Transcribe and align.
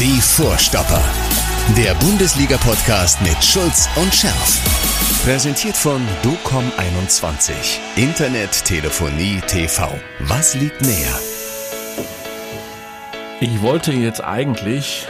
Die 0.00 0.20
Vorstopper. 0.20 1.00
Der 1.76 1.94
Bundesliga-Podcast 1.94 3.22
mit 3.22 3.36
Schulz 3.44 3.88
und 3.94 4.12
Scherf. 4.12 4.60
Präsentiert 5.24 5.76
von 5.76 6.02
DOCOM21. 6.24 7.52
Internet, 7.94 8.64
Telefonie, 8.64 9.40
TV. 9.46 9.88
Was 10.18 10.56
liegt 10.56 10.82
näher? 10.82 11.16
Ich 13.40 13.62
wollte 13.62 13.92
jetzt 13.92 14.20
eigentlich 14.20 15.06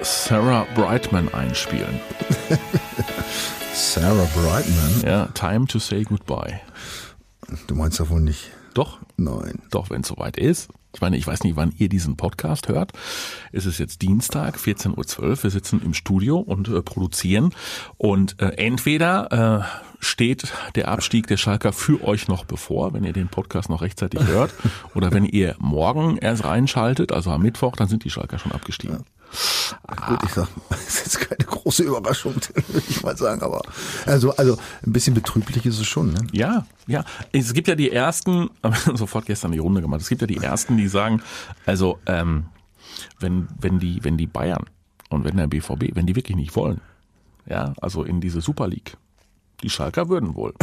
Sarah 0.00 0.66
Brightman 0.74 1.32
einspielen. 1.34 2.00
Sarah 3.74 4.26
Brightman? 4.34 5.02
Ja, 5.04 5.26
Time 5.34 5.66
to 5.66 5.78
Say 5.78 6.02
Goodbye. 6.04 6.60
Du 7.66 7.74
meinst 7.74 8.00
doch 8.00 8.08
wohl 8.08 8.22
nicht. 8.22 8.52
Doch? 8.72 9.00
Nein. 9.18 9.60
Doch, 9.70 9.90
wenn 9.90 10.00
es 10.00 10.08
soweit 10.08 10.38
ist. 10.38 10.70
Ich 10.94 11.00
meine, 11.00 11.16
ich 11.16 11.26
weiß 11.26 11.42
nicht, 11.42 11.56
wann 11.56 11.74
ihr 11.76 11.88
diesen 11.88 12.16
Podcast 12.16 12.68
hört. 12.68 12.92
Es 13.52 13.66
ist 13.66 13.78
jetzt 13.78 14.00
Dienstag, 14.02 14.56
14.12 14.56 15.18
Uhr. 15.18 15.42
Wir 15.42 15.50
sitzen 15.50 15.82
im 15.84 15.92
Studio 15.92 16.38
und 16.38 16.68
äh, 16.68 16.82
produzieren. 16.82 17.50
Und 17.98 18.40
äh, 18.40 18.50
entweder 18.56 19.64
äh, 19.64 20.04
steht 20.04 20.52
der 20.76 20.88
Abstieg 20.88 21.26
der 21.26 21.36
Schalker 21.36 21.72
für 21.72 22.02
euch 22.04 22.28
noch 22.28 22.44
bevor, 22.44 22.94
wenn 22.94 23.04
ihr 23.04 23.12
den 23.12 23.28
Podcast 23.28 23.68
noch 23.70 23.82
rechtzeitig 23.82 24.24
hört. 24.26 24.54
oder 24.94 25.12
wenn 25.12 25.24
ihr 25.24 25.56
morgen 25.58 26.16
erst 26.16 26.44
reinschaltet, 26.44 27.12
also 27.12 27.30
am 27.30 27.42
Mittwoch, 27.42 27.74
dann 27.74 27.88
sind 27.88 28.04
die 28.04 28.10
Schalker 28.10 28.38
schon 28.38 28.52
abgestiegen. 28.52 28.98
Ja. 28.98 29.23
Gut, 30.06 30.20
ich 30.24 30.30
sag, 30.30 30.48
das 30.68 30.86
ist 30.86 31.04
jetzt 31.04 31.20
keine 31.28 31.44
große 31.44 31.82
Überraschung, 31.82 32.34
würde 32.68 32.86
ich 32.88 33.02
mal 33.02 33.16
sagen, 33.16 33.42
aber 33.42 33.62
also, 34.06 34.34
also 34.36 34.56
ein 34.86 34.92
bisschen 34.92 35.14
betrüblich 35.14 35.66
ist 35.66 35.78
es 35.78 35.86
schon. 35.86 36.12
Ne? 36.12 36.26
Ja, 36.32 36.66
ja. 36.86 37.04
Es 37.32 37.52
gibt 37.52 37.68
ja 37.68 37.74
die 37.74 37.90
ersten, 37.90 38.50
sofort 38.94 39.26
gestern 39.26 39.52
die 39.52 39.58
Runde 39.58 39.80
gemacht, 39.80 40.00
es 40.00 40.08
gibt 40.08 40.20
ja 40.20 40.26
die 40.26 40.38
ersten, 40.38 40.76
die 40.76 40.88
sagen, 40.88 41.22
also 41.66 41.98
ähm, 42.06 42.46
wenn, 43.18 43.48
wenn, 43.60 43.78
die, 43.78 44.02
wenn 44.04 44.16
die 44.16 44.26
Bayern 44.26 44.64
und 45.10 45.24
wenn 45.24 45.36
der 45.36 45.46
BVB, 45.46 45.94
wenn 45.94 46.06
die 46.06 46.16
wirklich 46.16 46.36
nicht 46.36 46.54
wollen, 46.56 46.80
ja, 47.46 47.74
also 47.80 48.04
in 48.04 48.20
diese 48.20 48.40
Super 48.40 48.68
League, 48.68 48.96
die 49.62 49.70
Schalker 49.70 50.08
würden 50.08 50.34
wohl. 50.34 50.54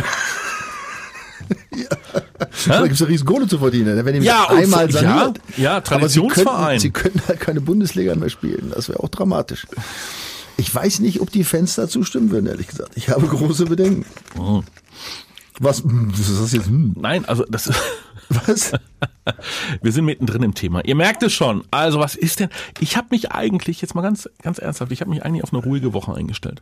Ja. 1.76 2.22
Da 2.68 2.82
gibt 2.82 2.94
es 2.94 3.00
ja 3.00 3.06
riesen 3.06 3.26
Kohle 3.26 3.48
zu 3.48 3.60
verdienen. 3.60 3.96
Ne? 3.96 4.06
Wenn 4.06 4.16
ihr 4.16 4.24
ja, 4.24 4.50
einmal 4.50 4.92
saniert. 4.92 5.40
Ja, 5.58 5.64
ja 5.64 5.82
Traditionsverein. 5.82 6.80
Sie 6.80 6.92
könnten, 6.92 7.18
sie 7.18 7.20
könnten 7.20 7.28
halt 7.28 7.40
keine 7.40 7.62
Bundesliga 7.62 8.16
mehr 8.16 8.30
spielen. 8.30 8.72
Das 8.76 8.90
wäre 8.90 9.00
auch 9.00 9.10
dramatisch. 9.10 9.68
Ich 10.58 10.74
weiß 10.74 11.00
nicht, 11.00 11.22
ob 11.22 11.32
die 11.32 11.44
Fans 11.44 11.76
dazu 11.76 12.04
stimmen 12.04 12.32
würden, 12.32 12.48
ehrlich 12.48 12.68
gesagt. 12.68 12.92
Ich 12.96 13.10
habe 13.10 13.26
große 13.26 13.66
Bedenken. 13.66 14.06
Oh. 14.38 14.64
Was, 15.60 15.84
was 15.86 16.20
ist 16.20 16.42
das 16.42 16.52
jetzt? 16.54 16.68
Hm. 16.68 16.96
Nein, 16.98 17.26
also 17.26 17.46
das 17.50 17.70
Was? 18.48 18.72
Wir 19.82 19.92
sind 19.92 20.06
mittendrin 20.06 20.44
im 20.44 20.54
Thema. 20.54 20.84
Ihr 20.86 20.96
merkt 20.96 21.24
es 21.24 21.34
schon. 21.34 21.64
Also 21.72 22.00
was 22.00 22.16
ist 22.16 22.40
denn? 22.40 22.50
Ich 22.80 22.98
habe 22.98 23.08
mich 23.12 23.32
eigentlich 23.32 23.82
jetzt 23.82 23.96
mal 23.96 24.02
ganz 24.02 24.30
ganz 24.42 24.58
ernsthaft. 24.58 24.92
Ich 24.92 25.02
habe 25.02 25.10
mich 25.10 25.24
eigentlich 25.24 25.44
auf 25.44 25.54
eine 25.54 25.64
ruhige 25.64 25.94
Woche 25.94 26.14
eingestellt. 26.14 26.62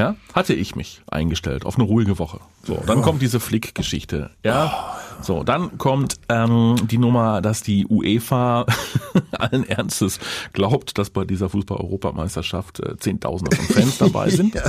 Ja, 0.00 0.16
hatte 0.32 0.54
ich 0.54 0.76
mich 0.76 1.02
eingestellt 1.10 1.66
auf 1.66 1.74
eine 1.74 1.84
ruhige 1.84 2.18
Woche. 2.18 2.40
So, 2.66 2.82
dann 2.86 3.02
kommt 3.02 3.20
diese 3.20 3.38
Flick-Geschichte. 3.38 4.30
Ja, 4.42 4.96
so, 5.20 5.44
dann 5.44 5.76
kommt 5.76 6.14
ähm, 6.30 6.76
die 6.90 6.96
Nummer, 6.96 7.42
dass 7.42 7.62
die 7.62 7.84
UEFA 7.86 8.64
allen 9.32 9.68
Ernstes 9.68 10.18
glaubt, 10.54 10.96
dass 10.96 11.10
bei 11.10 11.26
dieser 11.26 11.50
Fußball-Europameisterschaft 11.50 12.80
äh, 12.80 12.96
Zehntausende 12.96 13.54
von 13.54 13.66
Fans 13.66 13.98
dabei 13.98 14.30
sind. 14.30 14.54
ja, 14.54 14.62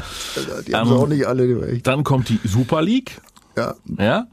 die 0.68 0.76
haben 0.76 0.90
ähm, 0.90 0.98
auch 0.98 1.08
nicht 1.08 1.26
alle 1.26 1.48
gewählt. 1.48 1.88
Dann 1.88 2.04
kommt 2.04 2.28
die 2.28 2.40
Super 2.44 2.82
League. 2.82 3.22
Ja. 3.56 3.76
Ja. 3.98 4.28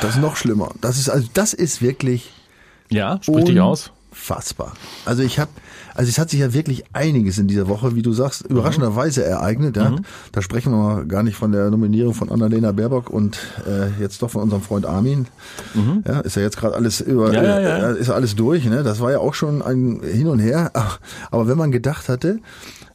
Das 0.00 0.14
ist 0.14 0.20
noch 0.22 0.36
schlimmer. 0.36 0.72
Das 0.80 0.96
ist 0.98 1.10
also, 1.10 1.28
das 1.34 1.52
ist 1.52 1.82
wirklich. 1.82 2.30
Ja, 2.88 3.18
sprich 3.22 3.44
dich 3.44 3.60
aus 3.60 3.90
unfassbar. 4.12 4.72
Also 5.04 5.22
ich 5.22 5.38
habe, 5.38 5.50
also 5.94 6.08
es 6.08 6.18
hat 6.18 6.30
sich 6.30 6.40
ja 6.40 6.52
wirklich 6.52 6.84
einiges 6.92 7.38
in 7.38 7.48
dieser 7.48 7.68
Woche, 7.68 7.94
wie 7.94 8.02
du 8.02 8.12
sagst, 8.12 8.42
überraschenderweise 8.42 9.24
ereignet. 9.24 9.76
Ja? 9.76 9.90
Mhm. 9.90 10.04
Da 10.32 10.42
sprechen 10.42 10.72
wir 10.72 10.78
mal 10.78 11.06
gar 11.06 11.22
nicht 11.22 11.36
von 11.36 11.52
der 11.52 11.70
Nominierung 11.70 12.14
von 12.14 12.30
Annalena 12.30 12.72
Baerbock 12.72 13.10
und 13.10 13.38
äh, 13.66 14.00
jetzt 14.00 14.22
doch 14.22 14.30
von 14.30 14.42
unserem 14.42 14.62
Freund 14.62 14.86
Armin. 14.86 15.26
Mhm. 15.74 16.04
Ja, 16.06 16.20
ist 16.20 16.36
ja 16.36 16.42
jetzt 16.42 16.56
gerade 16.56 16.74
alles 16.74 17.00
über, 17.00 17.32
ja, 17.32 17.42
ja, 17.42 17.60
ja. 17.60 17.90
Äh, 17.90 17.98
ist 17.98 18.08
ja 18.08 18.14
alles 18.14 18.36
durch. 18.36 18.64
Ne? 18.64 18.82
Das 18.82 19.00
war 19.00 19.10
ja 19.10 19.18
auch 19.18 19.34
schon 19.34 19.62
ein 19.62 20.00
Hin 20.02 20.28
und 20.28 20.38
Her. 20.38 20.72
Aber 21.30 21.48
wenn 21.48 21.58
man 21.58 21.72
gedacht 21.72 22.08
hatte, 22.08 22.38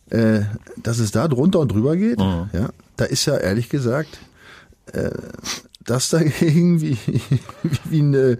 äh, 0.09 0.41
dass 0.81 1.00
es 1.00 1.12
da 1.12 1.28
drunter 1.28 1.59
und 1.59 1.72
drüber 1.72 1.96
geht, 1.96 2.19
mhm. 2.19 2.50
ja, 2.53 2.69
da 2.96 3.06
ist 3.06 3.25
ja 3.25 3.38
ehrlich 3.38 3.69
gesagt 3.69 4.19
äh, 4.94 5.12
das 5.84 6.09
dagegen 6.09 6.81
wie, 6.81 6.97
wie 7.86 8.02
ein 8.02 8.13
äh, 8.13 8.38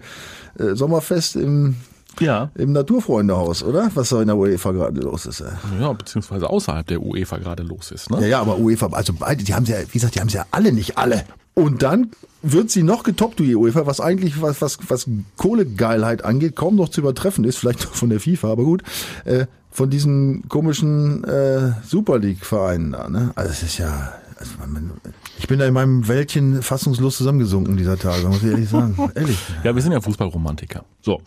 Sommerfest 0.74 1.36
im 1.36 1.76
ja. 2.20 2.50
im 2.54 2.72
Naturfreundehaus, 2.72 3.62
oder? 3.62 3.90
Was 3.94 4.10
da 4.10 4.20
in 4.20 4.28
der 4.28 4.36
UEFA 4.36 4.72
gerade 4.72 5.00
los 5.00 5.26
ist. 5.26 5.42
Ja, 5.80 5.92
beziehungsweise 5.92 6.48
außerhalb 6.48 6.86
der 6.86 7.02
UEFA 7.02 7.38
gerade 7.38 7.62
los 7.62 7.90
ist. 7.90 8.10
Ne? 8.10 8.20
Ja, 8.22 8.26
ja, 8.26 8.40
aber 8.40 8.58
UEFA, 8.58 8.88
also 8.92 9.12
beide, 9.12 9.44
die 9.44 9.54
haben 9.54 9.64
ja, 9.66 9.76
wie 9.80 9.92
gesagt, 9.92 10.14
die 10.14 10.20
haben 10.20 10.28
ja 10.28 10.46
alle 10.50 10.72
nicht 10.72 10.98
alle. 10.98 11.24
Und 11.54 11.82
dann 11.82 12.10
wird 12.42 12.70
sie 12.70 12.84
noch 12.84 13.02
getoppt, 13.02 13.40
die 13.40 13.56
UEFA, 13.56 13.86
was 13.86 14.00
eigentlich, 14.00 14.40
was, 14.40 14.62
was, 14.62 14.78
was 14.88 15.06
Kohlegeilheit 15.36 16.24
angeht, 16.24 16.54
kaum 16.54 16.76
noch 16.76 16.88
zu 16.88 17.00
übertreffen 17.00 17.44
ist, 17.44 17.58
vielleicht 17.58 17.82
von 17.82 18.10
der 18.10 18.20
FIFA, 18.20 18.52
aber 18.52 18.64
gut, 18.64 18.82
äh, 19.24 19.46
von 19.70 19.90
diesen 19.90 20.48
komischen 20.48 21.24
äh, 21.24 21.72
Super 21.84 22.18
League-Vereinen 22.18 22.92
da. 22.92 23.08
Ne? 23.08 23.32
Also 23.34 23.50
es 23.50 23.62
ist 23.62 23.78
ja, 23.78 24.12
also 24.38 24.52
man, 24.58 24.92
ich 25.38 25.48
bin 25.48 25.58
da 25.58 25.66
in 25.66 25.74
meinem 25.74 26.06
Wäldchen 26.06 26.62
fassungslos 26.62 27.16
zusammengesunken 27.16 27.76
dieser 27.76 27.98
Tage, 27.98 28.28
muss 28.28 28.42
ich 28.42 28.50
ehrlich 28.50 28.68
sagen. 28.68 28.96
ehrlich. 29.14 29.38
Ja, 29.64 29.74
wir 29.74 29.82
sind 29.82 29.92
ja 29.92 30.00
Fußballromantiker. 30.00 30.84
So. 31.00 31.20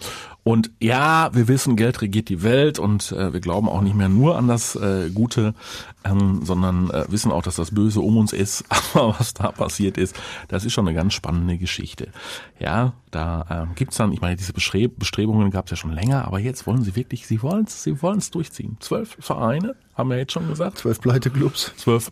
Und 0.44 0.72
ja, 0.80 1.30
wir 1.34 1.48
wissen, 1.48 1.76
Geld 1.76 2.02
regiert 2.02 2.30
die 2.30 2.42
Welt 2.42 2.80
und 2.80 3.12
äh, 3.12 3.34
wir 3.34 3.42
glauben 3.42 3.70
auch 3.70 3.82
nicht 3.82 3.96
mehr 3.96 4.10
nur 4.10 4.38
an 4.38 4.48
das 4.48 4.76
äh, 4.76 5.10
Gute, 5.14 5.54
ähm, 6.04 6.42
sondern 6.44 6.90
äh, 6.90 7.06
wissen 7.10 7.32
auch, 7.32 7.44
dass 7.44 7.58
das 7.58 7.72
Böse 7.72 8.00
um 8.00 8.18
uns 8.18 8.34
ist. 8.34 8.64
Aber 8.94 9.16
was 9.20 9.34
da 9.34 9.52
passiert 9.52 9.98
ist, 9.98 10.16
das 10.48 10.66
ist 10.66 10.74
schon 10.74 10.88
eine 10.88 10.96
ganz 10.96 11.14
spannende 11.14 11.58
Geschichte. 11.58 12.08
Ja, 12.60 12.94
da 13.12 13.68
äh, 13.72 13.76
gibt's 13.76 13.98
dann, 13.98 14.14
ich 14.14 14.22
meine, 14.22 14.36
diese 14.36 14.54
Bestrebungen 14.54 15.52
gab 15.52 15.66
es 15.66 15.72
ja 15.72 15.78
schon 15.78 15.94
länger, 15.94 16.26
aber 16.26 16.40
jetzt 16.40 16.66
wollen 16.66 16.84
sie 16.84 16.96
wirklich, 16.96 17.28
sie 17.28 17.42
wollen 17.44 17.66
es 17.66 17.84
sie 17.84 18.02
wollen's 18.02 18.32
durchziehen. 18.32 18.78
Zwölf 18.80 19.18
Vereine, 19.20 19.76
haben 20.02 20.10
wir 20.10 20.18
jetzt 20.18 20.34
schon 20.34 20.48
gesagt. 20.48 20.80
Zwölf 20.80 21.00
Pleiteclubs. 21.00 21.74
Zwölf, 21.78 22.12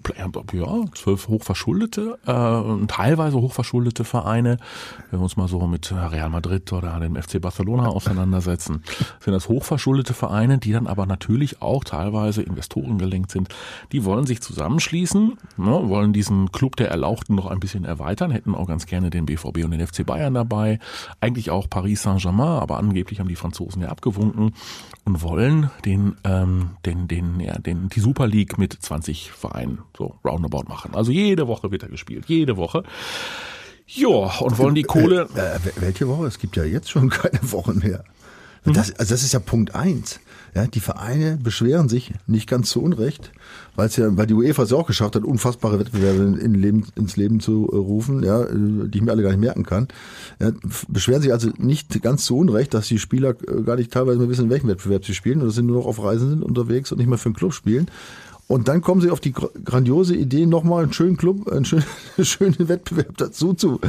ja, 0.54 0.86
zwölf 0.94 1.28
hochverschuldete, 1.28 2.20
äh, 2.24 2.86
teilweise 2.86 3.38
hochverschuldete 3.42 4.04
Vereine. 4.04 4.58
Wenn 5.10 5.20
wir 5.20 5.24
uns 5.24 5.38
mal 5.38 5.48
so 5.48 5.60
mit 5.66 5.92
Real 5.92 6.30
Madrid 6.30 6.72
oder 6.72 7.00
dem 7.00 7.16
FC 7.16 7.42
Barcelona 7.42 7.88
auseinandersetzen, 7.88 8.84
sind 9.20 9.34
das 9.34 9.50
hochverschuldete 9.50 10.14
Vereine, 10.14 10.60
die 10.60 10.72
dann 10.72 10.86
aber 10.86 11.08
natürlich 11.08 11.64
auch 11.64 11.84
teilweise 11.84 12.44
Investoren 12.44 13.00
gelenkt 13.00 13.32
sind. 13.32 13.50
Die 13.92 14.06
wollen 14.06 14.28
sich 14.28 14.42
zusammenschließen, 14.42 15.38
ne, 15.58 15.90
wollen 15.90 16.14
diesen 16.14 16.52
Club 16.52 16.76
der 16.76 16.92
Erlauchten 16.92 17.34
noch 17.34 17.48
ein 17.48 17.60
bisschen 17.60 17.86
erweitern, 17.86 18.30
hätten 18.30 18.54
auch 18.54 18.68
ganz 18.68 18.86
gerne 18.86 19.10
den 19.10 19.26
BVB 19.26 19.64
und 19.66 19.72
den 19.72 19.86
FC 19.86 20.06
Bayern 20.06 20.36
dabei, 20.36 20.78
eigentlich 21.22 21.50
auch 21.50 21.68
Paris 21.68 22.04
Saint-Germain, 22.04 22.62
aber 22.62 22.78
angeblich 22.78 23.20
haben 23.20 23.30
die 23.30 23.36
Franzosen 23.36 23.82
ja 23.82 23.88
abgewunken 23.90 24.54
und 25.06 25.24
wollen 25.24 25.72
den, 25.86 26.16
ähm, 26.24 26.72
den, 26.86 27.08
den, 27.08 27.40
ja, 27.40 27.58
den, 27.58 27.79
die 27.88 28.00
Super 28.00 28.28
League 28.28 28.58
mit 28.58 28.74
20 28.74 29.32
Vereinen 29.32 29.80
so 29.98 30.16
roundabout 30.26 30.66
machen. 30.68 30.94
Also 30.94 31.12
jede 31.12 31.48
Woche 31.48 31.72
wird 31.72 31.84
er 31.84 31.90
gespielt, 31.90 32.26
jede 32.28 32.58
Woche. 32.58 32.84
Ja, 33.88 34.08
und 34.08 34.58
wollen 34.58 34.76
die 34.76 34.84
Kohle. 34.84 35.28
Äh, 35.36 35.56
äh, 35.56 35.60
welche 35.78 36.08
Woche? 36.08 36.28
Es 36.28 36.38
gibt 36.38 36.56
ja 36.56 36.64
jetzt 36.64 36.90
schon 36.90 37.10
keine 37.10 37.40
Wochen 37.52 37.80
mehr. 37.80 38.04
Mhm. 38.64 38.74
Das, 38.74 38.92
also 38.92 39.14
das 39.14 39.24
ist 39.24 39.34
ja 39.34 39.40
Punkt 39.40 39.74
eins. 39.74 40.20
Ja, 40.56 40.68
die 40.68 40.80
Vereine 40.80 41.38
beschweren 41.42 41.90
sich 41.90 42.14
nicht 42.28 42.50
ganz 42.50 42.70
zu 42.70 42.82
Unrecht, 42.82 43.32
weil 43.76 43.88
es 43.88 43.96
ja, 43.96 44.16
weil 44.18 44.26
die 44.26 44.34
UEFA 44.34 44.64
es 44.64 44.72
ja 44.72 44.78
auch 44.78 44.88
geschafft 44.88 45.16
hat, 45.16 45.24
unfassbare 45.24 45.80
Wettbewerbe 45.80 46.40
in 46.40 46.54
Leben, 46.54 46.86
ins 46.96 47.18
Leben 47.18 47.40
zu 47.40 47.66
rufen, 47.66 48.24
ja, 48.24 48.46
die 48.46 48.98
ich 48.98 49.02
mir 49.02 49.12
alle 49.12 49.24
gar 49.24 49.30
nicht 49.30 49.40
merken 49.40 49.64
kann. 49.64 49.88
Ja, 50.40 50.52
beschweren 50.88 51.22
sich 51.22 51.32
also 51.32 51.50
nicht 51.58 52.02
ganz 52.02 52.26
zu 52.26 52.38
Unrecht, 52.38 52.74
dass 52.74 52.88
die 52.88 53.00
Spieler 53.00 53.36
äh, 53.48 53.62
gar 53.62 53.76
nicht 53.76 53.92
teilweise 53.92 54.20
mehr 54.20 54.30
wissen, 54.30 54.46
in 54.46 54.50
welchem 54.50 54.70
Wettbewerb 54.70 55.06
sie 55.06 55.14
spielen 55.14 55.42
oder 55.42 55.52
sind 55.52 55.68
nur 55.68 55.78
noch 55.78 55.86
auf 55.86 56.04
Reisen 56.04 56.30
sind 56.30 56.44
unterwegs 56.44 56.92
und 56.92 56.98
nicht 56.98 57.08
mehr 57.08 57.18
für 57.18 57.28
einen 57.28 57.36
Club 57.36 57.54
spielen. 57.54 57.88
Und 58.50 58.68
dann 58.68 58.82
kommen 58.82 59.00
sie 59.00 59.12
auf 59.12 59.20
die 59.20 59.32
grandiose 59.32 60.16
Idee, 60.16 60.48
nochmal 60.48 60.82
einen 60.82 60.92
schönen 60.92 61.18
Club, 61.18 61.48
einen 61.52 61.66
schönen, 61.66 61.86
schönen 62.24 62.68
Wettbewerb 62.68 63.16
dazu 63.18 63.54
zu 63.54 63.80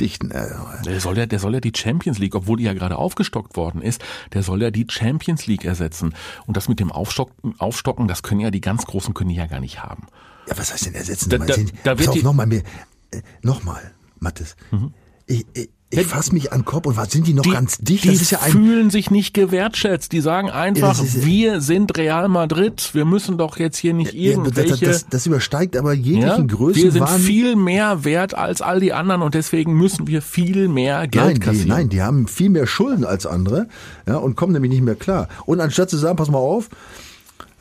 dichten. 0.00 0.32
Äh, 0.32 0.48
der 0.84 1.00
soll 1.00 1.16
ja, 1.16 1.26
der 1.26 1.38
soll 1.38 1.54
ja 1.54 1.60
die 1.60 1.70
Champions 1.74 2.18
League, 2.18 2.34
obwohl 2.34 2.56
die 2.56 2.64
ja 2.64 2.74
gerade 2.74 2.96
aufgestockt 2.96 3.56
worden 3.56 3.80
ist, 3.80 4.02
der 4.32 4.42
soll 4.42 4.60
ja 4.60 4.72
die 4.72 4.86
Champions 4.90 5.46
League 5.46 5.64
ersetzen. 5.64 6.16
Und 6.46 6.56
das 6.56 6.68
mit 6.68 6.80
dem 6.80 6.90
Aufstocken, 6.90 7.54
Aufstocken 7.60 8.08
das 8.08 8.24
können 8.24 8.40
ja 8.40 8.50
die 8.50 8.60
ganz 8.60 8.86
Großen 8.86 9.14
können 9.14 9.30
die 9.30 9.36
ja 9.36 9.46
gar 9.46 9.60
nicht 9.60 9.84
haben. 9.84 10.08
Ja, 10.48 10.58
was 10.58 10.72
heißt 10.72 10.86
denn 10.86 10.94
ersetzen? 10.94 11.30
Da, 11.30 11.38
da, 11.38 11.54
da 11.84 11.98
wird 12.00 12.08
auf, 12.08 12.22
nochmal, 12.24 12.46
mir, 12.48 12.64
äh, 13.12 13.22
nochmal, 13.42 13.92
Mathis. 14.18 14.56
Mhm. 14.72 14.94
Ich, 15.26 15.46
ich, 15.54 15.70
ich 15.90 16.06
fass 16.06 16.32
mich 16.32 16.52
an 16.52 16.60
den 16.60 16.64
Kopf 16.66 16.86
und 16.86 16.96
was 16.98 17.10
sind 17.10 17.26
die 17.26 17.32
noch 17.32 17.42
die, 17.44 17.50
ganz 17.50 17.78
dicht? 17.78 18.04
Die 18.04 18.08
das 18.08 18.20
ist 18.20 18.30
ja 18.30 18.38
fühlen 18.38 18.90
sich 18.90 19.10
nicht 19.10 19.32
gewertschätzt. 19.32 20.12
Die 20.12 20.20
sagen 20.20 20.50
einfach, 20.50 20.98
das 20.98 21.00
ist- 21.14 21.24
wir 21.26 21.60
sind 21.62 21.96
Real 21.96 22.28
Madrid. 22.28 22.90
Wir 22.92 23.06
müssen 23.06 23.38
doch 23.38 23.56
jetzt 23.58 23.78
hier 23.78 23.94
nicht 23.94 24.12
ja, 24.12 24.36
das, 24.36 24.44
irgendwelche. 24.58 24.84
das, 24.86 25.06
das 25.08 25.26
übersteigt 25.26 25.76
aber 25.76 25.94
ja, 25.94 26.00
jeglichen 26.00 26.50
wir 26.50 26.56
Größen. 26.56 26.90
sind 26.90 27.08
viel 27.08 27.56
mehr 27.56 28.04
wert 28.04 28.34
als 28.34 28.60
all 28.60 28.80
die 28.80 28.92
anderen 28.92 29.22
und 29.22 29.34
deswegen 29.34 29.72
müssen 29.74 30.06
wir 30.06 30.20
viel 30.20 30.68
mehr 30.68 31.08
Geld 31.08 31.24
Nein, 31.24 31.34
die, 31.34 31.40
kassieren. 31.40 31.68
nein, 31.68 31.88
die 31.88 32.02
haben 32.02 32.28
viel 32.28 32.50
mehr 32.50 32.66
Schulden 32.66 33.04
als 33.06 33.24
andere 33.24 33.68
ja, 34.06 34.16
und 34.16 34.36
kommen 34.36 34.52
nämlich 34.52 34.72
nicht 34.72 34.82
mehr 34.84 34.94
klar. 34.94 35.28
Und 35.46 35.60
anstatt 35.60 35.88
zu 35.88 35.96
sagen, 35.96 36.16
pass 36.16 36.28
mal 36.30 36.38
auf, 36.38 36.68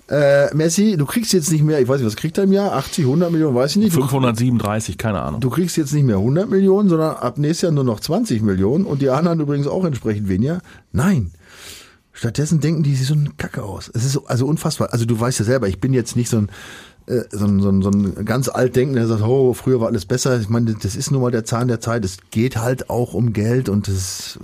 äh, 0.09 0.53
Messi, 0.55 0.95
du 0.97 1.05
kriegst 1.05 1.33
jetzt 1.33 1.51
nicht 1.51 1.63
mehr, 1.63 1.79
ich 1.81 1.87
weiß 1.87 1.97
nicht, 1.99 2.07
was 2.07 2.15
kriegt 2.15 2.37
er 2.37 2.45
im 2.45 2.53
Jahr? 2.53 2.73
80, 2.73 3.05
100 3.05 3.31
Millionen, 3.31 3.55
weiß 3.55 3.71
ich 3.71 3.77
nicht. 3.77 3.95
Du, 3.95 4.01
537, 4.01 4.97
keine 4.97 5.21
Ahnung. 5.21 5.41
du 5.41 5.49
kriegst 5.49 5.75
jetzt 5.77 5.93
nicht 5.93 6.05
mehr 6.05 6.17
100 6.17 6.49
Millionen, 6.49 6.89
sondern 6.89 7.15
ab 7.17 7.37
nächstes 7.37 7.63
Jahr 7.63 7.71
nur 7.71 7.83
noch 7.83 7.99
20 7.99 8.41
Millionen 8.41 8.85
und 8.85 9.01
die 9.01 9.09
anderen 9.09 9.39
übrigens 9.39 9.67
auch 9.67 9.83
entsprechend 9.85 10.29
weniger. 10.29 10.61
Nein. 10.91 11.31
Stattdessen 12.13 12.59
denken 12.61 12.81
die 12.83 12.95
sich 12.95 13.07
so 13.07 13.13
eine 13.13 13.29
Kacke 13.37 13.63
aus. 13.63 13.91
Es 13.93 14.03
ist 14.03 14.13
so- 14.13 14.25
also 14.25 14.47
unfassbar. 14.47 14.91
Also 14.91 15.05
du 15.05 15.19
weißt 15.19 15.37
ja 15.39 15.45
selber, 15.45 15.67
ich 15.67 15.79
bin 15.79 15.93
jetzt 15.93 16.15
nicht 16.15 16.29
so 16.29 16.37
ein 16.37 16.49
äh, 17.05 17.23
so 17.31 17.45
ein, 17.45 17.61
so 17.61 17.69
ein, 17.69 17.81
so 17.81 17.89
ein 17.89 18.25
ganz 18.25 18.49
altdenkender, 18.49 19.01
der 19.01 19.07
sagt, 19.07 19.21
oh, 19.23 19.53
früher 19.53 19.79
war 19.79 19.87
alles 19.87 20.05
besser. 20.05 20.39
Ich 20.41 20.49
meine, 20.49 20.73
das 20.73 20.95
ist 20.97 21.09
nun 21.11 21.21
mal 21.21 21.31
der 21.31 21.45
Zahn 21.45 21.67
der 21.69 21.79
Zeit. 21.79 22.03
Es 22.03 22.17
geht 22.31 22.57
halt 22.57 22.89
auch 22.89 23.13
um 23.13 23.31
Geld 23.33 23.69
und 23.69 23.87
das, 23.87 24.39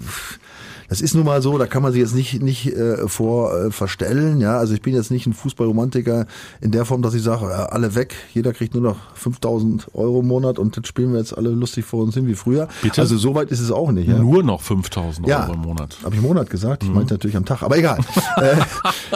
das 0.93 1.01
ist 1.01 1.15
nun 1.15 1.25
mal 1.25 1.41
so, 1.41 1.57
da 1.57 1.65
kann 1.65 1.81
man 1.81 1.91
sich 1.91 2.01
jetzt 2.01 2.13
nicht, 2.13 2.39
nicht 2.43 2.67
äh, 2.67 3.07
vor 3.07 3.51
äh, 3.57 3.71
verstellen. 3.71 4.39
Ja, 4.39 4.59
also 4.59 4.75
ich 4.75 4.81
bin 4.83 4.93
jetzt 4.93 5.09
nicht 5.09 5.25
ein 5.25 5.33
Fußballromantiker 5.33 6.27
in 6.61 6.69
der 6.69 6.85
Form, 6.85 7.01
dass 7.01 7.15
ich 7.15 7.23
sage, 7.23 7.45
äh, 7.47 7.73
alle 7.73 7.95
weg, 7.95 8.13
jeder 8.31 8.53
kriegt 8.53 8.75
nur 8.75 8.83
noch 8.83 8.97
5000 9.15 9.87
Euro 9.95 10.19
im 10.19 10.27
Monat 10.27 10.59
und 10.59 10.77
dann 10.77 10.85
spielen 10.85 11.11
wir 11.13 11.17
jetzt 11.19 11.35
alle 11.35 11.49
lustig 11.49 11.83
vor 11.83 12.03
uns 12.03 12.13
hin 12.13 12.27
wie 12.27 12.35
früher. 12.35 12.67
Bitte? 12.83 13.01
Also 13.01 13.17
so 13.17 13.33
weit 13.33 13.49
ist 13.49 13.59
es 13.59 13.71
auch 13.71 13.91
nicht. 13.91 14.07
Ja? 14.07 14.19
Nur 14.19 14.43
noch 14.43 14.61
5000 14.61 15.27
Ja, 15.27 15.45
Euro 15.47 15.53
im 15.53 15.61
Monat. 15.61 15.97
Habe 16.03 16.13
ich 16.13 16.21
Monat 16.21 16.51
gesagt? 16.51 16.83
Ich 16.83 16.89
Mhm. 16.89 16.95
meinte 16.95 17.15
natürlich 17.15 17.35
am 17.37 17.45
Tag, 17.45 17.63
aber 17.63 17.75
egal. 17.75 17.97
äh, 18.37 18.55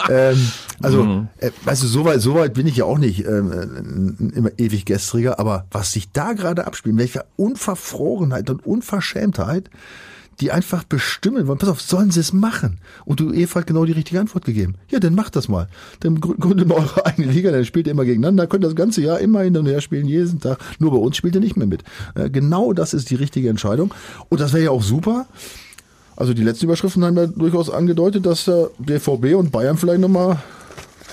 ähm, 0.09 0.51
also, 0.81 1.03
Mhm. 1.03 1.27
äh, 1.37 1.51
weißt 1.63 1.83
du, 1.83 1.87
so 1.87 2.05
weit, 2.05 2.21
so 2.21 2.33
weit 2.33 2.55
bin 2.55 2.65
ich 2.65 2.77
ja 2.77 2.85
auch 2.85 2.97
nicht 2.97 3.23
ähm, 3.23 3.51
äh, 3.51 4.35
immer 4.35 4.49
ewig 4.57 4.85
gestriger, 4.85 5.37
aber 5.39 5.65
was 5.69 5.91
sich 5.91 6.11
da 6.11 6.33
gerade 6.33 6.65
abspielt, 6.65 6.97
welche 6.97 7.23
Unverfrorenheit 7.35 8.49
und 8.49 8.65
Unverschämtheit, 8.65 9.69
die 10.39 10.51
einfach 10.51 10.83
bestimmen 10.83 11.47
wollen, 11.47 11.57
pass 11.57 11.69
auf, 11.69 11.81
sollen 11.81 12.11
sie 12.11 12.19
es 12.19 12.31
machen? 12.31 12.77
Und 13.05 13.19
du 13.19 13.33
Eva 13.33 13.59
hat 13.61 13.67
genau 13.67 13.85
die 13.85 13.91
richtige 13.93 14.19
Antwort 14.19 14.45
gegeben. 14.45 14.75
Ja, 14.89 14.99
dann 14.99 15.15
macht 15.15 15.35
das 15.35 15.47
mal. 15.47 15.67
Dann 16.01 16.19
grü- 16.19 16.39
gründet 16.39 16.67
mal 16.67 16.75
eure 16.75 17.05
eigene 17.07 17.31
Liga, 17.31 17.51
dann 17.51 17.65
spielt 17.65 17.87
ihr 17.87 17.91
immer 17.91 18.05
gegeneinander, 18.05 18.45
könnt 18.47 18.63
das 18.63 18.75
ganze 18.75 19.01
Jahr 19.01 19.19
immer 19.19 19.41
hin 19.41 19.57
und 19.57 19.65
her 19.65 19.81
spielen, 19.81 20.07
jeden 20.07 20.39
Tag. 20.39 20.59
Nur 20.79 20.91
bei 20.91 20.97
uns 20.97 21.17
spielt 21.17 21.33
ihr 21.35 21.41
nicht 21.41 21.57
mehr 21.57 21.65
mit. 21.67 21.83
Äh, 22.15 22.29
genau 22.29 22.73
das 22.73 22.93
ist 22.93 23.09
die 23.09 23.15
richtige 23.15 23.49
Entscheidung. 23.49 23.93
Und 24.29 24.39
das 24.39 24.53
wäre 24.53 24.65
ja 24.65 24.69
auch 24.71 24.83
super, 24.83 25.25
also 26.15 26.33
die 26.33 26.43
letzten 26.43 26.65
Überschriften 26.65 27.03
haben 27.05 27.15
ja 27.17 27.27
durchaus 27.27 27.69
angedeutet, 27.69 28.25
dass 28.25 28.45
der 28.45 28.69
BVB 28.79 29.35
und 29.35 29.51
Bayern 29.51 29.77
vielleicht 29.77 30.01
nochmal 30.01 30.37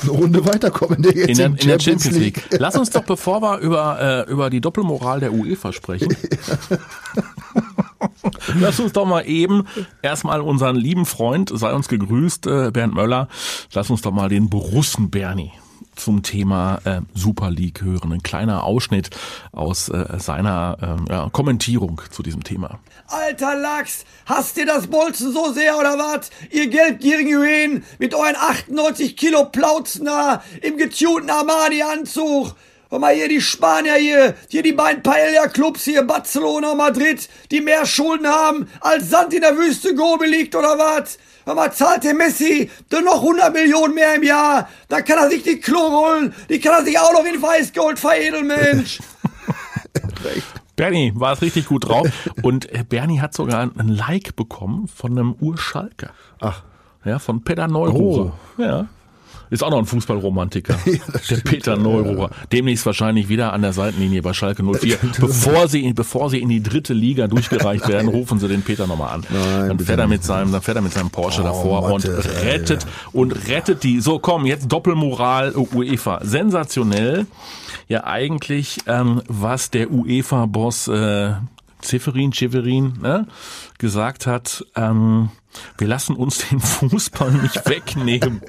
eine 0.03 0.11
Runde 0.11 0.44
weiterkommen 0.47 0.97
in 0.97 1.03
der, 1.03 1.29
In 1.29 1.37
der, 1.37 1.47
in 1.47 1.56
der 1.56 1.79
Champions 1.81 2.11
League. 2.19 2.43
Lass 2.59 2.75
uns 2.76 2.91
doch, 2.91 3.05
bevor 3.05 3.41
wir 3.43 3.59
über, 3.59 4.25
äh, 4.29 4.31
über 4.31 4.50
die 4.50 4.61
Doppelmoral 4.61 5.21
der 5.21 5.32
UEFA 5.32 5.73
sprechen, 5.73 6.09
lass 8.60 8.80
uns 8.80 8.92
doch 8.92 9.06
mal 9.06 9.22
eben 9.22 9.64
erstmal 10.02 10.40
unseren 10.40 10.76
lieben 10.76 11.06
Freund, 11.06 11.50
sei 11.54 11.72
uns 11.72 11.88
gegrüßt, 11.88 12.46
äh, 12.46 12.70
Bernd 12.70 12.94
Möller, 12.94 13.28
lass 13.72 13.90
uns 13.90 14.02
doch 14.02 14.12
mal 14.12 14.28
den 14.28 14.50
Borussen 14.50 15.10
Bernie 15.10 15.52
zum 15.96 16.22
Thema 16.22 16.80
äh, 16.84 17.00
Super 17.14 17.50
League 17.50 17.82
hören. 17.82 18.12
Ein 18.12 18.22
kleiner 18.22 18.64
Ausschnitt 18.64 19.10
aus 19.52 19.88
äh, 19.88 20.18
seiner 20.18 20.76
ähm, 20.82 21.04
ja, 21.08 21.28
Kommentierung 21.30 22.00
zu 22.10 22.22
diesem 22.22 22.44
Thema. 22.44 22.78
Alter 23.06 23.56
Lachs, 23.56 24.04
hasst 24.26 24.56
ihr 24.56 24.66
das 24.66 24.86
Bolzen 24.86 25.32
so 25.32 25.52
sehr 25.52 25.78
oder 25.78 25.98
was? 25.98 26.30
Ihr 26.50 26.68
geldgierigen 26.68 27.40
Hyänen 27.40 27.84
mit 27.98 28.14
euren 28.14 28.36
98 28.36 29.16
Kilo 29.16 29.46
Plauzen 29.46 30.06
da 30.06 30.42
im 30.62 30.76
getunten 30.76 31.30
Armani-Anzug. 31.30 32.54
Hör 32.94 33.00
mal 33.00 33.12
hier 33.12 33.29
die 33.29 33.41
Spanier 33.41 33.94
hier, 33.94 34.35
hier 34.49 34.62
die 34.62 34.70
beiden 34.70 35.02
Paella-Clubs 35.02 35.82
hier, 35.82 36.05
Barcelona 36.05 36.70
und 36.70 36.76
Madrid, 36.76 37.29
die 37.50 37.61
mehr 37.61 37.87
Schulden 37.87 38.29
haben, 38.29 38.69
als 38.81 39.11
Sand 39.11 39.35
in 39.35 39.41
der 39.41 39.56
Wüste 39.56 39.96
Gobi 39.96 40.26
liegt 40.26 40.55
oder 40.55 40.79
was? 40.79 41.19
Hör 41.44 41.56
mal, 41.56 41.73
zahlt 41.73 42.05
der 42.05 42.14
Messi 42.14 42.70
denn 42.93 43.02
noch 43.02 43.20
100 43.20 43.52
Millionen 43.52 43.96
mehr 43.96 44.14
im 44.14 44.23
Jahr? 44.23 44.69
Dann 44.87 45.05
kann 45.05 45.19
er 45.19 45.29
sich 45.29 45.43
die 45.43 45.58
Klo 45.58 45.81
rollen, 45.81 46.32
die 46.49 46.61
kann 46.61 46.75
er 46.75 46.85
sich 46.85 46.96
auch 46.96 47.12
noch 47.12 47.25
in 47.25 47.43
Weißgold 47.43 47.99
veredeln, 47.99 48.46
Mensch. 48.46 49.00
Bernie 50.76 51.12
war 51.17 51.32
es 51.32 51.43
richtig 51.43 51.67
gut 51.67 51.88
drauf 51.88 52.06
und 52.43 52.73
äh, 52.73 52.85
Bernie 52.88 53.19
hat 53.19 53.35
sogar 53.35 53.73
ein 53.76 53.88
Like 53.88 54.37
bekommen 54.37 54.87
von 54.87 55.19
einem 55.19 55.35
Urschalker. 55.40 56.11
Ach, 56.40 56.62
Ja, 57.05 57.19
von 57.19 57.43
Peter 57.43 57.67
Neururer. 57.67 58.38
Ja. 58.56 58.87
Ist 59.50 59.62
auch 59.62 59.70
noch 59.70 59.79
ein 59.79 59.87
Fußballromantiker. 59.87 60.76
der 61.31 61.37
Peter 61.37 61.76
Neururer. 61.76 62.31
Demnächst 62.52 62.87
wahrscheinlich 62.87 63.29
wieder 63.29 63.52
an 63.52 63.62
der 63.62 63.73
Seitenlinie 63.73 64.23
bei 64.23 64.32
Schalke 64.32 64.62
04. 64.62 64.99
Bevor 65.20 65.69
sie, 65.69 65.93
bevor 65.93 66.31
sie 66.31 66.41
in 66.41 66.49
die 66.49 66.62
dritte 66.62 66.93
Liga 66.94 67.26
durchgereicht 67.26 67.88
werden, 67.88 68.08
rufen 68.08 68.38
sie 68.38 68.49
den 68.49 68.62
Peter 68.62 68.87
nochmal 68.87 69.14
an. 69.14 69.26
Nein, 69.31 69.69
dann 69.69 69.79
fährt 69.79 70.00
er 70.00 70.08
mit 70.08 70.25
seinem, 70.25 70.52
dann 70.52 70.62
fährt 70.62 70.76
er 70.76 70.82
mit 70.82 70.93
seinem 70.93 71.11
Porsche 71.11 71.43
Oh, 71.43 71.44
davor 71.44 71.82
und 71.85 72.06
Mathe, 72.06 72.23
ey, 72.43 72.50
rettet, 72.50 72.87
und 73.12 73.49
rettet 73.49 73.82
die. 73.82 74.00
So, 74.00 74.19
komm, 74.19 74.46
jetzt 74.46 74.70
Doppelmoral 74.70 75.55
UEFA. 75.55 76.20
Sensationell. 76.23 77.26
Ja, 77.88 78.05
eigentlich, 78.05 78.79
ähm, 78.87 79.23
was 79.29 79.70
der 79.70 79.90
UEFA-Boss, 79.90 80.88
äh, 80.88 81.32
Zifferin, 81.84 82.32
Chiverin, 82.32 82.94
ne, 83.00 83.26
gesagt 83.78 84.26
hat, 84.26 84.64
ähm, 84.75 85.31
wir 85.78 85.86
lassen 85.86 86.16
uns 86.16 86.48
den 86.48 86.58
Fußball 86.58 87.31
nicht 87.31 87.69
wegnehmen. 87.69 88.40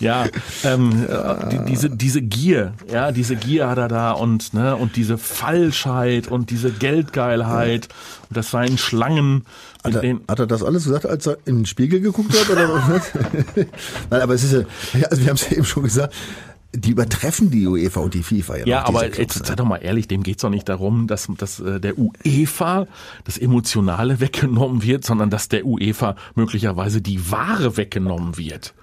Ja, 0.00 0.26
ähm, 0.64 1.06
äh, 1.08 1.48
die, 1.50 1.64
diese 1.66 1.90
diese 1.90 2.22
Gier, 2.22 2.72
ja, 2.90 3.12
diese 3.12 3.36
Gier 3.36 3.68
hat 3.68 3.78
er 3.78 3.88
da 3.88 4.12
und 4.12 4.54
ne 4.54 4.74
und 4.74 4.96
diese 4.96 5.18
Falschheit 5.18 6.28
und 6.28 6.50
diese 6.50 6.72
Geldgeilheit 6.72 7.88
und 8.28 8.36
das 8.36 8.50
seien 8.50 8.78
Schlangen 8.78 9.44
hat 9.84 10.02
er, 10.02 10.18
hat 10.28 10.38
er 10.40 10.46
das 10.46 10.62
alles 10.62 10.84
gesagt, 10.84 11.06
als 11.06 11.26
er 11.26 11.38
in 11.44 11.58
den 11.58 11.66
Spiegel 11.66 12.00
geguckt 12.00 12.32
hat? 12.32 12.50
Oder? 12.50 12.66
Nein, 14.10 14.20
aber 14.20 14.34
es 14.34 14.42
ist 14.42 14.52
ja, 14.52 14.60
ja, 14.98 15.06
also 15.08 15.22
wir 15.22 15.28
haben 15.28 15.36
es 15.36 15.48
ja 15.48 15.56
eben 15.56 15.64
schon 15.64 15.84
gesagt, 15.84 16.14
die 16.76 16.90
übertreffen 16.90 17.50
die 17.50 17.66
UEFA 17.66 18.00
und 18.00 18.14
die 18.14 18.22
FIFA. 18.22 18.58
Ja, 18.58 18.80
noch, 18.80 18.88
aber 18.88 19.00
Clubs, 19.08 19.18
jetzt 19.18 19.46
sei 19.46 19.54
doch 19.54 19.64
mal 19.64 19.78
ehrlich, 19.78 20.08
dem 20.08 20.22
geht's 20.22 20.42
doch 20.42 20.50
nicht 20.50 20.68
darum, 20.68 21.06
dass, 21.06 21.28
dass 21.36 21.60
äh, 21.60 21.80
der 21.80 21.94
UEFA 21.98 22.86
das 23.24 23.38
Emotionale 23.38 24.20
weggenommen 24.20 24.82
wird, 24.82 25.04
sondern 25.04 25.30
dass 25.30 25.48
der 25.48 25.64
UEFA 25.64 26.16
möglicherweise 26.34 27.00
die 27.00 27.30
Ware 27.30 27.76
weggenommen 27.76 28.36
wird. 28.36 28.74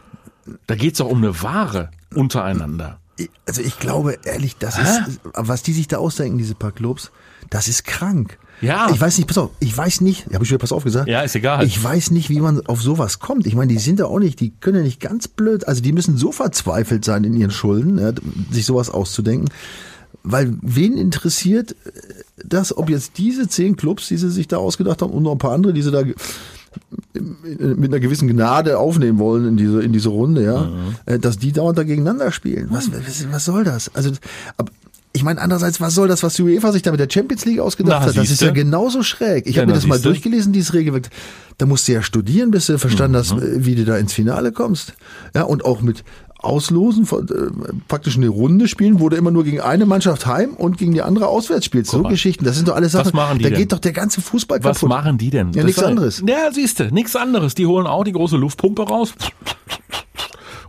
Da 0.68 0.76
geht's 0.76 1.00
doch 1.00 1.10
um 1.10 1.20
eine 1.20 1.42
Ware 1.42 1.90
untereinander. 2.14 3.00
Also 3.46 3.62
ich 3.62 3.80
glaube 3.80 4.18
ehrlich, 4.26 4.58
das 4.58 4.78
ist, 4.80 5.20
was 5.34 5.62
die 5.64 5.74
sich 5.74 5.88
da 5.88 5.98
ausdenken, 5.98 6.38
diese 6.38 6.56
paar 6.56 6.72
Clubs, 6.72 7.12
das 7.50 7.68
ist 7.68 7.86
krank. 7.86 8.40
Ja. 8.64 8.90
Ich 8.92 9.00
weiß 9.00 9.18
nicht, 9.18 9.28
pass 9.28 9.38
auf, 9.38 9.52
ich 9.60 9.78
weiß 9.78 10.02
nicht, 10.02 10.26
habe 10.34 10.44
ich 10.44 10.50
wieder 10.50 10.58
pass 10.58 10.72
auf 10.72 10.84
gesagt? 10.84 11.08
Ja, 11.10 11.22
ist 11.22 11.36
egal. 11.36 11.66
Ich 11.66 11.84
weiß 11.84 12.12
nicht, 12.12 12.30
wie 12.30 12.40
man 12.40 12.66
auf 12.66 12.82
sowas 12.82 13.20
kommt. 13.20 13.46
Ich 13.46 13.56
meine, 13.56 13.72
die 13.72 13.80
sind 13.80 14.00
ja 14.00 14.06
auch 14.06 14.20
nicht, 14.20 14.40
die 14.40 14.52
können 14.60 14.78
ja 14.78 14.84
nicht 14.84 15.00
ganz 15.00 15.28
blöd, 15.28 15.68
also 15.68 15.82
die 15.82 15.92
müssen 15.92 16.18
so 16.18 16.32
verzweifelt 16.32 17.04
sein 17.06 17.24
in 17.26 17.34
ihren 17.36 17.52
Schulden, 17.52 18.00
ja, 18.00 18.12
sich 18.52 18.66
sowas 18.66 18.90
auszudenken. 18.90 19.50
Weil 20.24 20.54
wen 20.62 20.98
interessiert 20.98 21.76
das, 22.38 22.76
ob 22.78 22.90
jetzt 22.90 23.18
diese 23.18 23.48
zehn 23.50 23.76
Clubs, 23.76 24.08
die 24.08 24.16
sie 24.18 24.32
sich 24.32 24.48
da 24.48 24.58
ausgedacht 24.58 25.02
haben 25.02 25.12
und 25.12 25.24
noch 25.24 25.34
ein 25.34 25.38
paar 25.38 25.52
andere, 25.52 25.74
die 25.74 25.82
sie 25.82 25.92
da 25.92 26.04
mit 27.14 27.92
einer 27.92 28.00
gewissen 28.00 28.28
Gnade 28.28 28.80
aufnehmen 28.80 29.20
wollen 29.20 29.48
in 29.48 29.58
diese, 29.58 29.82
in 29.84 29.94
diese 29.94 30.10
Runde, 30.10 30.44
ja, 30.44 30.62
Mhm. 30.64 30.96
äh, 31.06 31.20
dass 31.20 31.38
die 31.38 31.52
dauernd 31.52 31.78
da 31.78 31.84
gegeneinander 31.84 32.32
spielen. 32.32 32.68
Was, 32.72 32.92
was, 32.92 33.32
was 33.32 33.46
soll 33.46 33.64
das? 33.64 33.94
Also, 33.94 34.12
ich 35.16 35.24
meine, 35.24 35.40
andererseits, 35.40 35.80
was 35.80 35.94
soll 35.94 36.08
das, 36.08 36.24
was 36.24 36.34
die 36.36 36.42
UEFA 36.44 36.72
sich 36.72 36.82
da 36.82 36.90
mit 36.92 37.00
der 37.00 37.08
Champions 37.10 37.46
League 37.46 37.60
ausgedacht 37.60 38.02
Na, 38.02 38.08
hat? 38.08 38.18
Das 38.18 38.32
ist 38.32 38.42
ja 38.42 38.50
genauso 38.52 39.04
schräg. 39.04 39.46
Ich 39.48 39.56
Ja, 39.56 39.62
habe 39.62 39.72
mir 39.72 39.76
das 39.76 39.86
mal 39.86 40.00
durchgelesen, 40.00 40.54
dieses 40.54 40.74
Regelwerk. 40.74 41.10
Da 41.60 41.66
musst 41.68 41.88
du 41.88 41.92
ja 41.94 42.02
studieren, 42.02 42.50
bis 42.52 42.66
du 42.66 42.80
verstanden 42.80 43.18
hast, 43.18 43.36
Mhm. 43.36 43.64
wie 43.66 43.76
du 43.76 43.86
da 43.86 43.98
ins 43.98 44.12
Finale 44.14 44.52
kommst. 44.52 44.94
Ja, 45.36 45.44
und 45.44 45.66
auch 45.66 45.82
mit 45.82 46.04
Auslosen, 46.40 47.06
von, 47.06 47.26
äh, 47.30 47.74
praktisch 47.88 48.18
eine 48.18 48.28
Runde 48.28 48.68
spielen, 48.68 49.00
wo 49.00 49.08
du 49.08 49.16
immer 49.16 49.32
nur 49.32 49.44
gegen 49.46 49.62
eine 49.62 49.86
Mannschaft 49.86 50.26
heim 50.26 50.56
und 50.56 50.78
gegen 50.78 50.94
die 50.94 51.02
andere 51.02 51.28
auswärts 51.28 51.64
spielst. 51.66 51.92
So. 51.92 52.04
Geschichten, 52.04 52.44
das 52.44 52.56
sind 52.58 52.68
doch 52.68 52.76
alles 52.76 52.92
Sachen, 52.92 53.16
machen 53.16 53.38
die 53.38 53.44
da 53.46 53.50
denn? 53.52 53.60
geht 53.60 53.72
doch 53.72 53.80
der 53.80 53.94
ganze 53.94 54.20
Fußball 54.20 54.62
Was 54.64 54.78
kaputt. 54.80 54.90
machen 54.90 55.18
die 55.18 55.30
denn? 55.30 55.48
Ja, 55.54 55.58
Das 55.62 55.66
nichts 55.66 55.84
anderes. 55.84 56.24
Ja, 56.28 56.52
siehste, 56.52 56.92
nichts 56.92 57.16
anderes. 57.16 57.56
Die 57.56 57.66
holen 57.66 57.88
auch 57.88 58.04
die 58.04 58.12
große 58.12 58.36
Luftpumpe 58.36 58.82
raus 58.82 59.14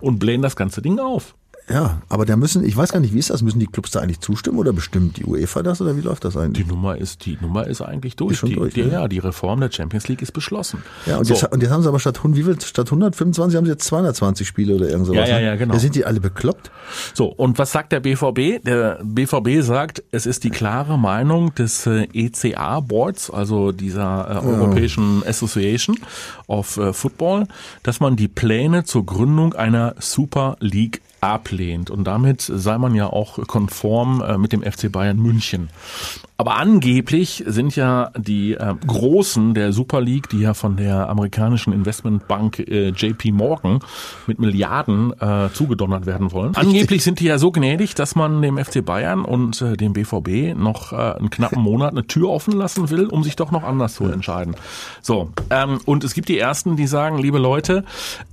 und 0.00 0.18
blähen 0.18 0.42
das 0.42 0.54
ganze 0.54 0.80
Ding 0.82 0.98
auf. 1.00 1.34
Ja, 1.68 2.02
aber 2.11 2.26
da 2.26 2.37
müssen, 2.37 2.62
ich 2.62 2.76
weiß 2.76 2.92
gar 2.92 3.00
nicht, 3.00 3.14
wie 3.14 3.18
ist 3.18 3.30
das? 3.30 3.40
Müssen 3.40 3.59
die 3.59 3.66
Clubs 3.66 3.90
da 3.90 4.00
eigentlich 4.00 4.21
zustimmen 4.21 4.59
oder 4.59 4.75
bestimmt 4.75 5.16
die 5.16 5.25
UEFA 5.25 5.62
das 5.62 5.80
oder 5.80 5.97
wie 5.97 6.02
läuft 6.02 6.25
das 6.26 6.37
eigentlich? 6.37 6.66
Die 6.66 6.71
Nummer 6.71 6.99
ist, 6.99 7.25
die 7.25 7.38
Nummer 7.40 7.66
ist 7.66 7.80
eigentlich 7.80 8.16
durch. 8.16 8.33
Ist 8.33 8.38
schon 8.40 8.50
die, 8.50 8.56
durch, 8.56 8.75
die, 8.75 8.83
ne? 8.83 8.92
Ja, 8.92 9.09
die 9.09 9.18
Reform 9.18 9.61
der 9.61 9.73
Champions 9.73 10.06
League 10.09 10.21
ist 10.21 10.33
beschlossen. 10.33 10.83
Ja, 11.06 11.16
und, 11.16 11.25
so. 11.25 11.33
jetzt, 11.33 11.50
und 11.50 11.62
jetzt 11.62 11.73
haben 11.73 11.83
sie 11.83 11.88
aber 11.88 12.00
statt, 12.00 12.21
wie 12.23 12.42
viel, 12.42 12.61
statt 12.61 12.87
125 12.87 13.56
haben 13.56 13.64
sie 13.64 13.73
jetzt 13.73 13.85
220 13.87 14.47
Spiele 14.47 14.75
oder 14.75 14.90
irgend 14.90 15.06
sowas. 15.06 15.26
Ja, 15.26 15.37
ja, 15.37 15.40
ne? 15.40 15.47
ja, 15.47 15.56
genau. 15.56 15.73
Da 15.73 15.80
sind 15.80 15.94
die 15.94 16.04
alle 16.04 16.21
bekloppt. 16.21 16.71
So, 17.14 17.28
und 17.28 17.59
was 17.59 17.73
sagt 17.73 17.92
der 17.92 18.00
BVB? 18.00 18.62
Der 18.62 19.00
BVB 19.02 19.62
sagt, 19.62 20.02
es 20.11 20.26
ist 20.26 20.44
die 20.44 20.50
klare 20.50 20.99
Meinung 20.99 21.54
des 21.54 21.87
äh, 21.87 22.06
ECA-Boards, 22.12 23.30
also 23.30 23.73
dieser 23.73 24.42
äh, 24.42 24.47
Europäischen 24.47 25.23
Association 25.26 25.97
of 26.47 26.76
äh, 26.76 26.92
Football, 26.92 27.47
dass 27.83 28.00
man 28.00 28.16
die 28.16 28.28
Pläne 28.28 28.85
zur 28.85 29.06
Gründung 29.06 29.54
einer 29.54 29.94
Super 29.99 30.59
League 30.61 31.00
ablehnt. 31.25 31.90
Und 31.90 32.04
damit 32.04 32.43
sei 32.43 32.78
man 32.78 32.95
ja 32.95 33.07
auch 33.07 33.38
konform 33.47 34.23
äh, 34.23 34.38
mit 34.38 34.52
dem 34.52 34.62
FC 34.62 34.90
Bayern 34.90 35.19
München. 35.19 35.71
Aber 36.36 36.56
angeblich 36.56 37.44
sind 37.46 37.76
ja 37.76 38.10
die 38.16 38.54
äh, 38.54 38.74
Großen 38.86 39.54
der 39.54 39.72
Super 39.72 40.00
League, 40.00 40.28
die 40.30 40.40
ja 40.40 40.52
von 40.52 40.76
der 40.76 41.08
amerikanischen 41.08 41.72
Investmentbank 41.72 42.58
äh, 42.58 42.88
JP 42.88 43.30
Morgan 43.30 43.78
mit 44.26 44.40
Milliarden 44.40 45.12
äh, 45.20 45.48
zugedonnert 45.52 46.06
werden 46.06 46.32
wollen. 46.32 46.56
Angeblich 46.56 47.04
sind 47.04 47.20
die 47.20 47.26
ja 47.26 47.38
so 47.38 47.52
gnädig, 47.52 47.94
dass 47.94 48.16
man 48.16 48.42
dem 48.42 48.58
FC 48.58 48.84
Bayern 48.84 49.24
und 49.24 49.62
äh, 49.62 49.76
dem 49.76 49.92
BVB 49.92 50.56
noch 50.56 50.92
äh, 50.92 50.96
einen 50.96 51.30
knappen 51.30 51.62
Monat 51.62 51.92
eine 51.92 52.06
Tür 52.06 52.30
offen 52.30 52.54
lassen 52.54 52.90
will, 52.90 53.06
um 53.06 53.22
sich 53.22 53.36
doch 53.36 53.52
noch 53.52 53.62
anders 53.62 53.94
zu 53.94 54.04
entscheiden. 54.04 54.56
So, 55.02 55.30
ähm, 55.50 55.78
und 55.84 56.02
es 56.02 56.14
gibt 56.14 56.28
die 56.28 56.38
Ersten, 56.38 56.74
die 56.74 56.88
sagen, 56.88 57.18
liebe 57.18 57.38
Leute, 57.38 57.84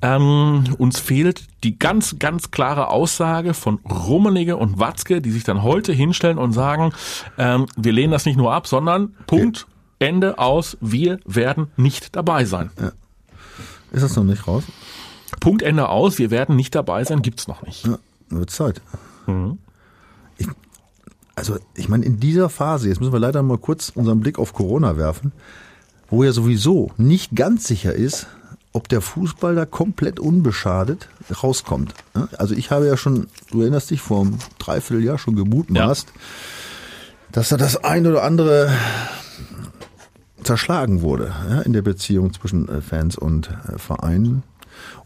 ähm, 0.01 0.63
uns 0.79 0.99
fehlt 0.99 1.43
die 1.63 1.77
ganz, 1.77 2.17
ganz 2.17 2.51
klare 2.51 2.89
Aussage 2.89 3.53
von 3.53 3.79
Rummenigge 3.85 4.57
und 4.57 4.79
Watzke, 4.79 5.21
die 5.21 5.31
sich 5.31 5.43
dann 5.43 5.61
heute 5.63 5.93
hinstellen 5.93 6.37
und 6.37 6.53
sagen, 6.53 6.91
ähm, 7.37 7.67
wir 7.77 7.90
lehnen 7.91 8.11
das 8.11 8.25
nicht 8.25 8.37
nur 8.37 8.53
ab, 8.53 8.67
sondern 8.67 9.15
Punkt, 9.27 9.67
Ende 9.99 10.39
aus, 10.39 10.77
wir 10.81 11.19
werden 11.25 11.67
nicht 11.77 12.15
dabei 12.15 12.45
sein. 12.45 12.71
Ist 13.91 14.03
das 14.03 14.15
noch 14.15 14.23
nicht 14.23 14.47
raus? 14.47 14.63
Punkt, 15.39 15.61
Ende 15.61 15.89
aus, 15.89 16.17
wir 16.17 16.31
werden 16.31 16.55
nicht 16.55 16.75
dabei 16.75 17.03
sein, 17.03 17.21
gibt's 17.21 17.47
noch 17.47 17.61
nicht. 17.63 17.85
Ja, 17.85 17.97
wird 18.29 18.49
Zeit. 18.49 18.81
Ich, 20.37 20.47
also, 21.35 21.57
ich 21.75 21.87
meine, 21.87 22.05
in 22.05 22.19
dieser 22.19 22.49
Phase, 22.49 22.89
jetzt 22.89 22.99
müssen 22.99 23.13
wir 23.13 23.19
leider 23.19 23.41
mal 23.43 23.57
kurz 23.57 23.91
unseren 23.93 24.19
Blick 24.19 24.39
auf 24.39 24.53
Corona 24.53 24.97
werfen, 24.97 25.31
wo 26.09 26.23
ja 26.23 26.31
sowieso 26.31 26.91
nicht 26.97 27.35
ganz 27.35 27.65
sicher 27.65 27.93
ist, 27.93 28.27
ob 28.73 28.87
der 28.89 29.01
Fußball 29.01 29.55
da 29.55 29.65
komplett 29.65 30.19
unbeschadet 30.19 31.09
rauskommt. 31.43 31.93
Ja, 32.15 32.27
Also 32.37 32.55
ich 32.55 32.71
habe 32.71 32.87
ja 32.87 32.97
schon, 32.97 33.27
du 33.51 33.61
erinnerst 33.61 33.91
dich, 33.91 34.01
vor 34.01 34.21
einem 34.21 34.37
Dreivierteljahr 34.59 35.17
schon 35.17 35.35
gemutmaßt, 35.35 36.11
dass 37.31 37.49
da 37.49 37.57
das 37.57 37.83
ein 37.83 38.05
oder 38.07 38.23
andere 38.23 38.71
zerschlagen 40.43 41.01
wurde 41.01 41.33
ja, 41.49 41.61
in 41.61 41.73
der 41.73 41.81
Beziehung 41.81 42.33
zwischen 42.33 42.67
äh, 42.67 42.81
Fans 42.81 43.17
und 43.17 43.49
äh, 43.67 43.77
Vereinen 43.77 44.43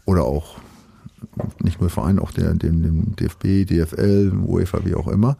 oder 0.04 0.24
auch 0.24 0.56
nicht 1.60 1.80
nur 1.80 1.90
Verein, 1.90 2.18
auch 2.18 2.30
der, 2.30 2.54
dem, 2.54 2.82
dem 2.82 3.16
DFB, 3.16 3.66
DFL, 3.66 4.32
UEFA, 4.44 4.84
wie 4.84 4.94
auch 4.94 5.08
immer, 5.08 5.36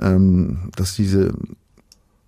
ähm, 0.00 0.70
dass 0.76 0.94
diese, 0.94 1.34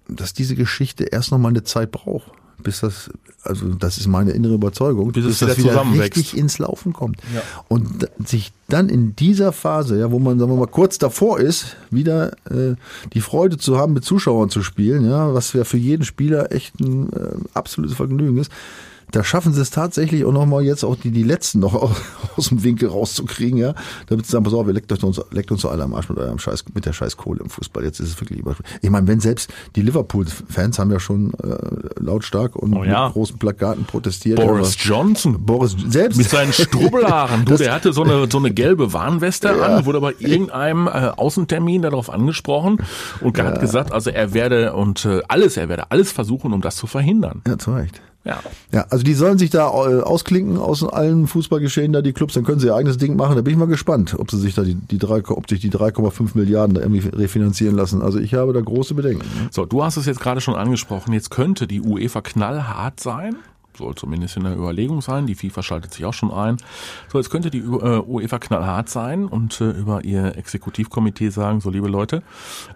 dass 0.08 0.34
diese 0.34 0.54
Geschichte 0.54 1.04
erst 1.04 1.30
noch 1.30 1.38
mal 1.38 1.48
eine 1.48 1.64
Zeit 1.64 1.90
braucht, 1.90 2.32
bis 2.62 2.80
das, 2.80 3.10
also 3.42 3.68
das 3.74 3.98
ist 3.98 4.06
meine 4.06 4.32
innere 4.32 4.54
Überzeugung, 4.54 5.12
Bis 5.12 5.24
es 5.24 5.38
das 5.38 5.58
wieder 5.58 5.84
wieder 5.92 6.02
richtig 6.02 6.36
ins 6.36 6.58
Laufen 6.58 6.92
kommt. 6.92 7.18
Ja. 7.34 7.42
Und 7.68 8.08
sich 8.24 8.52
dann 8.68 8.88
in 8.88 9.14
dieser 9.14 9.52
Phase, 9.52 9.98
ja, 9.98 10.10
wo 10.10 10.18
man, 10.18 10.38
sagen 10.38 10.50
wir 10.50 10.56
mal, 10.56 10.66
kurz 10.66 10.98
davor 10.98 11.38
ist, 11.38 11.76
wieder 11.90 12.32
äh, 12.50 12.74
die 13.12 13.20
Freude 13.20 13.58
zu 13.58 13.78
haben, 13.78 13.92
mit 13.92 14.04
Zuschauern 14.04 14.50
zu 14.50 14.62
spielen, 14.62 15.08
ja, 15.08 15.32
was 15.34 15.52
ja 15.52 15.64
für 15.64 15.78
jeden 15.78 16.04
Spieler 16.04 16.52
echt 16.52 16.80
ein 16.80 17.12
äh, 17.12 17.36
absolutes 17.54 17.96
Vergnügen 17.96 18.38
ist. 18.38 18.50
Da 19.12 19.22
schaffen 19.22 19.52
sie 19.52 19.60
es 19.60 19.70
tatsächlich 19.70 20.24
auch 20.24 20.32
nochmal 20.32 20.62
jetzt 20.62 20.84
auch 20.84 20.96
die, 20.96 21.10
die 21.10 21.22
letzten 21.22 21.60
noch 21.60 21.74
aus, 21.82 21.96
aus 22.36 22.48
dem 22.48 22.62
Winkel 22.62 22.88
rauszukriegen, 22.88 23.58
ja. 23.58 23.74
Damit 24.08 24.26
sie 24.26 24.32
sagen, 24.32 24.44
pass 24.44 24.54
auf, 24.54 24.66
ihr 24.66 24.72
leckt, 24.72 24.92
euch 24.92 25.02
uns, 25.02 25.20
leckt 25.30 25.50
uns 25.50 25.62
so 25.62 25.68
alle 25.68 25.84
am 25.84 25.94
Arsch 25.94 26.08
mit 26.08 26.18
eurem 26.18 26.38
Scheiß, 26.38 26.64
mit 26.74 26.86
der 26.86 26.92
scheiß 26.92 27.16
Kohle 27.16 27.40
im 27.40 27.50
Fußball. 27.50 27.84
Jetzt 27.84 28.00
ist 28.00 28.10
es 28.10 28.20
wirklich 28.20 28.38
über. 28.40 28.56
Ich 28.82 28.90
meine, 28.90 29.06
wenn 29.06 29.20
selbst 29.20 29.52
die 29.76 29.82
Liverpool-Fans 29.82 30.78
haben 30.78 30.90
ja 30.90 31.00
schon 31.00 31.32
äh, 31.34 32.00
lautstark 32.00 32.56
und 32.56 32.74
Oh 32.74 32.84
ja. 32.84 33.04
mit 33.06 33.14
großen 33.14 33.38
Plakaten 33.38 33.84
protestiert. 33.84 34.38
Boris 34.38 34.76
Johnson. 34.78 35.44
Boris 35.44 35.76
selbst 35.88 36.16
Mit 36.16 36.28
seinen 36.28 36.52
Strubbelhaaren. 36.52 37.44
Du, 37.44 37.56
der 37.56 37.72
hatte 37.72 37.92
so 37.92 38.02
eine, 38.02 38.28
so 38.30 38.38
eine 38.38 38.52
gelbe 38.52 38.92
Warnweste 38.92 39.62
an, 39.64 39.86
wurde 39.86 40.00
bei 40.00 40.14
irgendeinem 40.18 40.86
äh, 40.88 40.90
Außentermin 41.16 41.82
darauf 41.82 42.10
angesprochen 42.10 42.78
und 43.20 43.38
hat 43.38 43.60
gesagt, 43.60 43.92
also 43.92 44.10
er 44.10 44.34
werde 44.34 44.74
und 44.74 45.04
äh, 45.04 45.22
alles, 45.28 45.56
er 45.56 45.68
werde 45.68 45.90
alles 45.90 46.12
versuchen, 46.12 46.52
um 46.52 46.60
das 46.60 46.76
zu 46.76 46.86
verhindern. 46.86 47.42
Ja, 47.46 47.56
zu 47.58 47.72
Recht. 47.72 48.00
Ja. 48.26 48.40
Ja, 48.72 48.86
also 48.90 49.04
die 49.04 49.14
sollen 49.14 49.38
sich 49.38 49.50
da 49.50 49.68
äh, 49.68 50.02
ausklinken 50.02 50.58
aus 50.58 50.82
allen 50.82 51.26
Fußballgeschehen 51.26 51.92
da 51.92 52.02
die 52.02 52.12
Clubs, 52.12 52.34
dann 52.34 52.44
können 52.44 52.58
sie 52.58 52.66
ihr 52.66 52.74
eigenes 52.74 52.98
Ding 52.98 53.16
machen. 53.16 53.36
Da 53.36 53.42
bin 53.42 53.52
ich 53.52 53.58
mal 53.58 53.68
gespannt, 53.68 54.16
ob 54.18 54.30
sie 54.30 54.38
sich 54.38 54.54
da 54.54 54.62
die, 54.62 54.74
die 54.74 54.98
drei, 54.98 55.22
ob 55.28 55.48
sich 55.48 55.60
die 55.60 55.70
3,5 55.70 56.30
Milliarden 56.34 56.74
da 56.74 56.80
irgendwie 56.82 57.08
refinanzieren 57.08 57.76
lassen. 57.76 58.02
Also 58.02 58.18
ich 58.18 58.34
habe 58.34 58.52
da 58.52 58.60
große 58.60 58.94
Bedenken. 58.94 59.24
So, 59.50 59.64
du 59.64 59.84
hast 59.84 59.96
es 59.96 60.06
jetzt 60.06 60.20
gerade 60.20 60.40
schon 60.40 60.54
angesprochen. 60.54 61.12
Jetzt 61.12 61.30
könnte 61.30 61.66
die 61.66 61.80
UEFA 61.80 62.20
knallhart 62.20 63.00
sein. 63.00 63.36
Soll 63.78 63.94
zumindest 63.94 64.36
in 64.36 64.44
der 64.44 64.56
Überlegung 64.56 65.02
sein. 65.02 65.26
Die 65.26 65.34
FIFA 65.34 65.62
schaltet 65.62 65.94
sich 65.94 66.04
auch 66.04 66.14
schon 66.14 66.30
ein. 66.30 66.56
So, 67.12 67.18
jetzt 67.18 67.30
könnte 67.30 67.50
die 67.50 67.58
äh, 67.58 68.00
UEFA 68.00 68.38
knallhart 68.38 68.88
sein 68.88 69.26
und 69.26 69.60
äh, 69.60 69.70
über 69.70 70.04
ihr 70.04 70.36
Exekutivkomitee 70.36 71.30
sagen, 71.30 71.60
so 71.60 71.70
liebe 71.70 71.88
Leute, 71.88 72.22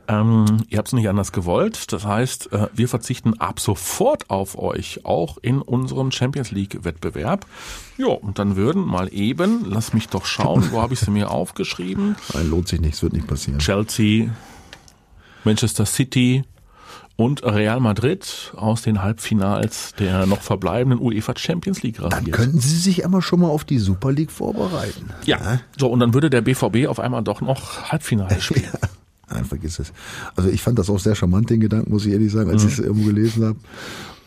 ähm, 0.09 0.64
ihr 0.69 0.78
habt 0.78 0.88
es 0.88 0.95
nicht 0.95 1.09
anders 1.09 1.33
gewollt. 1.33 1.92
Das 1.92 2.04
heißt, 2.04 2.52
äh, 2.52 2.69
wir 2.75 2.88
verzichten 2.88 3.38
ab 3.40 3.61
sofort 3.61 4.30
auf 4.30 4.59
euch, 4.59 5.04
auch 5.04 5.38
in 5.38 5.62
unserem 5.62 6.11
Champions 6.11 6.50
League 6.50 6.85
Wettbewerb. 6.85 7.47
Ja, 7.97 8.09
und 8.09 8.38
dann 8.38 8.57
würden 8.57 8.85
mal 8.85 9.12
eben, 9.12 9.64
lass 9.66 9.92
mich 9.92 10.09
doch 10.09 10.25
schauen, 10.25 10.71
wo 10.71 10.80
habe 10.80 10.95
ich 10.95 11.00
sie 11.00 11.11
mir 11.11 11.30
aufgeschrieben? 11.30 12.16
Nein, 12.35 12.50
lohnt 12.50 12.69
sich 12.69 12.80
nicht, 12.80 12.95
es 12.95 13.02
wird 13.02 13.12
nicht 13.12 13.26
passieren. 13.26 13.59
Chelsea, 13.59 14.30
Manchester 15.45 15.87
City 15.87 16.45
und 17.20 17.44
Real 17.44 17.80
Madrid 17.80 18.52
aus 18.56 18.80
den 18.82 19.02
Halbfinals 19.02 19.94
der 19.98 20.24
noch 20.26 20.40
verbleibenden 20.40 21.00
UEFA 21.00 21.34
Champions 21.36 21.82
League 21.82 21.98
Dann 21.98 22.12
rasiert. 22.12 22.32
könnten 22.32 22.60
sie 22.60 22.76
sich 22.78 23.04
einmal 23.04 23.20
schon 23.20 23.40
mal 23.40 23.48
auf 23.48 23.64
die 23.64 23.78
Super 23.78 24.10
League 24.10 24.30
vorbereiten. 24.30 25.10
Ja, 25.26 25.60
so 25.78 25.88
und 25.88 26.00
dann 26.00 26.14
würde 26.14 26.30
der 26.30 26.40
BVB 26.40 26.86
auf 26.88 26.98
einmal 26.98 27.22
doch 27.22 27.40
noch 27.42 27.90
Halbfinale 27.92 28.40
spielen. 28.40 28.70
Nein, 29.32 29.44
vergiss 29.44 29.78
es. 29.78 29.92
Also 30.34 30.48
ich 30.48 30.62
fand 30.62 30.78
das 30.78 30.88
auch 30.90 30.98
sehr 30.98 31.14
charmant, 31.14 31.50
den 31.50 31.60
Gedanken, 31.60 31.90
muss 31.92 32.04
ich 32.06 32.12
ehrlich 32.12 32.32
sagen, 32.32 32.50
als 32.50 32.64
ich 32.64 32.72
es 32.72 32.78
irgendwo 32.78 33.06
gelesen 33.06 33.44
habe. 33.44 33.58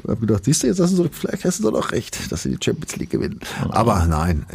Und 0.01 0.09
habe 0.09 0.21
gedacht, 0.25 0.45
siehst 0.45 0.63
du, 0.63 0.67
jetzt 0.67 0.79
hast 0.79 0.91
du 0.93 0.97
so, 0.97 1.07
vielleicht 1.12 1.45
hast 1.45 1.63
du 1.63 1.69
doch 1.69 1.91
recht, 1.91 2.31
dass 2.31 2.43
sie 2.43 2.50
die 2.50 2.57
Champions 2.63 2.95
League 2.97 3.12
gewinnen. 3.12 3.39
Aber 3.69 4.05
nein, 4.05 4.45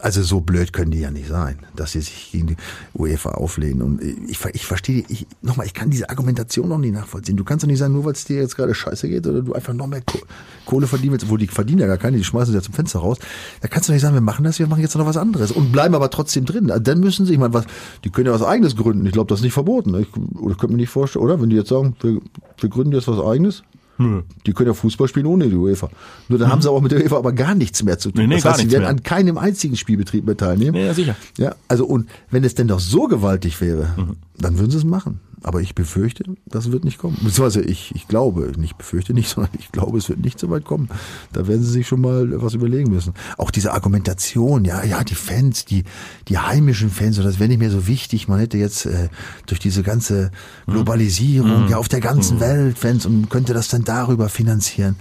also 0.00 0.22
so 0.22 0.40
blöd 0.40 0.72
können 0.72 0.90
die 0.90 1.00
ja 1.00 1.10
nicht 1.10 1.28
sein, 1.28 1.58
dass 1.76 1.92
sie 1.92 2.00
sich 2.00 2.30
gegen 2.32 2.46
die 2.48 2.56
UEFA 2.94 3.32
auflehnen. 3.32 3.82
Und 3.82 4.02
ich, 4.02 4.42
ich 4.52 4.66
verstehe, 4.66 5.04
ich, 5.08 5.26
nochmal, 5.42 5.66
ich 5.66 5.74
kann 5.74 5.90
diese 5.90 6.08
Argumentation 6.08 6.68
noch 6.68 6.78
nicht 6.78 6.94
nachvollziehen. 6.94 7.36
Du 7.36 7.44
kannst 7.44 7.62
doch 7.62 7.68
nicht 7.68 7.78
sagen, 7.78 7.92
nur 7.92 8.04
weil 8.04 8.12
es 8.12 8.24
dir 8.24 8.38
jetzt 8.38 8.56
gerade 8.56 8.74
scheiße 8.74 9.08
geht 9.08 9.26
oder 9.26 9.42
du 9.42 9.52
einfach 9.52 9.74
noch 9.74 9.86
mehr 9.86 10.00
Ko- 10.00 10.22
Kohle 10.64 10.86
verdienen 10.86 11.12
willst, 11.12 11.28
wo 11.28 11.36
die 11.36 11.46
verdienen 11.46 11.80
ja 11.80 11.86
gar 11.86 11.98
keine, 11.98 12.16
die 12.16 12.24
schmeißen 12.24 12.52
sie 12.52 12.56
ja 12.58 12.62
zum 12.62 12.74
Fenster 12.74 13.00
raus. 13.00 13.18
Da 13.60 13.68
kannst 13.68 13.88
du 13.88 13.92
nicht 13.92 14.02
sagen, 14.02 14.14
wir 14.14 14.20
machen 14.20 14.44
das, 14.44 14.58
wir 14.58 14.66
machen 14.66 14.80
jetzt 14.80 14.96
noch 14.96 15.06
was 15.06 15.16
anderes 15.16 15.52
und 15.52 15.72
bleiben 15.72 15.94
aber 15.94 16.10
trotzdem 16.10 16.46
drin. 16.46 16.70
Also 16.70 16.82
dann 16.82 17.00
müssen 17.00 17.26
sie, 17.26 17.34
ich 17.34 17.38
meine, 17.38 17.54
was, 17.54 17.66
die 18.04 18.10
können 18.10 18.26
ja 18.26 18.32
was 18.32 18.42
eigenes 18.42 18.76
gründen. 18.76 19.04
Ich 19.06 19.12
glaube, 19.12 19.28
das 19.28 19.40
ist 19.40 19.44
nicht 19.44 19.52
verboten. 19.52 19.94
Ich, 19.94 20.08
oder 20.40 20.54
könnte 20.54 20.72
mir 20.74 20.80
nicht 20.80 20.90
vorstellen, 20.90 21.24
oder? 21.24 21.40
Wenn 21.40 21.50
die 21.50 21.56
jetzt 21.56 21.68
sagen, 21.68 21.96
wir, 22.00 22.20
wir 22.58 22.68
gründen 22.68 22.92
jetzt 22.92 23.08
was 23.08 23.20
eigenes. 23.20 23.62
Nö. 24.00 24.22
Die 24.46 24.52
können 24.52 24.68
ja 24.68 24.74
Fußball 24.74 25.08
spielen 25.08 25.26
ohne 25.26 25.48
die 25.48 25.54
UEFA. 25.54 25.90
Nur 26.28 26.38
dann 26.38 26.50
haben 26.50 26.62
sie 26.62 26.70
auch 26.70 26.80
mit 26.80 26.90
der 26.90 27.00
UEFA 27.02 27.18
aber 27.18 27.32
gar 27.32 27.54
nichts 27.54 27.82
mehr 27.82 27.98
zu 27.98 28.10
tun. 28.10 28.22
Nee, 28.22 28.28
nee, 28.28 28.34
das 28.36 28.44
heißt, 28.46 28.60
sie 28.60 28.70
werden 28.70 28.82
mehr. 28.84 28.90
an 28.90 29.02
keinem 29.02 29.36
einzigen 29.38 29.76
Spielbetrieb 29.76 30.24
mehr 30.24 30.36
teilnehmen. 30.36 30.74
Ja, 30.76 30.86
ja, 30.86 30.94
sicher. 30.94 31.16
Ja, 31.36 31.54
also 31.68 31.84
und 31.84 32.08
wenn 32.30 32.42
es 32.44 32.54
denn 32.54 32.66
doch 32.68 32.80
so 32.80 33.08
gewaltig 33.08 33.60
wäre, 33.60 33.94
Mhm. 33.96 34.16
dann 34.38 34.58
würden 34.58 34.70
sie 34.70 34.78
es 34.78 34.84
machen. 34.84 35.20
Aber 35.42 35.60
ich 35.60 35.74
befürchte, 35.74 36.24
das 36.46 36.70
wird 36.72 36.84
nicht 36.84 36.98
kommen. 36.98 37.16
Beziehungsweise 37.22 37.62
ich, 37.62 37.92
ich 37.94 38.06
glaube, 38.08 38.52
nicht 38.58 38.76
befürchte 38.78 39.14
nicht, 39.14 39.28
sondern 39.34 39.52
ich 39.58 39.72
glaube, 39.72 39.98
es 39.98 40.08
wird 40.08 40.20
nicht 40.20 40.38
so 40.38 40.50
weit 40.50 40.64
kommen. 40.64 40.88
Da 41.32 41.46
werden 41.48 41.62
sie 41.62 41.70
sich 41.70 41.86
schon 41.88 42.00
mal 42.00 42.40
was 42.42 42.54
überlegen 42.54 42.90
müssen. 42.90 43.14
Auch 43.38 43.50
diese 43.50 43.72
Argumentation, 43.72 44.64
ja, 44.64 44.84
ja, 44.84 45.02
die 45.04 45.14
Fans, 45.14 45.64
die, 45.64 45.84
die 46.28 46.38
heimischen 46.38 46.90
Fans, 46.90 47.18
und 47.18 47.24
das 47.24 47.38
wäre 47.38 47.48
nicht 47.48 47.58
mehr 47.60 47.70
so 47.70 47.86
wichtig. 47.86 48.28
Man 48.28 48.38
hätte 48.38 48.58
jetzt 48.58 48.86
äh, 48.86 49.08
durch 49.46 49.60
diese 49.60 49.82
ganze 49.82 50.30
Globalisierung, 50.66 51.68
ja, 51.68 51.76
auf 51.76 51.88
der 51.88 52.00
ganzen 52.00 52.40
Welt 52.40 52.78
Fans 52.78 53.06
und 53.06 53.28
könnte 53.30 53.52
das 53.54 53.68
dann 53.68 53.84
darüber 53.84 54.28
finanzieren. 54.28 54.96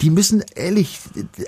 Die 0.00 0.10
müssen 0.10 0.42
ehrlich, 0.54 0.98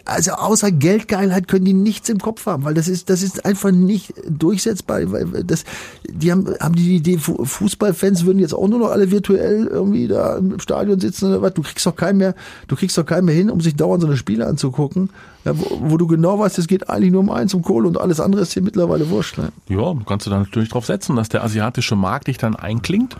also 0.05 0.33
außer 0.33 0.71
Geldgeilheit 0.73 1.49
können 1.49 1.65
die 1.65 1.73
nichts 1.73 2.09
im 2.09 2.19
Kopf 2.19 2.47
haben, 2.47 2.65
weil 2.65 2.75
das 2.75 2.89
ist, 2.89 3.09
das 3.11 3.23
ist 3.23 3.45
einfach 3.45 3.71
nicht 3.71 4.13
durchsetzbar. 4.29 5.01
Weil 5.13 5.45
das, 5.45 5.65
die 6.09 6.31
haben, 6.33 6.49
haben 6.61 6.75
die 6.75 6.97
Idee, 6.97 7.19
Fu- 7.19 7.45
Fußballfans 7.45 8.22
Würden 8.27 8.39
jetzt 8.39 8.55
auch 8.55 8.69
nur 8.69 8.79
noch 8.79 8.91
alle 8.91 9.11
virtuell 9.11 9.67
irgendwie 9.67 10.09
da 10.09 10.37
im 10.37 10.59
Stadion 10.61 11.01
sitzen 11.01 11.31
oder 11.31 11.43
was. 11.43 11.55
Du 11.55 11.63
kriegst 11.63 11.87
doch 11.87 11.97
keinen 11.97 12.19
mehr, 12.19 12.35
du 12.69 12.77
kriegst 12.77 12.97
doch 12.99 13.07
keinen 13.07 13.25
mehr 13.25 13.35
hin, 13.35 13.51
um 13.51 13.61
sich 13.61 13.77
dauernd 13.77 14.03
so 14.03 14.07
eine 14.07 14.17
Spiele 14.17 14.47
anzugucken, 14.47 15.11
ja, 15.45 15.59
wo, 15.59 15.91
wo 15.91 15.97
du 15.97 16.07
genau 16.07 16.39
weißt, 16.39 16.59
es 16.59 16.69
geht 16.69 16.89
eigentlich 16.89 17.13
nur 17.13 17.21
um 17.21 17.31
eins, 17.31 17.53
um 17.55 17.63
Kohle 17.63 17.89
und 17.89 17.99
alles 17.99 18.21
andere 18.21 18.43
ist 18.43 18.53
hier 18.53 18.63
mittlerweile 18.63 19.11
wurscht. 19.11 19.39
Ne? 19.39 19.49
Ja, 19.69 19.95
kannst 20.07 20.27
du 20.27 20.31
dann 20.31 20.43
natürlich 20.43 20.69
drauf 20.69 20.87
setzen, 20.87 21.17
dass 21.17 21.29
der 21.29 21.43
asiatische 21.43 21.97
Markt 21.97 22.29
dich 22.29 22.39
dann 22.39 22.55
einklingt, 22.55 23.17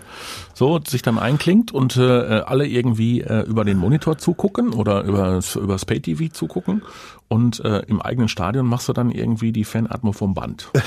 so 0.55 0.81
sich 0.87 1.03
dann 1.03 1.19
einklingt 1.19 1.73
und 1.73 1.97
äh, 1.97 2.03
alle 2.03 2.67
irgendwie 2.67 3.23
äh, 3.23 3.43
über 3.47 3.65
den 3.65 3.79
Monitor 3.79 4.19
zugucken 4.19 4.73
oder 4.73 5.03
über 5.05 5.41
über 5.57 5.73
das 5.73 5.85
Pay-TV 5.85 6.33
zugucken 6.33 6.83
und 7.29 7.61
äh, 7.65 7.81
im 7.87 8.01
eigenen 8.01 8.29
Stadion 8.29 8.67
machst 8.67 8.89
du 8.89 8.93
dann 8.93 9.11
irgendwie 9.11 9.53
die 9.53 9.65
Fanatmo 9.65 10.13
vom 10.13 10.35
Band. 10.35 10.71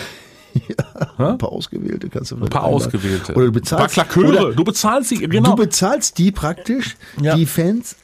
Ja, 1.17 1.29
ein 1.31 1.37
paar 1.37 1.51
ausgewählte 1.51 2.09
kannst 2.09 2.31
du 2.31 2.35
Ein 2.37 2.49
paar 2.49 2.63
ausgewählte. 2.63 3.33
Oder 3.35 3.45
du 3.47 3.51
bezahlst, 3.53 3.73
ein 3.97 4.05
paar 4.05 4.05
Klaköre. 4.13 4.45
oder 4.47 4.55
du 4.55 4.63
bezahlst 4.63 5.09
sie, 5.09 5.17
genau. 5.17 5.51
Du 5.51 5.55
bezahlst 5.55 6.17
die 6.17 6.31
praktisch, 6.31 6.95
Ja. 7.21 7.35
die 7.35 7.45
Fans 7.45 7.95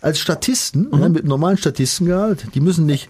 als 0.00 0.18
Statisten, 0.18 0.88
Mhm. 0.90 1.00
ja, 1.02 1.08
mit 1.08 1.24
normalen 1.24 1.56
Statistengehalt. 1.58 2.46
Die 2.54 2.60
müssen 2.60 2.86
nicht 2.86 3.08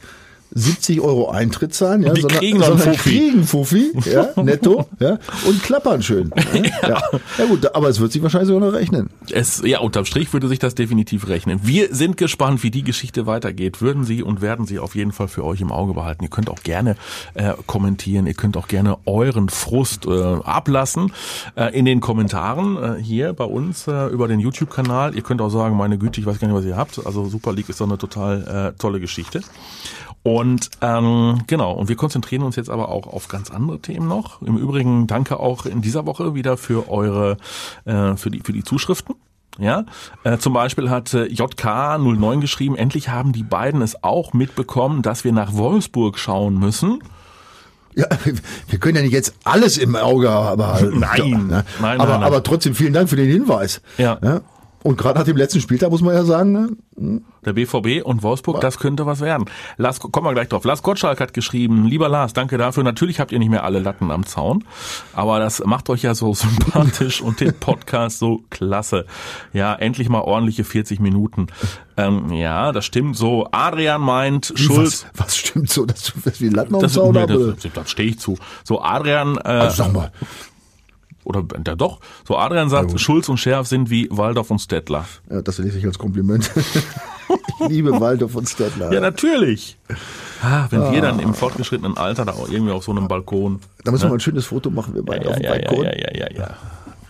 70 0.53 1.01
Euro 1.01 1.31
Eintritt 1.31 1.75
zahlen, 1.75 2.03
ja, 2.03 2.13
Die 2.13 2.23
sondern, 2.23 2.39
kriegen 2.39 2.61
sondern 2.61 2.79
Fuffi. 2.95 3.11
kriegen 3.11 3.45
Fuffi, 3.45 3.93
ja, 4.05 4.29
netto, 4.43 4.87
ja, 4.99 5.19
und 5.47 5.63
klappern 5.63 6.03
schön. 6.03 6.31
Ja, 6.83 6.89
ja. 6.89 7.03
ja 7.39 7.45
gut, 7.47 7.75
aber 7.75 7.89
es 7.89 8.01
wird 8.01 8.13
sich 8.13 8.23
wahrscheinlich 8.23 8.49
sogar 8.49 8.69
noch 8.69 8.77
rechnen. 8.77 9.09
Es, 9.31 9.63
ja, 9.65 9.79
unterm 9.81 10.05
Strich 10.05 10.33
würde 10.33 10.49
sich 10.49 10.59
das 10.59 10.75
definitiv 10.75 11.29
rechnen. 11.29 11.61
Wir 11.63 11.95
sind 11.95 12.17
gespannt, 12.17 12.63
wie 12.63 12.71
die 12.71 12.83
Geschichte 12.83 13.27
weitergeht. 13.27 13.81
Würden 13.81 14.05
Sie 14.05 14.23
und 14.23 14.41
werden 14.41 14.67
Sie 14.67 14.79
auf 14.79 14.95
jeden 14.95 15.13
Fall 15.13 15.29
für 15.29 15.45
euch 15.45 15.61
im 15.61 15.71
Auge 15.73 15.95
behalten. 15.95 16.25
Ihr 16.25 16.31
könnt 16.31 16.51
auch 16.51 16.63
gerne 16.63 16.97
äh, 17.35 17.53
kommentieren. 17.67 18.27
Ihr 18.27 18.35
könnt 18.35 18.57
auch 18.57 18.69
gerne 18.69 18.99
euren 19.07 19.49
Frust 19.49 20.07
äh, 20.07 20.11
ablassen 20.11 21.13
äh, 21.57 21.77
in 21.77 21.85
den 21.85 22.01
Kommentaren 22.01 22.77
äh, 22.99 23.03
hier 23.03 23.33
bei 23.33 23.45
uns 23.45 23.87
äh, 23.87 24.07
über 24.09 24.29
den 24.29 24.41
YouTube-Kanal. 24.41 25.15
Ihr 25.15 25.23
könnt 25.23 25.41
auch 25.41 25.51
sagen, 25.51 25.77
meine 25.77 25.99
Güte, 25.99 26.21
ich 26.21 26.27
weiß 26.27 26.39
gar 26.39 26.49
nicht, 26.49 26.57
was 26.57 26.65
ihr 26.65 26.77
habt. 26.77 27.05
Also 27.07 27.27
Super 27.27 27.53
League 27.53 27.69
ist 27.69 27.81
doch 27.81 27.87
eine 27.87 27.99
total 27.99 28.73
äh, 28.75 28.79
tolle 28.79 29.01
Geschichte. 29.01 29.41
Und 30.23 30.71
ähm, 30.83 31.43
genau, 31.47 31.73
und 31.73 31.89
wir 31.89 31.97
konzentrieren 31.97 32.43
uns 32.43 32.57
jetzt 32.57 32.69
aber 32.69 32.91
auch 32.91 33.07
auf 33.07 33.29
ganz 33.29 33.51
andere 33.51 33.81
Themen 33.81 34.07
noch. 34.07 34.43
Im 34.43 34.59
Übrigen 34.59 35.07
danke 35.07 35.41
auch 35.41 35.65
in 35.65 35.81
dieser 35.81 36.05
Woche 36.05 36.35
wieder 36.35 36.59
für 36.59 36.91
eure, 36.91 37.39
äh, 37.87 38.17
für 38.17 38.31
die 38.31 38.41
für 38.41 38.53
die 38.53 38.63
Zuschriften. 38.65 39.15
Ja, 39.59 39.85
äh, 40.25 40.39
zum 40.39 40.53
Beispiel 40.53 40.91
hat 40.91 41.13
äh, 41.15 41.25
JK09 41.25 42.41
geschrieben, 42.41 42.77
endlich 42.77 43.09
haben 43.09 43.33
die 43.33 43.43
beiden 43.43 43.83
es 43.83 44.03
auch 44.03 44.33
mitbekommen, 44.33 45.03
dass 45.03 45.25
wir 45.25 45.33
nach 45.33 45.55
Wolfsburg 45.55 46.19
schauen 46.19 46.59
müssen. 46.59 47.01
Ja, 47.95 48.07
wir 48.69 48.79
können 48.79 48.97
ja 48.97 49.03
nicht 49.03 49.13
jetzt 49.13 49.35
alles 49.45 49.77
im 49.77 49.97
Auge 49.97 50.29
behalten. 50.57 51.01
Nein. 51.01 51.51
Ja, 51.51 51.65
Nein, 51.81 52.01
aber, 52.01 52.11
nein, 52.11 52.21
nein. 52.21 52.23
aber 52.23 52.43
trotzdem 52.43 52.75
vielen 52.75 52.93
Dank 52.93 53.09
für 53.09 53.17
den 53.17 53.29
Hinweis. 53.29 53.81
Ja. 53.99 54.19
Und 54.83 54.97
gerade 54.97 55.19
nach 55.19 55.27
dem 55.27 55.37
letzten 55.37 55.61
Spieltag 55.61 55.91
muss 55.91 56.01
man 56.01 56.15
ja 56.15 56.25
sagen, 56.25 56.77
ne, 56.97 57.21
Der 57.45 57.53
BVB 57.53 58.03
und 58.03 58.23
Wolfsburg, 58.23 58.61
das 58.63 58.79
könnte 58.79 59.05
was 59.05 59.21
werden. 59.21 59.45
Lars, 59.77 60.01
kommen 60.01 60.27
wir 60.27 60.33
gleich 60.33 60.49
drauf. 60.49 60.65
Lars 60.65 60.83
Gottschalk 60.83 61.21
hat 61.21 61.35
geschrieben, 61.35 61.85
lieber 61.87 62.09
Lars, 62.09 62.33
danke 62.33 62.57
dafür. 62.57 62.83
Natürlich 62.83 63.21
habt 63.21 63.31
ihr 63.33 63.39
nicht 63.39 63.51
mehr 63.51 63.65
alle 63.65 63.79
Latten 63.79 64.11
am 64.11 64.25
Zaun, 64.25 64.65
aber 65.13 65.39
das 65.39 65.63
macht 65.67 65.91
euch 65.91 66.03
ja 66.03 66.15
so 66.15 66.33
sympathisch 66.35 67.21
und 67.21 67.41
den 67.41 67.53
Podcast 67.53 68.19
so 68.21 68.43
klasse. 68.49 69.05
Ja, 69.53 69.75
endlich 69.75 70.09
mal 70.09 70.21
ordentliche 70.23 70.65
40 70.65 70.99
Minuten. 71.01 71.49
Ähm, 71.99 72.33
ja, 72.33 72.73
das 72.73 72.87
stimmt 72.87 73.17
so. 73.17 73.49
Adrian 73.53 74.01
meint, 74.01 74.53
Schulz. 74.57 75.05
was, 75.13 75.27
was 75.27 75.37
stimmt 75.37 75.69
so, 75.69 75.85
dass 75.85 76.05
du 76.05 76.13
wir 76.39 76.51
Latten 76.51 76.73
Das, 76.73 76.97
aufsauen 76.97 77.13
nee, 77.15 77.21
haben? 77.21 77.57
das, 77.63 77.73
das 77.75 77.91
stehe 77.91 78.09
ich 78.09 78.19
zu. 78.19 78.39
So 78.65 78.81
Adrian, 78.81 79.37
äh, 79.37 79.41
Also 79.49 79.83
sag 79.85 79.93
mal, 79.93 80.11
oder 81.31 81.45
ja 81.67 81.75
doch, 81.75 82.01
so 82.27 82.37
Adrian 82.37 82.69
sagt, 82.69 82.99
Schulz 83.01 83.29
und 83.29 83.39
Scherf 83.39 83.67
sind 83.67 83.89
wie 83.91 84.09
Waldorf 84.11 84.51
und 84.51 84.59
Stettler. 84.59 85.07
ja, 85.31 85.41
das 85.43 85.59
lese 85.59 85.79
ich 85.79 85.87
als 85.87 85.99
Kompliment. 85.99 86.51
ich 86.57 87.69
liebe 87.69 87.99
Waldorf 88.01 88.35
und 88.35 88.49
Stettler. 88.49 88.93
Ja, 88.93 89.01
natürlich. 89.01 89.79
Ah, 90.43 90.67
wenn 90.71 90.93
wir 90.93 91.01
dann 91.03 91.19
im 91.21 91.35
fortgeschrittenen 91.35 91.97
Alter 91.97 92.25
da 92.25 92.35
irgendwie 92.51 92.73
auf 92.73 92.85
so 92.85 92.93
einem 92.93 93.09
Balkon. 93.09 93.61
da 93.85 93.91
müssen 93.91 94.05
wir 94.05 94.09
mal 94.09 94.15
ein 94.17 94.21
schönes 94.21 94.47
Foto 94.47 94.71
machen, 94.71 94.95
wir 94.95 95.03
beide 95.05 95.25
Ja, 95.25 95.31
auf 95.31 95.37
dem 95.37 95.45
ja, 95.45 95.55
ja, 95.57 95.63
Balkon. 95.69 95.85
ja, 95.85 95.93
ja, 95.97 96.11
ja, 96.15 96.27
ja. 96.37 96.57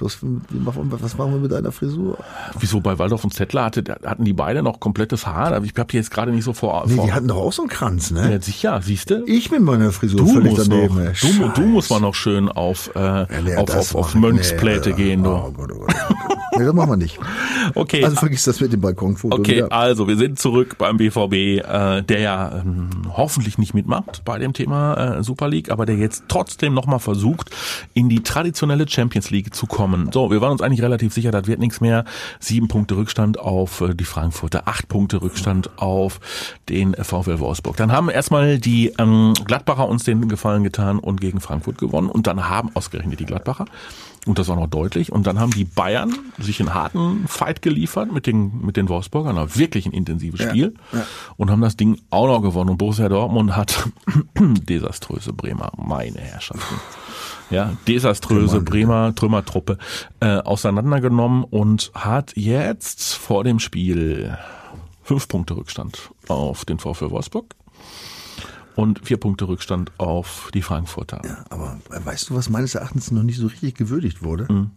Bloß, 0.01 0.21
was 0.23 1.19
machen 1.19 1.35
wir 1.35 1.41
mit 1.41 1.53
deiner 1.53 1.73
Frisur? 1.73 2.17
Wieso 2.59 2.81
bei 2.81 2.99
Waldorf 2.99 3.23
und 3.23 3.35
Zettler 3.35 3.67
hatte, 3.67 3.85
hatten 4.03 4.25
die 4.25 4.33
beide 4.33 4.63
noch 4.63 4.81
komplettes 4.81 5.27
Haar? 5.27 5.53
Aber 5.53 5.67
Ich 5.67 5.75
hab 5.77 5.89
die 5.89 5.99
jetzt 5.99 6.11
gerade 6.11 6.33
nicht 6.33 6.45
so 6.45 6.55
vor. 6.55 6.85
Nee, 6.87 6.95
vor 6.95 7.05
die 7.05 7.13
hatten 7.13 7.29
doch 7.29 7.37
auch 7.37 7.53
so 7.53 7.61
einen 7.61 7.69
Kranz, 7.69 8.11
ne? 8.11 8.33
ja, 8.33 8.41
sicher, 8.41 8.81
siehst 8.83 9.11
du? 9.11 9.23
Ich 9.27 9.51
mit 9.51 9.61
meiner 9.61 9.93
Frisur 9.93 10.21
Du 10.21 10.27
völlig 10.27 10.53
musst, 10.53 10.73
daneben. 10.73 11.05
noch, 11.05 11.53
du, 11.55 11.61
du 11.61 11.67
musst 11.67 11.91
mal 11.91 12.01
noch 12.01 12.15
schön 12.15 12.49
auf, 12.49 12.91
äh, 12.95 13.27
nee, 13.43 13.57
auf, 13.57 13.77
auf, 13.77 13.95
auf 13.95 14.15
Mönchspläte 14.15 14.89
nee, 14.91 14.97
gehen. 14.97 15.23
Du. 15.23 15.33
Oh 15.33 15.53
Gott, 15.55 15.71
oh 15.71 15.81
Gott, 15.81 15.95
oh 16.09 16.15
Gott. 16.15 16.17
nee, 16.59 16.65
das 16.65 16.75
machen 16.75 16.91
wir 16.91 16.97
nicht. 16.97 17.19
Okay, 17.75 18.05
Also 18.05 18.17
vergiss 18.17 18.45
das 18.45 18.61
mit 18.61 18.73
dem 18.73 18.81
Balkonfoto 18.81 19.37
Okay, 19.37 19.57
wieder. 19.57 19.73
also 19.73 20.09
wir 20.09 20.17
sind 20.17 20.39
zurück 20.39 20.77
beim 20.79 20.97
BVB, 20.97 21.33
äh, 21.35 22.03
der 22.03 22.21
ja 22.21 22.61
ähm, 22.61 22.91
hoffentlich 23.17 23.59
nicht 23.59 23.75
mitmacht 23.75 24.23
bei 24.25 24.39
dem 24.39 24.53
Thema 24.53 25.19
äh, 25.19 25.23
Super 25.23 25.49
League, 25.49 25.71
aber 25.71 25.87
der 25.87 25.97
jetzt 25.97 26.25
trotzdem 26.29 26.75
nochmal 26.75 26.99
versucht, 27.01 27.51
in 27.95 28.09
die 28.09 28.23
traditionelle 28.23 28.89
Champions 28.89 29.31
League 29.31 29.55
zu 29.55 29.67
kommen. 29.67 30.11
So, 30.13 30.31
wir 30.31 30.41
waren 30.41 30.53
uns 30.53 30.63
eigentlich 30.63 30.83
relativ 30.83 31.13
sicher, 31.13 31.31
das 31.31 31.47
wird 31.47 31.59
nichts 31.61 31.81
mehr. 31.81 32.05
Sieben 32.39 32.69
Punkte 32.69 32.97
Rückstand 32.97 33.39
auf 33.39 33.81
äh, 33.81 33.95
die 33.95 34.05
Frankfurter, 34.05 34.63
acht 34.67 34.89
Punkte 34.89 35.23
Rückstand 35.23 35.71
auf 35.79 36.21
den 36.69 36.95
VfL 36.95 37.39
Wolfsburg. 37.39 37.77
Dann 37.77 37.93
haben 37.93 38.09
erstmal 38.09 38.59
die 38.59 38.93
ähm, 38.99 39.35
Gladbacher 39.45 39.89
uns 39.89 40.05
den 40.05 40.29
Gefallen 40.29 40.65
getan 40.65 40.99
und 40.99 41.21
gegen 41.21 41.41
Frankfurt 41.41 41.79
gewonnen 41.79 42.09
und 42.09 42.27
dann 42.27 42.49
haben 42.49 42.71
ausgerechnet 42.75 43.21
die 43.21 43.27
Gladbacher 43.27 43.65
und 44.27 44.39
das 44.39 44.49
war 44.49 44.57
noch 44.57 44.67
deutlich. 44.67 45.13
Und 45.13 45.27
dann 45.27 45.39
haben 45.39 45.51
die 45.51 45.65
Bayern 45.65 46.15
sich 46.39 46.61
einen 46.61 46.75
harten 46.75 47.27
Fight 47.27 47.63
geliefert 47.63 48.13
mit 48.13 48.27
den, 48.27 48.61
mit 48.65 48.77
den 48.77 48.89
Wolfsburgern. 48.89 49.39
Ein 49.39 49.57
wirklich 49.57 49.87
ein 49.87 49.93
intensives 49.93 50.43
Spiel. 50.43 50.75
Und 51.37 51.51
haben 51.51 51.63
das 51.63 51.77
Ding 51.77 52.01
auch 52.11 52.27
noch 52.27 52.43
gewonnen. 52.43 52.71
Und 52.71 52.77
Borussia 52.77 53.09
Dortmund 53.09 53.57
hat 53.57 53.89
desaströse 54.39 55.33
Bremer, 55.33 55.73
meine 55.77 56.19
Herrschaften. 56.19 56.77
Ja, 57.51 57.73
desaströse 57.89 58.61
Bremer 58.61 59.15
Trümmertruppe 59.15 59.79
äh, 60.21 60.37
auseinandergenommen 60.37 61.43
und 61.43 61.91
hat 61.95 62.37
jetzt 62.37 63.15
vor 63.15 63.43
dem 63.43 63.59
Spiel 63.59 64.37
fünf 65.03 65.27
Punkte 65.27 65.57
Rückstand 65.57 66.11
auf 66.29 66.65
den 66.65 66.79
VfL 66.79 67.11
Wolfsburg 67.11 67.57
und 68.81 69.01
vier 69.05 69.17
Punkte 69.19 69.47
Rückstand 69.49 69.93
auf 69.99 70.51
die 70.55 70.63
Frankfurter. 70.63 71.21
Aber 71.51 71.79
weißt 71.89 72.31
du, 72.31 72.35
was 72.35 72.49
meines 72.51 72.75
Erachtens 72.75 73.11
noch 73.11 73.23
nicht 73.23 73.39
so 73.39 73.47
richtig 73.47 73.75
gewürdigt 73.75 74.23
wurde? 74.23 74.47
Mhm. 74.53 74.71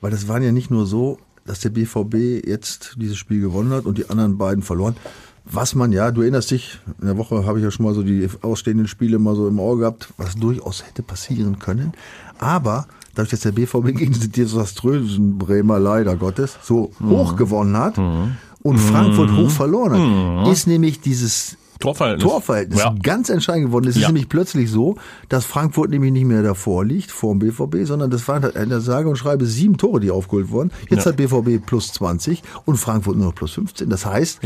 Weil 0.00 0.10
das 0.10 0.28
waren 0.28 0.42
ja 0.42 0.52
nicht 0.52 0.70
nur 0.70 0.86
so, 0.86 1.18
dass 1.44 1.60
der 1.60 1.70
BVB 1.70 2.46
jetzt 2.46 2.96
dieses 2.96 3.16
Spiel 3.16 3.40
gewonnen 3.40 3.70
hat 3.72 3.84
und 3.84 3.98
die 3.98 4.08
anderen 4.10 4.38
beiden 4.38 4.62
verloren. 4.62 4.96
Was 5.44 5.74
man 5.74 5.90
ja, 5.90 6.12
du 6.12 6.20
erinnerst 6.22 6.52
dich, 6.52 6.78
in 7.00 7.06
der 7.06 7.16
Woche 7.18 7.44
habe 7.46 7.58
ich 7.58 7.64
ja 7.64 7.70
schon 7.72 7.84
mal 7.84 7.94
so 7.94 8.02
die 8.04 8.28
ausstehenden 8.42 8.86
Spiele 8.86 9.18
mal 9.18 9.34
so 9.34 9.48
im 9.48 9.58
Auge 9.58 9.80
gehabt, 9.80 10.08
was 10.16 10.36
durchaus 10.36 10.84
hätte 10.86 11.02
passieren 11.02 11.58
können. 11.58 11.92
Aber 12.38 12.86
dadurch, 13.14 13.30
dass 13.30 13.40
der 13.40 13.50
BVB 13.52 13.86
gegen 13.96 14.12
diese 14.12 14.28
desaströsen 14.28 15.38
Bremer 15.38 15.80
leider 15.80 16.14
Gottes 16.16 16.58
so 16.62 16.92
Mhm. 17.00 17.10
hoch 17.10 17.36
gewonnen 17.36 17.76
hat 17.76 17.98
und 17.98 18.78
Frankfurt 18.78 19.32
hoch 19.36 19.50
verloren 19.50 20.42
hat, 20.44 20.48
ist 20.52 20.66
nämlich 20.68 21.00
dieses 21.00 21.56
Torverhältnis. 21.82 22.22
Torverhältnis 22.30 22.78
Ja. 22.80 22.94
ganz 23.02 23.28
entscheidend 23.28 23.66
geworden. 23.66 23.86
Es 23.88 23.96
ist 23.96 24.02
Ja. 24.02 24.08
nämlich 24.08 24.28
plötzlich 24.28 24.70
so, 24.70 24.96
dass 25.28 25.44
Frankfurt 25.44 25.90
nämlich 25.90 26.12
nicht 26.12 26.24
mehr 26.26 26.42
davor 26.42 26.84
liegt, 26.84 27.10
vor 27.10 27.34
dem 27.34 27.40
BVB, 27.40 27.84
sondern 27.84 28.10
das 28.10 28.26
waren 28.28 28.42
in 28.44 28.68
der 28.68 28.80
sage 28.80 29.08
und 29.08 29.16
schreibe 29.16 29.46
sieben 29.46 29.76
Tore, 29.76 30.00
die 30.00 30.10
aufgeholt 30.10 30.50
wurden. 30.50 30.70
Jetzt 30.88 31.04
Ja. 31.04 31.10
hat 31.10 31.16
BVB 31.16 31.58
plus 31.58 31.92
20 31.92 32.42
und 32.64 32.76
Frankfurt 32.76 33.16
nur 33.16 33.26
noch 33.26 33.34
plus 33.34 33.52
15. 33.52 33.90
Das 33.90 34.06
heißt, 34.06 34.40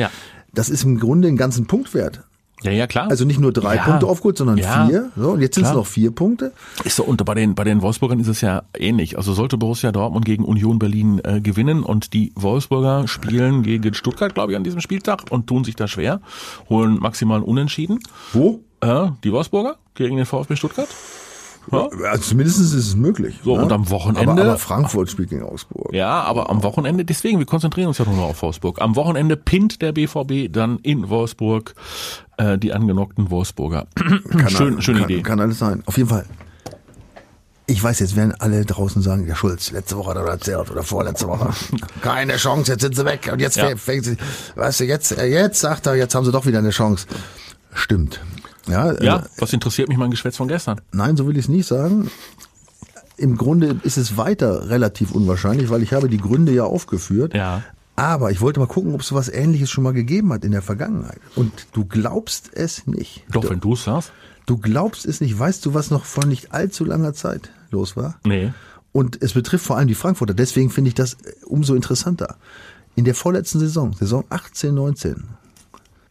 das 0.53 0.69
ist 0.71 0.85
im 0.85 0.99
Grunde 0.99 1.29
ein 1.29 1.37
ganzen 1.37 1.67
Punktwert. 1.67 2.23
Ja, 2.63 2.71
ja, 2.71 2.87
klar. 2.87 3.11
Also 3.11 3.25
nicht 3.25 3.39
nur 3.39 3.53
drei 3.53 3.77
Ja. 3.77 3.85
Punkte 3.85 4.07
aufgeholt, 4.07 4.39
sondern 4.39 4.57
Ja. 4.59 4.87
vier. 4.87 5.11
So, 5.17 5.31
und 5.33 5.41
jetzt 5.41 5.55
sind 5.57 5.65
es 5.65 5.73
noch 5.73 5.87
vier 5.87 6.11
Punkte. 6.11 6.53
Ist 6.85 6.97
so, 6.97 7.05
und 7.05 7.23
bei 7.25 7.35
den, 7.35 7.55
bei 7.55 7.65
den 7.65 7.83
Wolfsburgern 7.83 8.19
ist 8.19 8.29
es 8.29 8.41
ja 8.41 8.63
ähnlich. 8.77 9.19
Also 9.19 9.35
sollte 9.35 9.59
Borussia 9.59 9.93
Dortmund 9.93 10.25
gegen 10.25 10.45
Union 10.45 10.79
Berlin 10.79 11.21
äh, 11.23 11.41
gewinnen 11.41 11.83
und 11.83 12.13
die 12.15 12.33
Wolfsburger 12.35 13.07
spielen 13.09 13.63
gegen 13.63 13.93
Stuttgart, 13.95 14.35
glaube 14.35 14.53
ich, 14.53 14.57
an 14.57 14.65
diesem 14.65 14.81
Spieltag 14.81 15.25
und 15.31 15.47
tun 15.47 15.65
sich 15.65 15.77
da 15.77 15.87
schwer, 15.87 16.21
holen 16.71 16.99
maximal 16.99 17.43
Unentschieden. 17.43 18.01
Wo? 18.33 18.61
Äh, 18.81 19.09
die 19.23 19.33
Wolfsburger 19.33 19.77
gegen 19.95 20.17
den 20.17 20.27
VfB 20.27 20.57
Stuttgart. 20.57 20.89
Ja. 21.73 21.89
Also 22.11 22.23
zumindest 22.23 22.61
ist 22.61 22.73
es 22.75 22.95
möglich. 22.95 23.41
So, 23.45 23.57
ne? 23.57 23.63
und 23.65 23.73
am 23.73 23.91
Wochenende- 23.91 24.31
Aber, 24.31 24.41
aber 24.43 24.59
Frankfurt 24.59 25.11
spielt 25.11 25.31
gegen 25.31 25.43
Augsburg. 25.43 25.93
Ja, 25.93 26.23
aber 26.23 26.49
am 26.51 26.63
Wochenende, 26.63 27.05
deswegen, 27.05 27.39
wir 27.39 27.47
konzentrieren 27.47 27.89
uns 27.89 27.99
ja 27.99 28.05
nur 28.05 28.15
noch 28.15 28.25
auf 28.29 28.43
Wolfsburg. 28.43 28.81
Am 28.81 28.95
Wochenende 28.97 29.37
pinnt 29.37 29.83
der 29.83 29.93
BVB 29.93 30.53
dann 30.53 30.79
in 30.81 31.09
Wolfsburg 31.09 31.75
äh, 32.37 32.57
die 32.59 32.73
angenockten 32.73 33.31
Wolfsburger. 33.31 33.87
Schön, 34.49 34.81
schöne 34.81 35.01
kann, 35.01 35.09
Idee. 35.11 35.23
Kann 35.23 35.41
alles 35.41 35.59
sein. 35.59 35.83
Auf 35.87 35.97
jeden 35.97 36.09
Fall. 36.09 36.25
Ich 37.69 37.83
weiß, 37.83 37.99
jetzt 37.99 38.15
werden 38.15 38.33
alle 38.39 38.65
draußen 38.65 39.03
sagen, 39.03 39.27
der 39.27 39.35
Schulz, 39.35 39.73
letzte 39.73 39.97
Woche 39.97 40.11
hat 40.11 40.17
er 40.19 40.25
erzählt 40.29 40.71
oder 40.71 40.85
vorletzte 40.85 41.27
Woche. 41.27 41.51
Keine 42.01 42.37
Chance, 42.37 42.71
jetzt 42.73 42.83
sind 42.83 42.95
sie 42.95 43.05
weg. 43.05 43.29
Und 43.33 43.41
jetzt 43.41 43.57
Ja. 43.57 43.75
fängt 43.77 44.05
sie, 44.05 44.17
weißt 44.55 44.81
du, 44.81 44.85
jetzt, 44.85 45.19
äh, 45.19 45.27
jetzt 45.27 45.59
sagt 45.61 45.87
er, 45.89 45.97
jetzt 45.97 46.15
haben 46.15 46.25
sie 46.25 46.31
doch 46.31 46.47
wieder 46.47 46.59
eine 46.61 46.71
Chance. 46.71 47.07
Stimmt. 47.75 48.21
Ja, 48.69 49.01
ja, 49.03 49.17
äh, 49.19 49.23
was 49.39 49.53
interessiert 49.53 49.89
mich 49.89 49.99
mein 49.99 50.11
Geschwätz 50.11 50.37
von 50.37 50.49
gestern? 50.49 50.81
nein, 50.93 51.17
so 51.17 51.27
will 51.27 51.37
ich 51.37 51.45
es 51.45 51.49
nicht 51.49 51.67
sagen. 51.67 52.11
im 53.17 53.37
Grunde 53.37 53.81
ist 53.83 53.97
es 53.97 54.17
weiter 54.17 54.69
relativ 54.69 55.13
unwahrscheinlich, 55.13 55.71
weil 55.71 55.83
ich 55.83 55.93
habe 55.93 56.09
die 56.09 56.19
Gründe 56.19 56.53
ja 56.53 56.65
aufgeführt. 56.65 57.35
Ja. 57.35 57.63
Aber 57.97 58.31
ich 58.31 58.43
wollte 58.43 58.61
mal 58.61 58.67
gucken, 58.67 58.93
ob 58.95 59.01
es 59.01 59.09
sowas 59.09 59.31
ähnliches 59.31 59.71
schon 59.71 59.83
mal 59.83 59.95
gegeben 59.95 60.33
hat 60.33 60.45
in 60.45 60.53
der 60.53 60.61
Vergangenheit. 60.61 61.19
Und 61.35 61.53
du 61.73 61.87
glaubst 61.87 62.51
es 62.53 62.87
nicht. 62.87 63.25
Doch, 63.33 63.49
wenn 63.49 63.61
du 63.61 63.73
es 63.73 63.85
sagst. 63.85 64.13
Du 64.45 64.59
glaubst 64.59 65.07
es 65.07 65.23
nicht. 65.23 65.39
Weißt 65.39 65.65
du, 65.65 65.73
was 65.73 65.91
noch 65.91 66.05
vor 66.05 66.27
nicht 66.27 66.53
allzu 66.53 66.85
langer 66.85 67.15
Zeit 67.15 67.51
los 67.71 67.97
war? 67.97 68.19
Nee. 68.25 68.53
Und 68.93 69.23
es 69.23 69.33
betrifft 69.33 69.65
vor 69.65 69.79
allem 69.79 69.89
die 69.89 69.95
Frankfurter. 69.95 70.35
Deswegen 70.35 70.71
finde 70.71 70.89
ich 70.89 70.95
das 70.95 71.15
äh, 71.15 71.33
umso 71.47 71.75
interessanter. 71.75 72.37
In 72.97 73.05
der 73.05 73.15
vorletzten 73.15 73.61
Saison, 73.61 73.95
Saison 73.95 74.25
18, 74.29 74.75
19, 74.75 75.25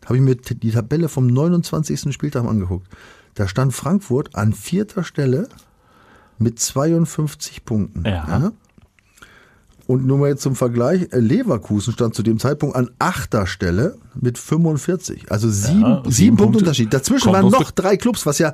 habe 0.06 0.15
ich 0.18 0.22
mir 0.22 0.36
die 0.36 0.72
Tabelle 0.72 1.10
vom 1.10 1.28
29. 1.28 2.13
Spieltag 2.13 2.46
angeguckt. 2.46 2.88
Da 3.34 3.48
stand 3.48 3.74
Frankfurt 3.74 4.36
an 4.36 4.54
vierter 4.54 5.04
Stelle 5.04 5.50
mit 6.38 6.60
52 6.60 7.65
Punkten. 7.65 8.04
Ja. 8.06 8.52
Und 9.88 10.04
nur 10.08 10.18
mal 10.18 10.30
jetzt 10.30 10.41
zum 10.41 10.56
Vergleich, 10.56 11.10
äh, 11.12 11.20
Leverkusen 11.20 11.94
stand 11.94 12.15
zu 12.15 12.24
dem 12.24 12.39
Zeitpunkt 12.39 12.76
an 12.76 12.89
achter 12.98 13.46
Stelle 13.46 13.98
mit 14.20 14.39
45. 14.39 15.32
Also 15.32 15.48
sieben, 15.48 15.82
Ja, 15.82 15.98
sieben, 16.06 16.12
sieben 16.12 16.38
Punkte. 16.38 16.58
Unterschied. 16.60 16.91
Dazwischen 16.91 17.32
waren 17.32 17.52
noch 17.52 17.70
drei 17.70 17.96
Clubs, 17.96 18.26
was 18.26 18.39
ja 18.39 18.54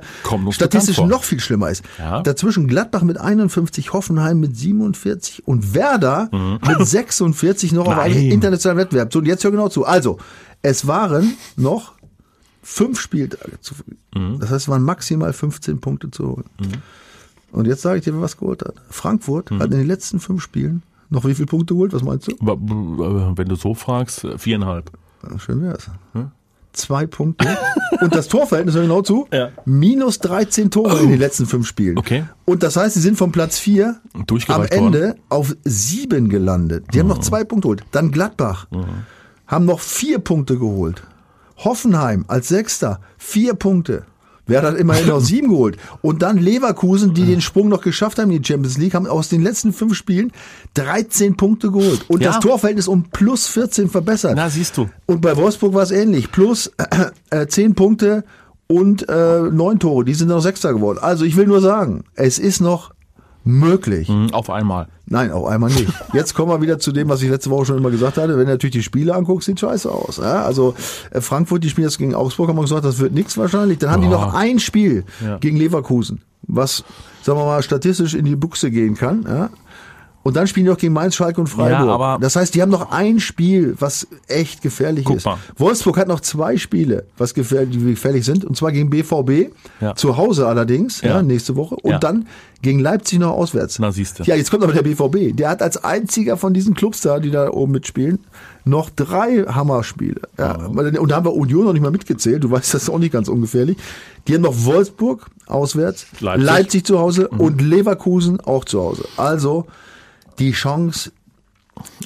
statistisch 0.50 0.98
noch 0.98 1.24
viel 1.24 1.40
schlimmer 1.40 1.70
ist. 1.70 1.84
Ja. 1.98 2.20
Dazwischen 2.20 2.66
Gladbach 2.68 3.00
mit 3.02 3.16
51, 3.18 3.94
Hoffenheim 3.94 4.40
mit 4.40 4.54
47 4.58 5.46
und 5.46 5.72
Werder 5.74 6.28
mit 6.66 6.86
46 6.86 7.72
noch 7.72 7.86
auf 7.86 7.98
einem 7.98 8.26
Mhm. 8.26 8.30
Internationalen 8.32 8.78
Wettbewerb. 8.80 9.10
So, 9.10 9.20
und 9.20 9.24
jetzt 9.26 9.42
hör 9.42 9.50
genau 9.52 9.70
zu. 9.70 9.86
Also, 9.86 10.18
es 10.62 10.86
waren 10.86 11.34
noch 11.56 11.92
fünf 12.62 13.00
Spieltage 13.00 13.60
zu 13.60 13.74
Mhm. 14.14 14.38
Das 14.40 14.50
heißt, 14.50 14.64
es 14.64 14.68
waren 14.68 14.82
maximal 14.82 15.32
15 15.32 15.80
Punkte 15.80 16.10
zu 16.10 16.28
holen. 16.28 16.44
Und 17.50 17.66
jetzt 17.66 17.82
sage 17.82 17.98
ich 17.98 18.04
dir, 18.04 18.12
wer 18.14 18.20
was 18.20 18.36
geholt 18.36 18.62
hat. 18.62 18.74
Frankfurt 18.90 19.50
Mhm. 19.50 19.58
hat 19.60 19.70
in 19.72 19.78
den 19.78 19.86
letzten 19.86 20.20
fünf 20.20 20.42
Spielen 20.42 20.82
noch 21.10 21.24
wie 21.24 21.34
viele 21.34 21.46
Punkte 21.46 21.74
geholt? 21.74 21.92
Was 21.92 22.02
meinst 22.02 22.28
du? 22.28 22.32
Wenn 22.40 23.48
du 23.48 23.54
so 23.56 23.74
fragst, 23.74 24.24
äh, 24.24 24.38
viereinhalb. 24.38 24.90
Schön 25.38 25.62
wär's. 25.62 25.88
Zwei 26.72 27.06
Punkte. 27.06 27.46
Und 28.00 28.14
das 28.14 28.28
Torverhältnis, 28.28 28.74
hör 28.74 28.82
genau 28.82 29.02
zu, 29.02 29.26
Ja. 29.32 29.50
minus 29.66 30.18
13 30.20 30.70
Tore 30.70 31.00
in 31.00 31.10
den 31.10 31.18
letzten 31.18 31.46
fünf 31.46 31.66
Spielen. 31.66 31.98
Okay. 31.98 32.24
Und 32.46 32.62
das 32.62 32.76
heißt, 32.76 32.94
sie 32.94 33.00
sind 33.00 33.16
vom 33.18 33.30
Platz 33.32 33.58
vier 33.58 34.00
am 34.48 34.62
Ende 34.64 35.16
auf 35.28 35.54
sieben 35.64 36.28
gelandet. 36.30 36.84
Die 36.94 37.00
haben 37.00 37.08
noch 37.08 37.18
zwei 37.18 37.44
Punkte 37.44 37.66
geholt. 37.66 37.84
Dann 37.92 38.10
Gladbach 38.10 38.66
haben 39.52 39.64
noch 39.66 39.78
vier 39.80 40.18
Punkte 40.18 40.58
geholt. 40.58 41.02
Hoffenheim 41.58 42.24
als 42.26 42.48
Sechster, 42.48 43.00
vier 43.18 43.54
Punkte. 43.54 44.04
Wer 44.46 44.62
hat 44.62 44.76
immerhin 44.76 45.06
noch 45.06 45.20
sieben 45.20 45.50
geholt? 45.50 45.76
Und 46.02 46.22
dann 46.22 46.36
Leverkusen, 46.36 47.14
die 47.14 47.24
den 47.24 47.40
Sprung 47.40 47.68
noch 47.68 47.80
geschafft 47.80 48.18
haben 48.18 48.32
in 48.32 48.42
die 48.42 48.46
Champions 48.48 48.76
League, 48.76 48.94
haben 48.94 49.06
aus 49.06 49.28
den 49.28 49.40
letzten 49.42 49.72
fünf 49.72 49.94
Spielen 49.94 50.32
13 50.74 51.36
Punkte 51.36 51.70
geholt. 51.70 52.04
Und 52.08 52.22
Ja. 52.22 52.32
das 52.32 52.40
Torverhältnis 52.40 52.88
um 52.88 53.04
plus 53.04 53.46
14 53.46 53.88
verbessert. 53.88 54.32
Na, 54.34 54.50
siehst 54.50 54.76
du. 54.76 54.90
Und 55.06 55.20
bei 55.20 55.36
Wolfsburg 55.36 55.74
war 55.74 55.82
es 55.84 55.92
ähnlich. 55.92 56.32
Plus 56.32 56.72
äh, 57.30 57.46
10 57.46 57.76
Punkte 57.76 58.24
und 58.66 59.08
äh, 59.08 59.42
9 59.42 59.78
Tore. 59.78 60.04
Die 60.04 60.14
sind 60.14 60.28
noch 60.28 60.40
Sechster 60.40 60.72
geworden. 60.74 60.98
Also 61.00 61.24
ich 61.24 61.36
will 61.36 61.46
nur 61.46 61.60
sagen, 61.60 62.02
es 62.14 62.40
ist 62.40 62.60
noch 62.60 62.91
möglich. 63.44 64.08
Mhm, 64.08 64.30
Auf 64.32 64.50
einmal. 64.50 64.88
Nein, 65.06 65.30
auf 65.32 65.44
einmal 65.46 65.70
nicht. 65.70 65.88
Jetzt 66.14 66.32
kommen 66.34 66.50
wir 66.50 66.62
wieder 66.62 66.78
zu 66.78 66.90
dem, 66.92 67.08
was 67.08 67.20
ich 67.22 67.28
letzte 67.28 67.50
Woche 67.50 67.66
schon 67.66 67.78
immer 67.78 67.90
gesagt 67.90 68.16
hatte. 68.16 68.38
Wenn 68.38 68.46
du 68.46 68.52
natürlich 68.52 68.72
die 68.72 68.82
Spiele 68.82 69.14
anguckst, 69.14 69.46
sieht 69.46 69.60
scheiße 69.60 69.90
aus. 69.90 70.16
Ja? 70.18 70.42
Also 70.44 70.74
äh, 71.10 71.20
Frankfurt, 71.20 71.62
die 71.64 71.68
spielen 71.68 71.86
jetzt 71.88 71.98
gegen 71.98 72.14
Augsburg, 72.14 72.48
haben 72.48 72.56
wir 72.56 72.62
gesagt, 72.62 72.84
das 72.84 72.98
wird 72.98 73.12
nichts 73.12 73.36
wahrscheinlich. 73.36 73.78
Dann 73.78 73.90
haben 73.90 74.02
die 74.02 74.08
Ja. 74.08 74.12
noch 74.14 74.32
ein 74.34 74.58
Spiel 74.58 75.04
Ja. 75.22 75.36
gegen 75.38 75.56
Leverkusen, 75.56 76.22
was, 76.42 76.84
sagen 77.22 77.38
wir 77.38 77.44
mal, 77.44 77.62
statistisch 77.62 78.14
in 78.14 78.24
die 78.24 78.36
Buchse 78.36 78.70
gehen 78.70 78.94
kann. 78.94 79.24
Ja? 79.28 79.50
Und 80.24 80.36
dann 80.36 80.46
spielen 80.46 80.66
die 80.66 80.70
noch 80.70 80.78
gegen 80.78 80.92
Mainz, 80.92 81.16
Schalke 81.16 81.40
und 81.40 81.48
Freiburg. 81.48 81.86
Ja, 81.86 81.92
aber- 81.94 82.18
das 82.20 82.36
heißt, 82.36 82.54
die 82.54 82.62
haben 82.62 82.70
noch 82.70 82.92
ein 82.92 83.18
Spiel, 83.18 83.74
was 83.80 84.06
echt 84.28 84.62
gefährlich 84.62 85.04
Guck 85.04 85.16
ist. 85.16 85.24
mal. 85.26 85.36
Wolfsburg 85.56 85.96
hat 85.98 86.06
noch 86.08 86.20
zwei 86.20 86.56
Spiele, 86.56 87.04
was 87.18 87.34
gefährlich, 87.34 87.70
die 87.76 87.84
gefährlich 87.84 88.24
sind, 88.24 88.44
und 88.44 88.56
zwar 88.56 88.70
gegen 88.72 88.88
BVB, 88.90 89.50
Ja. 89.80 89.94
zu 89.96 90.16
Hause 90.16 90.46
allerdings, 90.46 91.00
ja. 91.00 91.08
Ja. 91.16 91.22
nächste 91.22 91.56
Woche, 91.56 91.74
und 91.76 92.04
dann 92.04 92.26
gegen 92.62 92.78
Leipzig 92.78 93.18
noch 93.18 93.32
auswärts. 93.32 93.80
Na, 93.80 93.90
siehste. 93.90 94.22
Ja, 94.22 94.36
jetzt 94.36 94.50
kommt 94.52 94.62
aber 94.62 94.72
der 94.72 94.82
BVB. 94.82 95.32
Der 95.32 95.48
hat 95.50 95.60
als 95.62 95.82
einziger 95.82 96.36
von 96.36 96.54
diesen 96.54 96.74
Clubs 96.74 97.00
da, 97.00 97.18
die 97.18 97.32
da 97.32 97.50
oben 97.50 97.72
mitspielen, 97.72 98.20
noch 98.64 98.90
drei 98.90 99.38
Hammerspiele. 99.48 100.20
Ja, 100.38 100.52
Und 100.66 101.10
da 101.10 101.16
haben 101.16 101.26
wir 101.26 101.34
Union 101.34 101.64
noch 101.64 101.72
nicht 101.72 101.82
mal 101.82 101.90
mitgezählt. 101.90 102.44
Du 102.44 102.50
weißt, 102.52 102.72
das 102.72 102.84
ist 102.84 102.90
auch 102.90 103.00
nicht 103.00 103.12
ganz 103.12 103.26
ungefährlich. 103.26 103.76
Die 104.28 104.34
haben 104.34 104.42
noch 104.42 104.54
Wolfsburg 104.64 105.26
auswärts, 105.46 106.06
Leipzig, 106.20 106.46
Leipzig. 106.46 106.84
zu 106.84 107.00
Hause 107.00 107.26
und 107.26 107.60
Leverkusen 107.60 108.38
auch 108.40 108.64
zu 108.64 108.80
Hause. 108.80 109.04
Also 109.16 109.66
die 110.38 110.52
Chance 110.52 111.12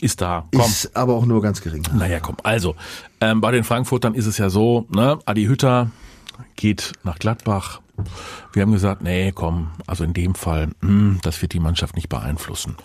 Ist 0.01 0.21
da. 0.21 0.47
Komm. 0.53 0.61
ist 0.63 0.97
aber 0.97 1.15
auch 1.15 1.27
nur 1.27 1.43
ganz 1.43 1.61
gering. 1.61 1.83
Naja, 1.95 2.21
komm. 2.21 2.37
Also, 2.43 2.75
ähm, 3.21 3.41
bei 3.41 3.51
den 3.51 3.65
Frankfurtern 3.65 4.15
ist 4.15 4.27
es 4.27 4.39
ja 4.39 4.49
so, 4.51 4.87
ne, 4.91 5.19
Adi 5.27 5.47
Hütter 5.47 5.91
geht 6.57 6.93
nach 7.03 7.19
Gladbach. 7.19 7.81
Wir 8.53 8.63
haben 8.63 8.73
gesagt, 8.73 9.03
nee, 9.03 9.33
komm, 9.33 9.71
also 9.87 10.05
in 10.05 10.13
dem 10.13 10.35
Fall, 10.35 10.69
mh, 10.83 11.21
das 11.23 11.41
wird 11.41 11.53
die 11.55 11.61
Mannschaft 11.61 11.97
nicht 11.97 12.09
beeinflussen. 12.11 12.77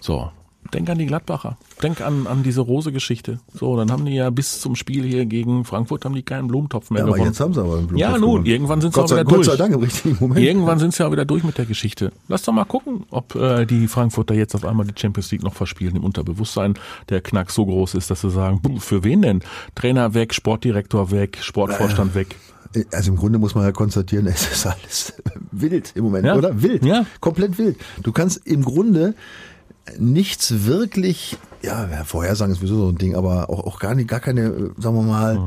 So, 0.00 0.30
denk 0.72 0.88
an 0.88 0.98
die 0.98 1.06
Gladbacher. 1.06 1.56
Denk 1.82 2.00
an, 2.00 2.26
an 2.26 2.42
diese 2.42 2.60
Rose-Geschichte. 2.60 3.40
So, 3.52 3.76
dann 3.76 3.90
haben 3.90 4.04
die 4.06 4.14
ja 4.14 4.30
bis 4.30 4.60
zum 4.60 4.74
Spiel 4.76 5.04
hier 5.04 5.26
gegen 5.26 5.64
Frankfurt 5.64 6.04
haben 6.04 6.14
die 6.14 6.22
keinen 6.22 6.48
Blumentopf 6.48 6.90
mehr 6.90 7.00
Ja, 7.00 7.04
aber 7.04 7.14
gewonnen. 7.14 7.30
jetzt 7.30 7.40
haben 7.40 7.52
sie 7.54 7.60
aber 7.60 7.78
einen 7.78 7.86
Blumentopf 7.88 8.12
Ja, 8.12 8.18
nun, 8.18 8.46
irgendwann 8.46 8.80
sind 8.80 8.94
sie 8.94 9.00
Gott 9.00 9.10
auch 9.10 9.14
wieder 9.14 9.24
Gott 9.24 9.34
durch. 9.36 9.46
sei 9.48 9.56
Dank 9.56 9.74
im 9.74 9.80
richtigen 9.80 10.16
Moment. 10.20 10.40
Irgendwann 10.40 10.78
sind 10.78 10.94
sie 10.94 11.02
ja 11.02 11.12
wieder 11.12 11.24
durch 11.24 11.44
mit 11.44 11.58
der 11.58 11.66
Geschichte. 11.66 12.12
Lass 12.28 12.42
doch 12.42 12.52
mal 12.52 12.64
gucken, 12.64 13.04
ob 13.10 13.34
äh, 13.34 13.66
die 13.66 13.88
Frankfurter 13.88 14.34
jetzt 14.34 14.54
auf 14.54 14.64
einmal 14.64 14.86
die 14.86 14.94
Champions 14.98 15.30
League 15.32 15.42
noch 15.42 15.54
verspielen 15.54 15.96
im 15.96 16.04
Unterbewusstsein. 16.04 16.74
Der 17.08 17.20
Knack 17.20 17.50
so 17.50 17.66
groß 17.66 17.94
ist, 17.94 18.10
dass 18.10 18.20
sie 18.22 18.30
sagen, 18.30 18.60
"Buh, 18.62 18.78
für 18.78 19.04
wen 19.04 19.22
denn? 19.22 19.40
Trainer 19.74 20.14
weg, 20.14 20.32
Sportdirektor 20.34 21.10
weg, 21.10 21.38
Sportvorstand 21.40 22.14
weg. 22.14 22.36
Also 22.90 23.10
im 23.10 23.18
Grunde 23.18 23.38
muss 23.38 23.54
man 23.54 23.64
ja 23.64 23.72
konstatieren, 23.72 24.26
es 24.26 24.50
ist 24.50 24.66
alles 24.66 25.12
wild 25.50 25.92
im 25.94 26.04
Moment, 26.04 26.24
Ja. 26.24 26.36
oder? 26.36 26.62
Wild. 26.62 26.82
Ja. 26.86 27.04
Komplett 27.20 27.58
wild. 27.58 27.76
Du 28.02 28.12
kannst 28.12 28.46
im 28.46 28.64
Grunde 28.64 29.14
nichts 29.98 30.64
wirklich, 30.64 31.36
ja, 31.62 31.86
Vorhersagen 32.04 32.52
ist 32.52 32.58
sowieso 32.60 32.86
so 32.86 32.88
ein 32.88 32.98
Ding, 32.98 33.14
aber 33.16 33.50
auch, 33.50 33.64
auch 33.66 33.78
gar 33.78 33.94
nicht, 33.94 34.08
gar 34.08 34.20
keine, 34.20 34.42
äh, 34.42 34.70
sagen 34.78 34.96
wir 34.96 35.02
mal, 35.02 35.38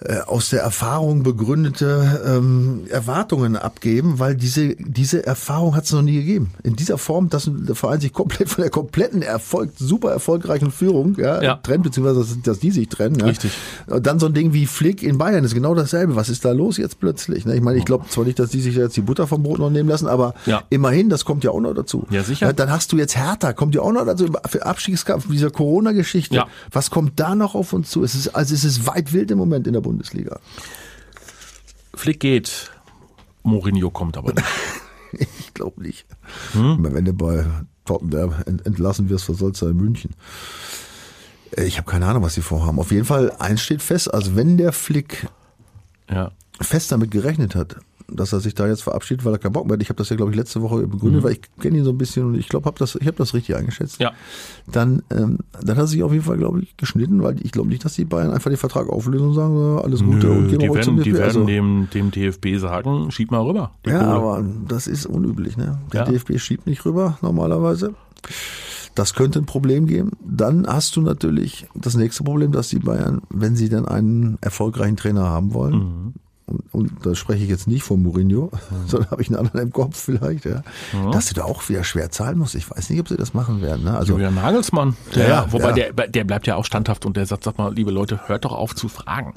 äh, 0.00 0.18
aus 0.26 0.50
der 0.50 0.60
Erfahrung 0.60 1.22
begründete 1.22 2.20
ähm, 2.26 2.82
Erwartungen 2.90 3.56
abgeben, 3.56 4.18
weil 4.18 4.34
diese, 4.34 4.76
diese 4.76 5.24
Erfahrung 5.26 5.74
hat 5.74 5.84
es 5.84 5.92
noch 5.92 6.02
nie 6.02 6.16
gegeben. 6.16 6.50
In 6.62 6.76
dieser 6.76 6.98
Form, 6.98 7.30
dass 7.30 7.50
der 7.50 7.74
Verein 7.74 8.00
sich 8.00 8.12
komplett 8.12 8.48
von 8.50 8.60
der 8.62 8.70
kompletten 8.70 9.22
Erfolg, 9.22 9.70
super 9.76 10.10
erfolgreichen 10.10 10.70
Führung 10.70 11.16
ja, 11.18 11.42
Ja. 11.42 11.54
trennt, 11.62 11.84
beziehungsweise 11.84 12.20
dass, 12.20 12.42
dass 12.42 12.58
die 12.58 12.70
sich 12.72 12.88
trennen. 12.88 13.18
Ja. 13.18 13.24
Richtig. 13.26 13.52
Und 13.86 14.06
dann 14.06 14.18
so 14.18 14.26
ein 14.26 14.34
Ding 14.34 14.52
wie 14.52 14.66
Flick 14.66 15.02
in 15.02 15.16
Bayern 15.16 15.44
ist 15.44 15.54
genau 15.54 15.74
dasselbe. 15.74 16.14
Was 16.14 16.28
ist 16.28 16.44
da 16.44 16.52
los 16.52 16.76
jetzt 16.76 17.00
plötzlich? 17.00 17.46
ne? 17.46 17.54
Ich 17.56 17.62
meine, 17.62 17.78
ich 17.78 17.86
glaube 17.86 18.06
zwar 18.10 18.24
nicht, 18.24 18.38
dass 18.38 18.50
die 18.50 18.60
sich 18.60 18.74
jetzt 18.76 18.96
die 18.98 19.00
Butter 19.00 19.26
vom 19.26 19.42
Brot 19.42 19.58
noch 19.60 19.70
nehmen 19.70 19.88
lassen, 19.88 20.08
aber 20.08 20.34
Ja. 20.44 20.62
immerhin, 20.68 21.08
das 21.08 21.24
kommt 21.24 21.42
ja 21.42 21.52
auch 21.52 21.60
noch 21.60 21.72
dazu. 21.74 22.06
Ja, 22.10 22.22
sicher. 22.22 22.52
Dann 22.52 22.70
hast 22.70 22.92
du 22.92 22.98
jetzt 22.98 23.16
Hertha, 23.16 23.54
kommt 23.54 23.74
ja 23.74 23.80
auch 23.80 23.92
noch 23.92 24.04
dazu 24.04 24.26
für 24.46 24.66
Abstiegskampf 24.66 25.26
dieser 25.30 25.50
Corona-Geschichte. 25.50 26.34
Ja. 26.36 26.46
Was 26.70 26.90
kommt 26.90 27.18
da 27.18 27.34
noch 27.34 27.54
auf 27.54 27.72
uns 27.72 27.88
zu? 27.90 28.04
Es 28.04 28.14
ist, 28.14 28.28
also 28.34 28.54
es 28.54 28.64
ist 28.64 28.86
weit 28.86 29.12
wild 29.14 29.30
im 29.30 29.38
Moment 29.38 29.66
in 29.66 29.72
der 29.72 29.85
Bundesliga. 29.86 30.40
Flick 31.94 32.20
geht, 32.20 32.70
Mourinho 33.44 33.90
kommt 33.90 34.16
aber 34.16 34.32
nicht. 34.32 34.46
Ich 35.38 35.54
glaube 35.54 35.80
nicht. 35.82 36.04
Hm? 36.52 36.78
Wenn 36.92 37.04
du 37.06 37.12
bei 37.14 37.46
Tottenham 37.86 38.34
ent- 38.44 38.66
entlassen 38.66 39.08
wirst, 39.08 39.28
was 39.30 39.38
soll's 39.38 39.60
da 39.60 39.70
in 39.70 39.76
München? 39.76 40.10
Äh, 41.56 41.64
Ich 41.64 41.78
habe 41.78 41.90
keine 41.90 42.04
Ahnung, 42.06 42.22
was 42.22 42.34
sie 42.34 42.42
vorhaben. 42.42 42.78
Auf 42.78 42.90
jeden 42.90 43.06
Fall, 43.06 43.30
eins 43.38 43.62
steht 43.62 43.80
fest, 43.80 44.12
also 44.12 44.36
wenn 44.36 44.58
der 44.58 44.72
Flick 44.72 45.26
Ja. 46.10 46.32
fest 46.60 46.92
damit 46.92 47.12
gerechnet 47.12 47.54
hat, 47.54 47.76
dass 48.08 48.32
er 48.32 48.40
sich 48.40 48.54
da 48.54 48.66
jetzt 48.68 48.82
verabschiedet, 48.82 49.24
weil 49.24 49.32
er 49.32 49.38
keinen 49.38 49.52
Bock 49.52 49.66
mehr 49.66 49.74
hat. 49.74 49.82
Ich 49.82 49.88
habe 49.88 49.96
das 49.98 50.08
ja, 50.10 50.16
glaube 50.16 50.30
ich, 50.30 50.36
letzte 50.36 50.62
Woche 50.62 50.86
begründet, 50.86 51.22
weil 51.24 51.32
ich 51.32 51.40
kenne 51.60 51.78
ihn 51.78 51.84
so 51.84 51.90
ein 51.90 51.98
bisschen 51.98 52.24
und 52.26 52.34
ich 52.36 52.48
glaube, 52.48 52.66
hab 52.66 52.78
das, 52.78 52.94
ich 52.94 53.06
habe 53.06 53.16
das 53.16 53.34
richtig 53.34 53.56
eingeschätzt. 53.56 53.98
Mhm. 53.98 54.04
Ja. 54.04 54.12
Dann, 54.70 55.02
ähm, 55.10 55.38
dann 55.60 55.76
hat 55.76 55.84
er 55.84 55.86
sich 55.86 56.02
auf 56.02 56.12
jeden 56.12 56.24
Fall, 56.24 56.36
glaube 56.38 56.60
ich, 56.62 56.76
geschnitten, 56.76 57.22
weil 57.22 57.36
ich 57.44 57.52
glaube 57.52 57.68
nicht, 57.68 57.84
dass 57.84 57.94
die 57.94 58.04
Bayern 58.04 58.30
einfach 58.32 58.50
den 58.50 58.56
Vertrag 58.58 58.88
auflösen 58.88 59.28
und 59.28 59.34
sagen, 59.34 59.80
alles 59.82 60.02
Gute 60.04 60.30
und 60.30 60.42
Nö, 60.44 60.48
gehen 60.50 60.58
die 60.60 60.70
auch 60.70 60.80
zum 60.80 60.96
werden, 60.98 61.04
die 61.04 61.10
DFB. 61.10 61.18
werden 61.18 61.24
Also, 61.28 61.44
dem, 61.46 61.88
dem 61.92 62.10
DFB 62.10 62.58
sagen, 62.58 63.10
schieb 63.10 63.30
mal 63.30 63.40
rüber. 63.40 63.72
Ja, 63.86 63.98
Kohle. 63.98 64.10
aber 64.10 64.44
das 64.68 64.86
ist 64.86 65.06
unüblich. 65.06 65.56
Ne? 65.56 65.78
Der 65.92 66.04
Ja. 66.04 66.10
DFB 66.10 66.38
schiebt 66.38 66.66
nicht 66.66 66.84
rüber 66.84 67.18
normalerweise. 67.22 67.94
Das 68.94 69.12
könnte 69.14 69.38
ein 69.40 69.46
Problem 69.46 69.86
geben. 69.86 70.12
Dann 70.24 70.66
hast 70.66 70.96
du 70.96 71.02
natürlich 71.02 71.66
das 71.74 71.96
nächste 71.96 72.24
Problem, 72.24 72.52
dass 72.52 72.68
die 72.68 72.78
Bayern, 72.78 73.20
wenn 73.30 73.54
sie 73.54 73.68
dann 73.68 73.86
einen 73.86 74.38
erfolgreichen 74.40 74.96
Trainer 74.96 75.24
haben 75.24 75.52
wollen, 75.52 75.74
Mhm. 75.74 76.12
und, 76.46 76.65
und 76.76 76.92
da 77.04 77.14
spreche 77.14 77.42
ich 77.44 77.50
jetzt 77.50 77.66
nicht 77.66 77.82
von 77.82 78.02
Mourinho, 78.02 78.50
sondern 78.86 79.10
habe 79.10 79.22
ich 79.22 79.28
einen 79.28 79.38
anderen 79.38 79.60
im 79.62 79.72
Kopf 79.72 79.96
vielleicht, 79.98 80.44
ja, 80.44 80.62
dass 81.12 81.26
du 81.28 81.34
da 81.34 81.44
auch 81.44 81.66
wieder 81.68 81.84
schwer 81.84 82.10
zahlen 82.10 82.38
musst. 82.38 82.54
Ich 82.54 82.70
weiß 82.70 82.90
nicht, 82.90 83.00
ob 83.00 83.08
sie 83.08 83.16
das 83.16 83.34
machen 83.34 83.62
werden. 83.62 83.84
Ne? 83.84 83.96
Also 83.96 84.12
Julian 84.12 84.34
Nagelsmann, 84.34 84.96
der, 85.14 85.22
Ja, 85.22 85.28
ja, 85.28 85.46
wobei 85.52 85.70
ja. 85.70 85.90
Der, 85.92 86.08
der 86.08 86.24
bleibt 86.24 86.46
ja 86.46 86.56
auch 86.56 86.64
standhaft 86.64 87.06
und 87.06 87.16
der 87.16 87.26
sagt, 87.26 87.44
sag 87.44 87.58
mal, 87.58 87.72
liebe 87.74 87.90
Leute, 87.90 88.20
hört 88.26 88.44
doch 88.44 88.52
auf 88.52 88.74
zu 88.74 88.88
fragen. 88.88 89.32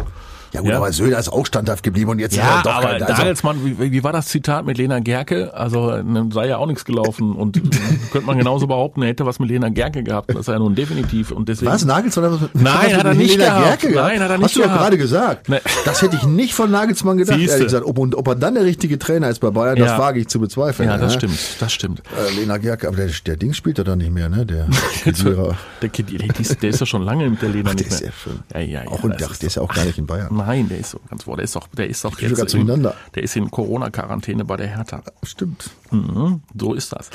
ja 0.54 0.62
gut, 0.62 0.70
Ja. 0.72 0.78
aber 0.78 0.92
Söder 0.92 1.18
ist 1.20 1.30
auch 1.32 1.46
standhaft 1.46 1.84
geblieben 1.84 2.10
und 2.12 2.20
jetzt 2.20 2.34
ist 2.34 2.40
Ja, 2.40 2.58
er 2.58 2.64
doch 2.64 2.74
aber 2.76 2.88
kein, 2.90 3.04
also, 3.04 3.22
Nagelsmann, 3.22 3.58
wie, 3.64 3.92
wie 3.92 4.04
war 4.04 4.12
das 4.12 4.28
Zitat 4.28 4.66
mit 4.66 4.78
Lena 4.78 5.00
Gerke? 5.00 5.54
Also 5.54 5.94
sei 6.32 6.48
ja 6.48 6.58
auch 6.58 6.66
nichts 6.68 6.86
gelaufen 6.86 7.34
und 7.36 7.62
könnte 8.12 8.26
man 8.28 8.38
genauso 8.38 8.68
behaupten, 8.68 9.02
er 9.04 9.10
hätte 9.10 9.26
was 9.26 9.40
mit 9.40 9.50
Lena 9.50 9.70
Gerke 9.70 10.04
gehabt. 10.04 10.30
Das 10.32 10.42
ist 10.42 10.48
ja 10.48 10.60
nun 10.60 10.76
definitiv 10.76 11.32
und 11.32 11.48
deswegen. 11.50 11.72
Was, 11.72 11.86
Nagelsmann? 11.86 12.50
Nein, 12.54 12.74
hat 12.98 13.06
er 13.06 13.14
nicht 13.14 13.34
Helena 13.38 13.60
gehabt. 13.62 13.82
Gerke 13.82 13.96
Nein, 13.96 14.20
hat 14.22 14.30
er 14.32 14.38
nicht 14.38 14.46
Hast 14.46 14.56
du 14.56 14.60
doch 14.62 14.66
gehabt. 14.68 14.82
gerade 14.82 14.98
gesagt. 14.98 15.50
Nee. 15.50 15.60
Das 15.86 16.02
hätte 16.02 16.16
ich 16.16 16.24
nicht 16.24 16.54
von 16.54 16.72
Nagelsmann 16.72 17.18
gedacht, 17.18 17.29
Siehste. 17.38 17.52
ehrlich 17.54 17.66
gesagt. 17.68 17.86
Ob, 17.86 17.98
und 17.98 18.16
ob 18.16 18.28
er 18.28 18.36
dann 18.36 18.56
der 18.56 18.64
richtige 18.66 18.98
Trainer 19.00 19.30
ist 19.30 19.40
bei 19.40 19.50
Bayern, 19.52 19.78
Ja. 19.78 19.86
das 19.86 20.00
wage 20.00 20.20
ich 20.20 20.28
zu 20.28 20.40
bezweifeln. 20.40 20.90
Ja, 20.90 20.98
das 20.98 21.14
ne? 21.14 21.20
stimmt, 21.20 21.40
das 21.60 21.72
stimmt. 21.74 22.02
Äh, 22.18 22.36
Lena 22.40 22.58
Gerke, 22.58 22.88
aber 22.88 22.98
der, 22.98 23.10
der 23.26 23.38
Ding 23.38 23.54
spielt 23.54 23.78
er 23.78 23.84
dann 23.84 23.98
nicht 24.00 24.12
mehr, 24.12 24.30
ne? 24.30 24.46
Der. 24.46 24.68
Der, 25.06 25.90
der, 25.90 26.40
ist- 26.40 26.62
der 26.62 26.70
ist 26.70 26.80
ja 26.80 26.86
schon 26.86 27.04
lange 27.04 27.30
mit 27.30 27.42
der 27.42 27.50
Lena 27.50 27.72
Ach, 27.72 27.76
der 27.76 27.86
nicht 27.86 27.94
ist 27.94 28.02
mehr. 28.02 28.10
ja 28.10 28.16
schon. 28.24 28.40
Ja, 28.54 28.60
ja, 28.60 28.84
ja. 28.84 28.90
auch 28.90 29.04
in, 29.04 29.12
das 29.12 29.24
ach, 29.32 29.38
der 29.38 29.48
ist 29.48 29.56
ja 29.56 29.62
auch 29.62 29.74
gar 29.74 29.86
nicht 29.86 29.98
in 29.98 30.06
Bayern. 30.06 30.36
Nein, 30.36 30.68
der 30.70 30.80
ist 30.80 30.92
so 30.92 31.00
ganz 31.10 31.26
wohl. 31.28 31.36
Der 31.38 31.46
ist 31.46 31.56
doch, 31.56 31.68
der 31.68 31.88
ist 31.88 32.04
doch 32.04 32.12
sogar 32.16 32.30
jetzt 32.30 32.42
in, 32.42 32.48
zueinander. 32.48 32.96
der 33.16 33.24
ist 33.24 33.36
in 33.36 33.50
Corona-Quarantäne 33.52 34.46
bei 34.46 34.58
der 34.58 34.68
Hertha. 34.68 35.02
Stimmt. 35.24 35.70
Mhm, 35.92 36.42
so 36.58 36.74
ist 36.74 36.94
das. 36.94 37.10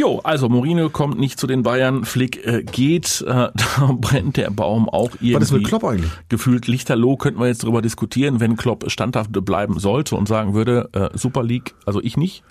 Jo, 0.00 0.18
also 0.24 0.48
Mourinho 0.48 0.88
kommt 0.88 1.18
nicht 1.18 1.38
zu 1.38 1.46
den 1.46 1.62
Bayern, 1.62 2.06
Flick 2.06 2.46
äh, 2.46 2.62
geht, 2.62 3.20
äh, 3.20 3.26
da 3.54 3.90
brennt 3.92 4.38
der 4.38 4.50
Baum 4.50 4.88
auch 4.88 5.10
irgendwie. 5.16 5.34
Was 5.34 5.42
ist 5.42 5.52
mit 5.52 5.64
Klopp 5.64 5.84
eigentlich? 5.84 6.10
Gefühlt 6.30 6.66
lichterloh 6.66 7.18
könnten 7.18 7.38
wir 7.38 7.48
jetzt 7.48 7.64
drüber 7.64 7.82
diskutieren, 7.82 8.40
wenn 8.40 8.56
Klopp 8.56 8.90
standhaft 8.90 9.30
bleiben 9.30 9.78
sollte 9.78 10.16
und 10.16 10.26
sagen 10.26 10.54
würde, 10.54 10.88
äh, 10.92 11.10
Super 11.18 11.42
League, 11.42 11.74
also 11.84 12.00
ich 12.00 12.16
nicht. 12.16 12.42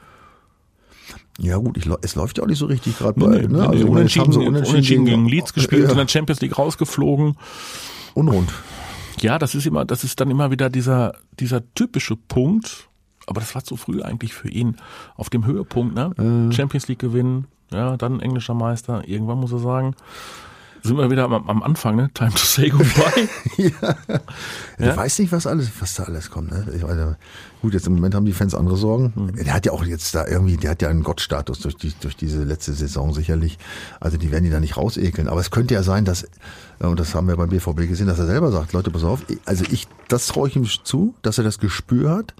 Ja 1.40 1.58
gut, 1.58 1.76
ich, 1.78 1.90
es 2.04 2.14
läuft 2.14 2.38
ja 2.38 2.44
auch 2.44 2.48
nicht 2.48 2.60
so 2.60 2.68
richtig 2.68 3.00
gerade 3.00 3.20
Nee, 3.20 3.26
bei. 3.26 3.42
nee, 3.42 3.48
ne? 3.48 3.68
Also, 3.68 3.88
unentschieden, 3.88 4.26
haben 4.26 4.34
sie 4.34 4.48
unentschieden, 4.48 5.06
gegen 5.06 5.28
Leeds 5.28 5.54
gespielt, 5.54 5.86
Ja, 5.86 5.92
in 5.92 5.98
der 5.98 6.08
Champions 6.08 6.42
League 6.42 6.56
rausgeflogen. 6.56 7.36
unrund. 8.14 8.52
Ja, 9.22 9.40
das 9.40 9.56
ist 9.56 9.66
immer, 9.66 9.86
das 9.86 10.04
ist 10.04 10.20
dann 10.22 10.30
immer 10.30 10.52
wieder 10.52 10.70
dieser, 10.70 11.14
dieser 11.40 11.64
typische 11.74 12.16
Punkt. 12.16 12.89
Aber 13.30 13.42
das 13.42 13.54
war 13.56 13.64
zu 13.64 13.78
früh 13.78 14.02
eigentlich 14.02 14.34
für 14.34 14.50
ihn 14.50 14.78
auf 15.16 15.30
dem 15.30 15.46
Höhepunkt, 15.46 15.96
ne? 15.96 16.12
Äh. 16.18 16.54
Champions 16.54 16.88
League 16.88 17.00
gewinnen, 17.00 17.48
ja, 17.72 17.96
dann 17.98 18.20
englischer 18.20 18.54
Meister. 18.54 19.08
Irgendwann 19.08 19.40
muss 19.40 19.52
er 19.52 19.60
sagen, 19.60 19.96
sind 20.82 20.98
wir 20.98 21.12
wieder 21.12 21.26
am, 21.26 21.34
am 21.34 21.64
Anfang, 21.64 21.96
ne? 21.96 22.10
Time 22.14 22.32
to 22.32 22.38
say 22.38 22.70
goodbye. 22.70 23.30
Ich 24.82 24.96
weiß 24.96 25.20
nicht, 25.20 25.32
was 25.34 25.46
alles, 25.46 25.70
was 25.80 25.96
da 25.96 26.04
alles 26.04 26.32
kommt. 26.32 26.52
Ne? 26.52 26.66
Ich 26.74 26.84
meine, 26.84 27.18
gut, 27.62 27.74
jetzt 27.74 27.86
im 27.86 27.96
Moment 27.96 28.16
haben 28.16 28.26
die 28.26 28.32
Fans 28.32 28.56
andere 28.56 28.78
Sorgen. 28.78 29.12
Mhm. 29.14 29.44
Der 29.44 29.54
hat 29.54 29.66
ja 29.66 29.74
auch 29.74 29.84
jetzt 29.84 30.16
da 30.16 30.26
irgendwie, 30.26 30.56
der 30.56 30.72
hat 30.72 30.82
ja 30.82 30.88
einen 30.88 31.04
Gottstatus 31.04 31.60
durch, 31.60 31.76
die, 31.76 31.94
durch 32.00 32.16
diese 32.16 32.44
letzte 32.44 32.74
Saison 32.74 33.14
sicherlich. 33.14 33.58
Also 34.00 34.18
die 34.18 34.32
werden 34.32 34.46
die 34.46 34.50
da 34.50 34.62
nicht 34.62 34.78
rausekeln. 34.78 35.28
Aber 35.28 35.42
es 35.42 35.52
könnte 35.52 35.74
ja 35.74 35.84
sein, 35.84 36.06
dass, 36.06 36.24
äh, 36.80 36.86
und 36.86 36.98
das 36.98 37.14
haben 37.14 37.28
wir 37.28 37.36
beim 37.36 37.50
BVB 37.50 37.90
gesehen, 37.90 38.08
dass 38.08 38.20
er 38.20 38.28
selber 38.28 38.52
sagt, 38.52 38.72
Leute, 38.72 38.90
pass 38.90 39.04
auf, 39.04 39.20
also 39.46 39.66
ich, 39.70 39.88
das 40.08 40.28
traue 40.28 40.48
ich 40.48 40.56
ihm 40.56 40.66
zu, 40.66 41.14
dass 41.22 41.38
er 41.38 41.44
das 41.44 41.60
Gespür 41.60 42.12
hat. 42.12 42.34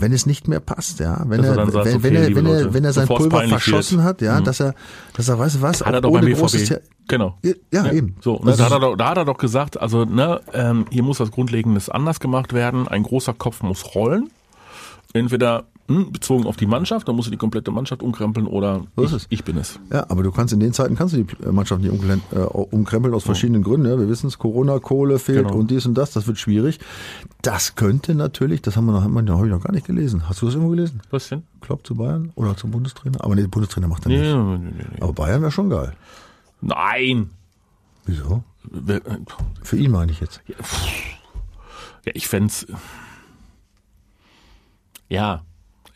Wenn 0.00 0.12
es 0.12 0.26
nicht 0.26 0.46
mehr 0.46 0.60
passt, 0.60 1.00
ja, 1.00 1.24
wenn 1.26 1.42
Dass 1.42 1.50
er 1.56 1.58
er, 1.58 1.70
sagt, 1.72 1.84
wenn, 1.86 1.94
okay, 1.96 2.02
wenn 2.04 2.14
er, 2.14 2.34
wenn 2.36 2.46
er, 2.46 2.74
wenn 2.74 2.84
er 2.84 2.92
sein 2.92 3.08
Pulver 3.08 3.42
verschossen 3.48 3.98
wird. 3.98 4.06
hat, 4.06 4.22
ja, 4.22 4.40
dass 4.40 4.60
er, 4.60 4.74
dass 5.14 5.28
er, 5.28 5.38
weißt 5.40 5.56
du 5.56 5.62
was, 5.62 5.84
Hat 5.84 5.92
er 5.92 6.00
doch 6.00 6.12
beim 6.12 6.22
ohne 6.22 6.32
großes 6.34 6.68
Thea- 6.68 6.80
Genau. 7.08 7.36
Ja, 7.44 7.52
ja, 7.72 7.92
eben. 7.92 8.14
So, 8.20 8.40
ne, 8.44 8.54
da, 8.56 8.66
hat 8.66 8.72
er 8.72 8.80
doch, 8.80 8.96
da 8.96 9.08
hat 9.10 9.16
er 9.16 9.24
doch 9.24 9.38
gesagt, 9.38 9.80
also 9.80 10.04
ne, 10.04 10.40
ähm, 10.52 10.84
hier 10.90 11.02
muss 11.02 11.18
was 11.18 11.30
Grundlegendes 11.32 11.88
anders 11.88 12.20
gemacht 12.20 12.52
werden. 12.52 12.86
Ein 12.86 13.02
großer 13.02 13.34
Kopf 13.34 13.62
muss 13.62 13.94
rollen. 13.96 14.30
Entweder 15.14 15.64
hm, 15.88 16.12
bezogen 16.12 16.46
auf 16.46 16.56
die 16.56 16.66
Mannschaft, 16.66 17.08
dann 17.08 17.16
musst 17.16 17.26
du 17.26 17.30
die 17.30 17.36
komplette 17.38 17.70
Mannschaft 17.70 18.02
umkrempeln 18.02 18.46
oder 18.46 18.82
ich, 18.96 19.10
es. 19.12 19.26
ich 19.30 19.42
bin 19.44 19.56
es. 19.56 19.80
Ja, 19.92 20.06
aber 20.10 20.22
du 20.22 20.30
kannst 20.30 20.52
in 20.52 20.60
den 20.60 20.72
Zeiten 20.72 20.94
kannst 20.96 21.14
du 21.14 21.24
die 21.24 21.46
Mannschaft 21.50 21.80
nicht 21.82 21.90
umkrempeln, 21.90 22.40
äh, 22.40 22.44
umkrempeln 22.46 23.14
aus 23.14 23.24
verschiedenen 23.24 23.62
Gründen. 23.62 23.86
Ja. 23.88 23.98
Wir 23.98 24.08
wissen 24.08 24.26
es, 24.26 24.38
Corona, 24.38 24.78
Kohle 24.78 25.18
fehlt 25.18 25.46
Genau. 25.46 25.58
und 25.58 25.70
dies 25.70 25.86
und 25.86 25.94
das, 25.94 26.12
das 26.12 26.26
wird 26.26 26.38
schwierig. 26.38 26.78
Das 27.42 27.74
könnte 27.74 28.14
natürlich, 28.14 28.60
das 28.62 28.76
haben 28.76 28.86
wir 28.86 28.92
noch, 28.92 29.02
haben 29.02 29.14
wir 29.14 29.44
ich 29.44 29.50
noch 29.50 29.62
gar 29.62 29.72
nicht 29.72 29.86
gelesen. 29.86 30.28
Hast 30.28 30.42
du 30.42 30.46
das 30.46 30.54
irgendwo 30.54 30.70
gelesen? 30.74 31.00
Was 31.10 31.28
denn? 31.28 31.42
Klopp 31.60 31.86
zu 31.86 31.94
Bayern 31.94 32.32
oder 32.34 32.56
zum 32.56 32.70
Bundestrainer? 32.70 33.24
Aber 33.24 33.34
nee, 33.34 33.40
der 33.42 33.48
Bundestrainer 33.48 33.88
macht 33.88 34.04
er 34.06 34.10
Nee, 34.10 34.20
nicht. 34.20 34.34
nee, 34.34 34.58
nee, 34.78 34.84
nee. 34.94 35.00
Aber 35.02 35.12
Bayern 35.14 35.40
wäre 35.42 35.50
schon 35.52 35.70
geil. 35.70 35.94
Nein. 36.60 37.30
Wieso? 38.04 38.42
Wer- 38.64 39.00
Für 39.62 39.76
ihn 39.76 39.90
meine 39.90 40.12
ich 40.12 40.20
jetzt. 40.20 40.42
Ja, 42.04 42.12
ich 42.14 42.28
fänd's. 42.28 42.66
Ja. 45.08 45.42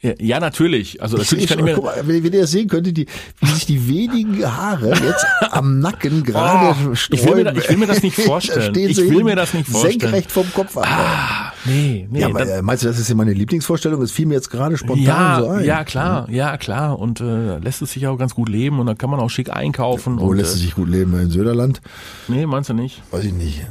Ja, 0.02 0.12
ja, 0.18 0.40
natürlich. 0.40 1.00
Also 1.00 1.16
natürlich 1.16 1.46
kann 1.46 1.60
ich 1.60 1.64
mir. 1.64 1.80
Mal, 1.80 2.02
wenn, 2.04 2.24
ihr 2.24 2.30
das 2.40 2.50
sehen 2.50 2.66
könntet, 2.68 2.96
die, 2.96 3.06
wie 3.40 3.46
sich 3.50 3.66
die 3.66 3.88
wenigen 3.88 4.44
Haare 4.44 4.90
jetzt 4.90 5.24
am 5.52 5.78
Nacken 5.78 6.24
gerade 6.24 6.76
Oh, 6.88 6.92
ich 6.92 7.24
will 7.24 7.36
mir 7.36 7.44
da- 7.44 7.52
ich 7.52 7.68
will 7.68 7.76
mir 7.76 7.86
das 7.86 8.02
nicht 8.02 8.16
vorstellen. 8.20 8.74
Ich 8.74 8.96
will 8.98 9.22
mir 9.22 9.36
das 9.36 9.54
nicht 9.54 9.68
vorstellen. 9.68 10.00
Senkrecht 10.00 10.32
vom 10.32 10.52
Kopf 10.52 10.76
an. 10.76 10.84
Ah, 10.88 11.52
nee, 11.64 12.08
nee. 12.10 12.20
ja, 12.20 12.26
aber, 12.26 12.40
dann- 12.40 12.48
äh, 12.48 12.62
meinst 12.62 12.82
du, 12.82 12.88
das 12.88 12.98
ist 12.98 13.08
ja 13.08 13.14
meine 13.14 13.32
Lieblingsvorstellung? 13.32 14.02
Es 14.02 14.10
fiel 14.10 14.26
mir 14.26 14.34
jetzt 14.34 14.50
gerade 14.50 14.76
spontan 14.76 15.04
ja, 15.04 15.38
so 15.40 15.48
ein. 15.50 15.64
ja, 15.64 15.84
klar, 15.84 16.28
ja, 16.30 16.56
klar. 16.56 16.98
Und 16.98 17.20
äh, 17.20 17.58
lässt 17.58 17.80
es 17.82 17.92
sich 17.92 18.06
auch 18.08 18.16
ganz 18.18 18.34
gut 18.34 18.48
leben 18.48 18.80
und 18.80 18.86
dann 18.86 18.98
kann 18.98 19.08
man 19.08 19.20
auch 19.20 19.30
schick 19.30 19.50
einkaufen. 19.50 20.18
Wo 20.18 20.26
und, 20.30 20.36
lässt 20.36 20.50
es 20.54 20.56
äh, 20.56 20.62
sich 20.64 20.74
gut 20.74 20.88
leben? 20.88 21.16
In 21.20 21.30
Söderland? 21.30 21.80
Nee, 22.26 22.44
meinst 22.46 22.70
du 22.70 22.74
nicht? 22.74 23.02
Weiß 23.12 23.22
ich 23.24 23.32
nicht. 23.32 23.64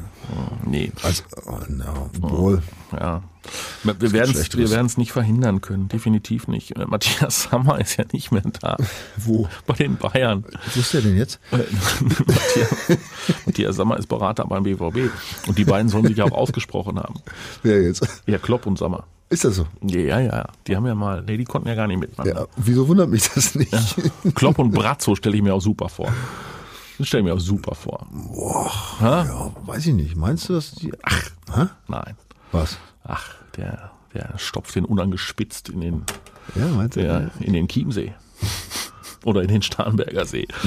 Nee, 0.65 0.93
Also, 1.03 1.23
oh, 1.45 1.57
no, 1.67 2.09
wohl. 2.21 2.61
ja. 2.97 3.21
Wir 3.83 4.11
werden 4.11 4.35
es 4.35 4.55
wir 4.55 4.69
werden's 4.69 4.97
nicht 4.97 5.11
verhindern 5.11 5.61
können, 5.61 5.87
definitiv 5.87 6.47
nicht. 6.47 6.77
Äh, 6.77 6.85
Matthias 6.85 7.43
Sammer 7.43 7.79
ist 7.79 7.97
ja 7.97 8.05
nicht 8.11 8.31
mehr 8.31 8.43
da. 8.61 8.77
Wo? 9.17 9.47
Bei 9.65 9.73
den 9.73 9.97
Bayern. 9.97 10.45
Wo 10.73 10.79
ist 10.79 10.93
der 10.93 11.01
denn 11.01 11.17
jetzt? 11.17 11.39
Äh, 11.51 11.57
Matthias, 12.27 12.97
Matthias 13.45 13.75
Sammer 13.75 13.97
ist 13.97 14.07
Berater 14.07 14.45
beim 14.45 14.63
BVB. 14.63 15.11
Und 15.47 15.57
die 15.57 15.65
beiden 15.65 15.89
sollen 15.89 16.05
sich 16.05 16.17
ja 16.17 16.25
auch 16.25 16.31
ausgesprochen 16.31 16.99
haben. 16.99 17.15
Wer 17.63 17.81
jetzt? 17.81 18.07
Ja, 18.27 18.37
Klopp 18.37 18.65
und 18.65 18.77
Sammer. 18.77 19.05
Ist 19.29 19.45
das 19.45 19.55
so? 19.55 19.65
Ja, 19.81 20.19
ja, 20.19 20.45
die 20.67 20.75
haben 20.75 20.85
ja 20.85 20.93
mal, 20.93 21.23
nee, 21.25 21.37
die 21.37 21.45
konnten 21.45 21.69
ja 21.69 21.75
gar 21.75 21.87
nicht 21.87 22.01
miteinander. 22.01 22.41
Ja, 22.41 22.47
wieso 22.57 22.87
wundert 22.89 23.09
mich 23.09 23.29
das 23.33 23.55
nicht? 23.55 23.73
Klopp 24.35 24.59
und 24.59 24.71
Brazzo 24.71 25.15
stelle 25.15 25.37
ich 25.37 25.41
mir 25.41 25.53
auch 25.53 25.61
super 25.61 25.87
vor. 25.87 26.11
Das 26.97 27.07
stelle 27.07 27.21
ich 27.21 27.25
mir 27.25 27.33
auch 27.33 27.39
super 27.39 27.73
vor. 27.73 28.05
Ja, 28.99 29.51
weiß 29.65 29.87
ich 29.87 29.93
nicht. 29.93 30.17
Meinst 30.17 30.49
du, 30.49 30.53
dass 30.53 30.73
die. 30.73 30.91
Ach, 31.01 31.31
hä? 31.55 31.65
Nein. 31.87 32.17
Was? 32.51 32.77
Ach, 33.13 33.33
der, 33.57 33.91
der 34.13 34.33
stopft 34.37 34.75
den 34.75 34.85
unangespitzt 34.85 35.67
in 35.69 35.81
den, 35.81 36.03
Ja, 36.55 36.65
meinst 36.67 36.95
du? 36.95 37.01
der, 37.01 37.31
in 37.41 37.51
den 37.53 37.67
Chiemsee. 37.67 38.13
Oder 39.25 39.41
in 39.41 39.49
den 39.49 39.61
Starnberger 39.61 40.25
See. 40.25 40.47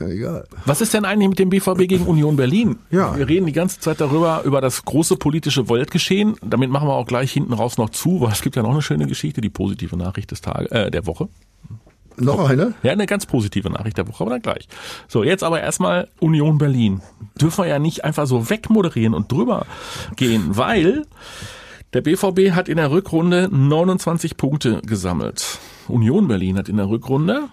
Ja, 0.00 0.06
egal. 0.06 0.46
Was 0.64 0.80
ist 0.80 0.94
denn 0.94 1.04
eigentlich 1.04 1.28
mit 1.28 1.40
dem 1.40 1.48
BVB 1.50 1.88
gegen 1.88 2.06
Union 2.06 2.36
Berlin? 2.36 2.78
Ja. 2.88 3.16
Wir 3.16 3.26
reden 3.26 3.46
die 3.46 3.52
ganze 3.52 3.80
Zeit 3.80 4.00
darüber, 4.00 4.42
über 4.44 4.60
das 4.60 4.84
große 4.84 5.16
politische 5.16 5.68
Weltgeschehen. 5.68 6.36
Damit 6.40 6.70
machen 6.70 6.86
wir 6.86 6.92
auch 6.94 7.06
gleich 7.06 7.32
hinten 7.32 7.52
raus 7.52 7.78
noch 7.78 7.90
zu, 7.90 8.20
weil 8.20 8.30
es 8.30 8.40
gibt 8.40 8.54
ja 8.54 8.62
noch 8.62 8.70
eine 8.70 8.80
schöne 8.82 9.08
Geschichte, 9.08 9.40
die 9.40 9.50
positive 9.50 9.96
Nachricht 9.96 10.30
des 10.30 10.40
Tages, 10.40 10.70
äh, 10.70 10.92
der 10.92 11.06
Woche. 11.06 11.28
Noch 12.20 12.48
eine? 12.48 12.74
Ja, 12.82 12.92
eine 12.92 13.06
ganz 13.06 13.26
positive 13.26 13.70
Nachricht 13.70 13.98
der 13.98 14.08
Woche, 14.08 14.22
aber 14.22 14.30
dann 14.32 14.42
gleich. 14.42 14.68
So, 15.06 15.22
jetzt 15.24 15.44
aber 15.44 15.60
erstmal 15.60 16.08
Union 16.20 16.58
Berlin. 16.58 17.00
Dürfen 17.40 17.64
wir 17.64 17.68
ja 17.68 17.78
nicht 17.78 18.04
einfach 18.04 18.26
so 18.26 18.50
wegmoderieren 18.50 19.14
und 19.14 19.30
drüber 19.30 19.66
gehen, 20.16 20.56
weil 20.56 21.06
der 21.92 22.02
BVB 22.02 22.52
hat 22.52 22.68
in 22.68 22.76
der 22.76 22.90
Rückrunde 22.90 23.48
29 23.50 24.36
Punkte 24.36 24.82
gesammelt. 24.84 25.58
Union 25.88 26.28
Berlin 26.28 26.58
hat 26.58 26.68
in 26.68 26.76
der 26.76 26.88
Rückrunde 26.88 27.48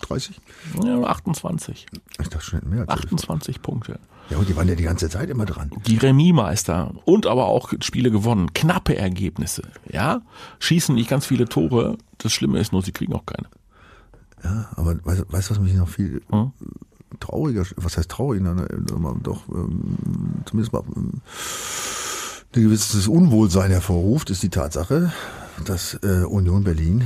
30? 0.00 0.40
ja, 0.84 1.02
28. 1.02 1.86
Ich 2.20 2.28
dachte 2.28 2.44
schon, 2.44 2.60
mehr 2.68 2.80
als 2.80 2.88
28 2.88 3.62
Punkte. 3.62 4.00
Ja, 4.32 4.38
und 4.38 4.48
die 4.48 4.56
waren 4.56 4.66
ja 4.66 4.74
die 4.74 4.82
ganze 4.82 5.10
Zeit 5.10 5.28
immer 5.28 5.44
dran. 5.44 5.70
Die 5.86 5.98
Remis-Meister 5.98 6.94
und 7.04 7.26
aber 7.26 7.46
auch 7.46 7.72
Spiele 7.82 8.10
gewonnen. 8.10 8.54
Knappe 8.54 8.96
Ergebnisse. 8.96 9.62
Ja, 9.90 10.22
schießen 10.58 10.94
nicht 10.94 11.10
ganz 11.10 11.26
viele 11.26 11.44
Tore. 11.46 11.98
Das 12.16 12.32
Schlimme 12.32 12.58
ist 12.58 12.72
nur, 12.72 12.82
sie 12.82 12.92
kriegen 12.92 13.12
auch 13.12 13.26
keine. 13.26 13.48
Ja, 14.42 14.70
aber 14.74 14.96
weißt 15.04 15.20
du, 15.20 15.24
weißt, 15.32 15.50
du, 15.50 15.54
was 15.54 15.60
mich 15.60 15.74
noch 15.74 15.88
viel 15.88 16.22
Hm? 16.30 16.52
trauriger, 17.20 17.64
was 17.76 17.98
heißt 17.98 18.10
traurig, 18.10 18.40
na, 18.42 18.54
na, 18.54 19.16
doch 19.22 19.46
ähm, 19.50 19.98
zumindest 20.46 20.72
mal 20.72 20.82
ähm, 20.96 21.20
ein 22.54 22.62
gewisses 22.62 23.06
Unwohlsein 23.06 23.70
hervorruft, 23.70 24.30
ist 24.30 24.42
die 24.42 24.48
Tatsache, 24.48 25.12
dass 25.66 25.94
äh, 26.02 26.24
Union 26.24 26.64
Berlin 26.64 27.04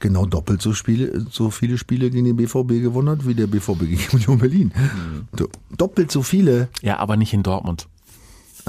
genau 0.00 0.26
doppelt 0.26 0.60
so, 0.62 0.72
Spiele, 0.74 1.24
so 1.30 1.50
viele 1.50 1.78
Spiele 1.78 2.10
gegen 2.10 2.24
den 2.24 2.36
BVB 2.36 2.82
gewonnen 2.82 3.08
hat, 3.10 3.26
wie 3.26 3.34
der 3.34 3.46
BVB 3.46 3.80
gegen 3.80 4.00
Union 4.12 4.38
Berlin. 4.38 4.72
Hm. 4.74 5.28
Do- 5.36 5.48
Doppelt 5.76 6.10
so 6.10 6.22
viele. 6.22 6.68
Ja, 6.82 6.98
aber 6.98 7.16
nicht 7.16 7.32
in 7.32 7.42
Dortmund. 7.42 7.86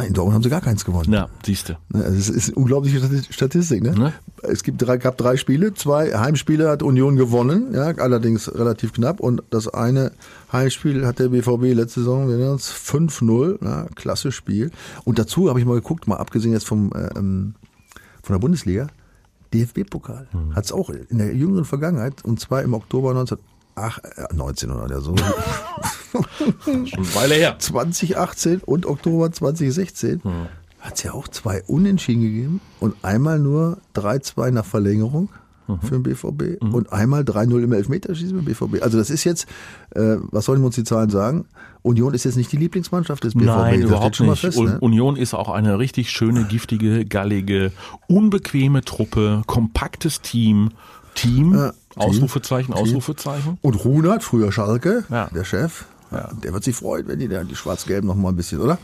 In 0.07 0.13
Dortmund 0.13 0.35
haben 0.35 0.43
sie 0.43 0.49
gar 0.49 0.61
keins 0.61 0.85
gewonnen. 0.85 1.11
Ja, 1.11 1.27
siehste. 1.45 1.77
Ne, 1.89 2.03
also 2.05 2.17
Es 2.17 2.29
ist 2.29 2.47
eine 2.49 2.55
unglaubliche 2.55 2.99
Stati- 2.99 3.31
Statistik. 3.31 3.83
Ne? 3.83 3.91
Ne? 3.91 4.13
Es 4.41 4.63
gibt 4.63 4.81
drei, 4.81 4.97
gab 4.97 5.17
drei 5.17 5.35
Spiele, 5.35 5.73
zwei 5.73 6.17
Heimspiele 6.17 6.69
hat 6.69 6.81
Union 6.81 7.17
gewonnen, 7.17 7.73
ja, 7.73 7.87
allerdings 7.97 8.53
relativ 8.55 8.93
knapp. 8.93 9.19
Und 9.19 9.43
das 9.49 9.67
eine 9.67 10.13
Heimspiel 10.51 11.05
hat 11.05 11.19
der 11.19 11.27
BVB 11.29 11.73
letzte 11.75 11.99
Saison 11.99 12.27
wir 12.27 12.35
erinnern 12.35 12.53
uns, 12.53 12.71
5-0, 12.71 13.63
ja, 13.63 13.85
klasse 13.95 14.31
Spiel. 14.31 14.71
Und 15.03 15.19
dazu 15.19 15.49
habe 15.49 15.59
ich 15.59 15.65
mal 15.65 15.75
geguckt, 15.75 16.07
mal 16.07 16.17
abgesehen 16.17 16.53
jetzt 16.53 16.67
vom 16.67 16.91
äh, 16.93 17.09
ähm, 17.17 17.55
von 18.23 18.33
der 18.35 18.39
Bundesliga, 18.39 18.87
DFB-Pokal 19.53 20.27
Hm. 20.31 20.55
hat 20.55 20.65
es 20.65 20.71
auch 20.71 20.89
in 20.89 21.17
der 21.17 21.33
jüngeren 21.35 21.65
Vergangenheit, 21.65 22.23
und 22.23 22.39
zwar 22.39 22.61
im 22.63 22.73
Oktober 22.73 23.13
19, 23.13 23.37
ach, 23.75 23.99
äh, 23.99 24.33
19 24.33 24.71
oder 24.71 25.01
so, 25.01 25.15
Schon 26.65 26.85
eine 26.93 27.15
Weile 27.15 27.35
her. 27.35 27.57
2018 27.59 28.61
und 28.65 28.85
Oktober 28.85 29.31
2016 29.31 30.21
hat 30.79 30.95
es 30.95 31.03
ja 31.03 31.13
auch 31.13 31.27
zwei 31.27 31.63
Unentschieden 31.63 32.21
gegeben 32.21 32.61
und 32.79 32.95
einmal 33.03 33.39
nur 33.39 33.77
3-2 33.95 34.51
nach 34.51 34.65
Verlängerung 34.65 35.29
für 35.81 35.91
den 35.99 36.03
BVB 36.03 36.61
und 36.61 36.91
einmal 36.91 37.21
3-0 37.21 37.63
im 37.63 37.73
Elfmeterschießen 37.73 38.35
mit 38.35 38.45
dem 38.47 38.53
BVB. 38.53 38.81
Also 38.83 38.97
das 38.97 39.09
ist 39.09 39.23
jetzt, 39.23 39.47
äh, 39.95 40.17
was 40.31 40.45
sollen 40.45 40.63
uns 40.63 40.75
die 40.75 40.83
Zahlen 40.83 41.09
sagen? 41.09 41.45
Union 41.83 42.13
ist 42.13 42.25
jetzt 42.25 42.35
nicht 42.37 42.51
die 42.51 42.57
Lieblingsmannschaft 42.57 43.23
des 43.23 43.33
BVB. 43.33 43.45
Nein, 43.45 43.81
das 43.81 43.89
überhaupt 43.89 44.19
mal 44.19 44.29
nicht. 44.31 44.39
fest. 44.41 44.59
Ne? 44.59 44.77
Union 44.81 45.15
ist 45.15 45.33
auch 45.33 45.49
eine 45.49 45.79
richtig 45.79 46.09
schöne, 46.11 46.43
giftige, 46.45 47.05
gallige, 47.05 47.71
unbequeme 48.07 48.81
Truppe, 48.83 49.41
kompaktes 49.47 50.21
Team. 50.21 50.71
Team, 51.15 51.53
Ja. 51.55 51.73
Ausrufezeichen, 51.97 52.73
Team. 52.73 52.83
Ausrufezeichen. 52.83 53.57
Und 53.61 53.73
Runert, 53.83 54.23
früher 54.23 54.51
Schalke, 54.51 55.03
Ja. 55.09 55.27
der 55.33 55.43
Chef, 55.43 55.85
der 56.43 56.53
wird 56.53 56.63
sich 56.63 56.75
freuen, 56.75 57.07
wenn 57.07 57.19
die 57.19 57.27
da 57.27 57.43
die 57.43 57.55
Schwarz-Gelben 57.55 58.07
noch 58.07 58.15
mal 58.15 58.29
ein 58.29 58.35
bisschen, 58.35 58.59
oder? 58.59 58.77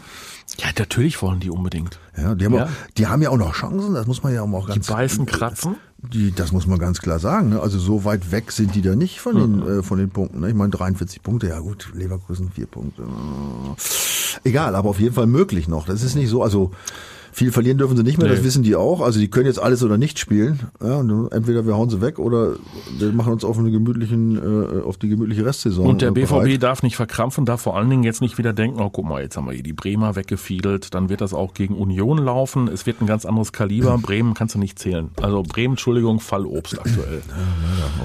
Ja, 0.60 0.68
natürlich 0.78 1.22
wollen 1.22 1.40
die 1.40 1.50
unbedingt. 1.50 2.00
Ja, 2.18 2.36
die 2.36 2.46
haben, 2.46 2.54
Ja. 2.54 2.66
Auch, 2.66 2.70
die 2.98 3.08
haben 3.08 3.22
ja 3.22 3.30
auch 3.30 3.38
noch 3.38 3.54
Chancen, 3.54 3.94
das 3.94 4.08
muss 4.08 4.24
man 4.24 4.34
ja 4.34 4.42
auch 4.44 4.66
Die 4.68 4.74
ganz 4.74 4.88
beißen, 4.88 5.26
kratzen. 5.26 5.76
Die, 6.00 6.32
das 6.32 6.52
muss 6.52 6.68
man 6.68 6.78
ganz 6.78 7.02
klar 7.02 7.20
sagen. 7.20 7.50
Ne? 7.50 7.60
Also 7.60 7.80
so 7.80 8.06
weit 8.06 8.32
weg 8.32 8.52
sind 8.52 8.76
die 8.76 8.82
da 8.82 8.96
nicht 8.96 9.20
von 9.20 9.36
den, 9.36 9.80
äh, 9.80 9.84
von 9.84 9.98
den 9.98 10.10
Punkten. 10.10 10.42
Ne? 10.42 10.50
Ich 10.50 10.56
meine 10.56 10.70
43 10.70 11.24
Punkte, 11.24 11.48
ja 11.48 11.60
gut, 11.60 11.92
Leverkusen 11.94 12.52
vier 12.52 12.68
Punkte. 12.68 13.04
Egal, 14.44 14.76
aber 14.76 14.90
auf 14.90 15.00
jeden 15.00 15.16
Fall 15.16 15.28
möglich 15.28 15.68
noch. 15.68 15.86
Das 15.88 16.04
ist 16.04 16.16
nicht 16.16 16.30
so, 16.30 16.44
also 16.44 16.72
viel 17.38 17.52
verlieren 17.52 17.78
dürfen 17.78 17.96
sie 17.96 18.02
nicht 18.02 18.18
mehr, 18.18 18.28
das 18.28 18.40
Nee. 18.40 18.46
wissen 18.46 18.64
die 18.64 18.76
auch. 18.76 19.00
Also 19.00 19.20
die 19.20 19.28
können 19.30 19.46
jetzt 19.46 19.62
alles 19.62 19.84
oder 19.84 20.00
nicht 20.00 20.18
spielen. 20.18 20.60
Ja, 20.84 21.02
entweder 21.02 21.68
wir 21.68 21.76
hauen 21.76 21.88
sie 21.88 22.02
weg 22.02 22.18
oder 22.18 22.56
wir 22.98 23.12
machen 23.12 23.32
uns 23.32 23.46
auf 23.46 23.60
eine 23.60 23.70
gemütlichen, 23.70 24.38
äh, 24.38 24.82
auf 24.82 24.98
die 24.98 25.08
gemütliche 25.08 25.46
Restsaison. 25.46 25.86
Und 25.86 26.02
der 26.02 26.10
äh, 26.10 26.14
BVB 26.14 26.30
bereit. 26.30 26.64
darf 26.64 26.82
nicht 26.82 26.96
verkrampfen, 26.96 27.46
darf 27.46 27.62
vor 27.62 27.78
allen 27.78 27.92
Dingen 27.92 28.02
jetzt 28.02 28.22
nicht 28.22 28.40
wieder 28.40 28.54
denken, 28.54 28.82
oh 28.82 28.90
guck 28.90 29.06
mal, 29.06 29.22
jetzt 29.22 29.38
haben 29.38 29.46
wir 29.46 29.54
hier 29.54 29.62
die 29.62 29.74
Bremer 29.74 30.16
weggefiedelt, 30.16 30.96
dann 30.96 31.10
wird 31.10 31.22
das 31.22 31.36
auch 31.36 31.54
gegen 31.54 31.76
Union 31.76 32.18
laufen, 32.18 32.68
es 32.70 32.88
wird 32.88 33.02
ein 33.02 33.06
ganz 33.06 33.24
anderes 33.24 33.52
Kaliber, 33.52 33.98
Bremen 34.02 34.34
kannst 34.34 34.56
du 34.56 34.60
nicht 34.60 34.80
zählen. 34.80 35.12
Also 35.22 35.44
Bremen, 35.44 35.74
Entschuldigung, 35.74 36.20
Fallobst 36.20 36.80
aktuell. 36.80 37.22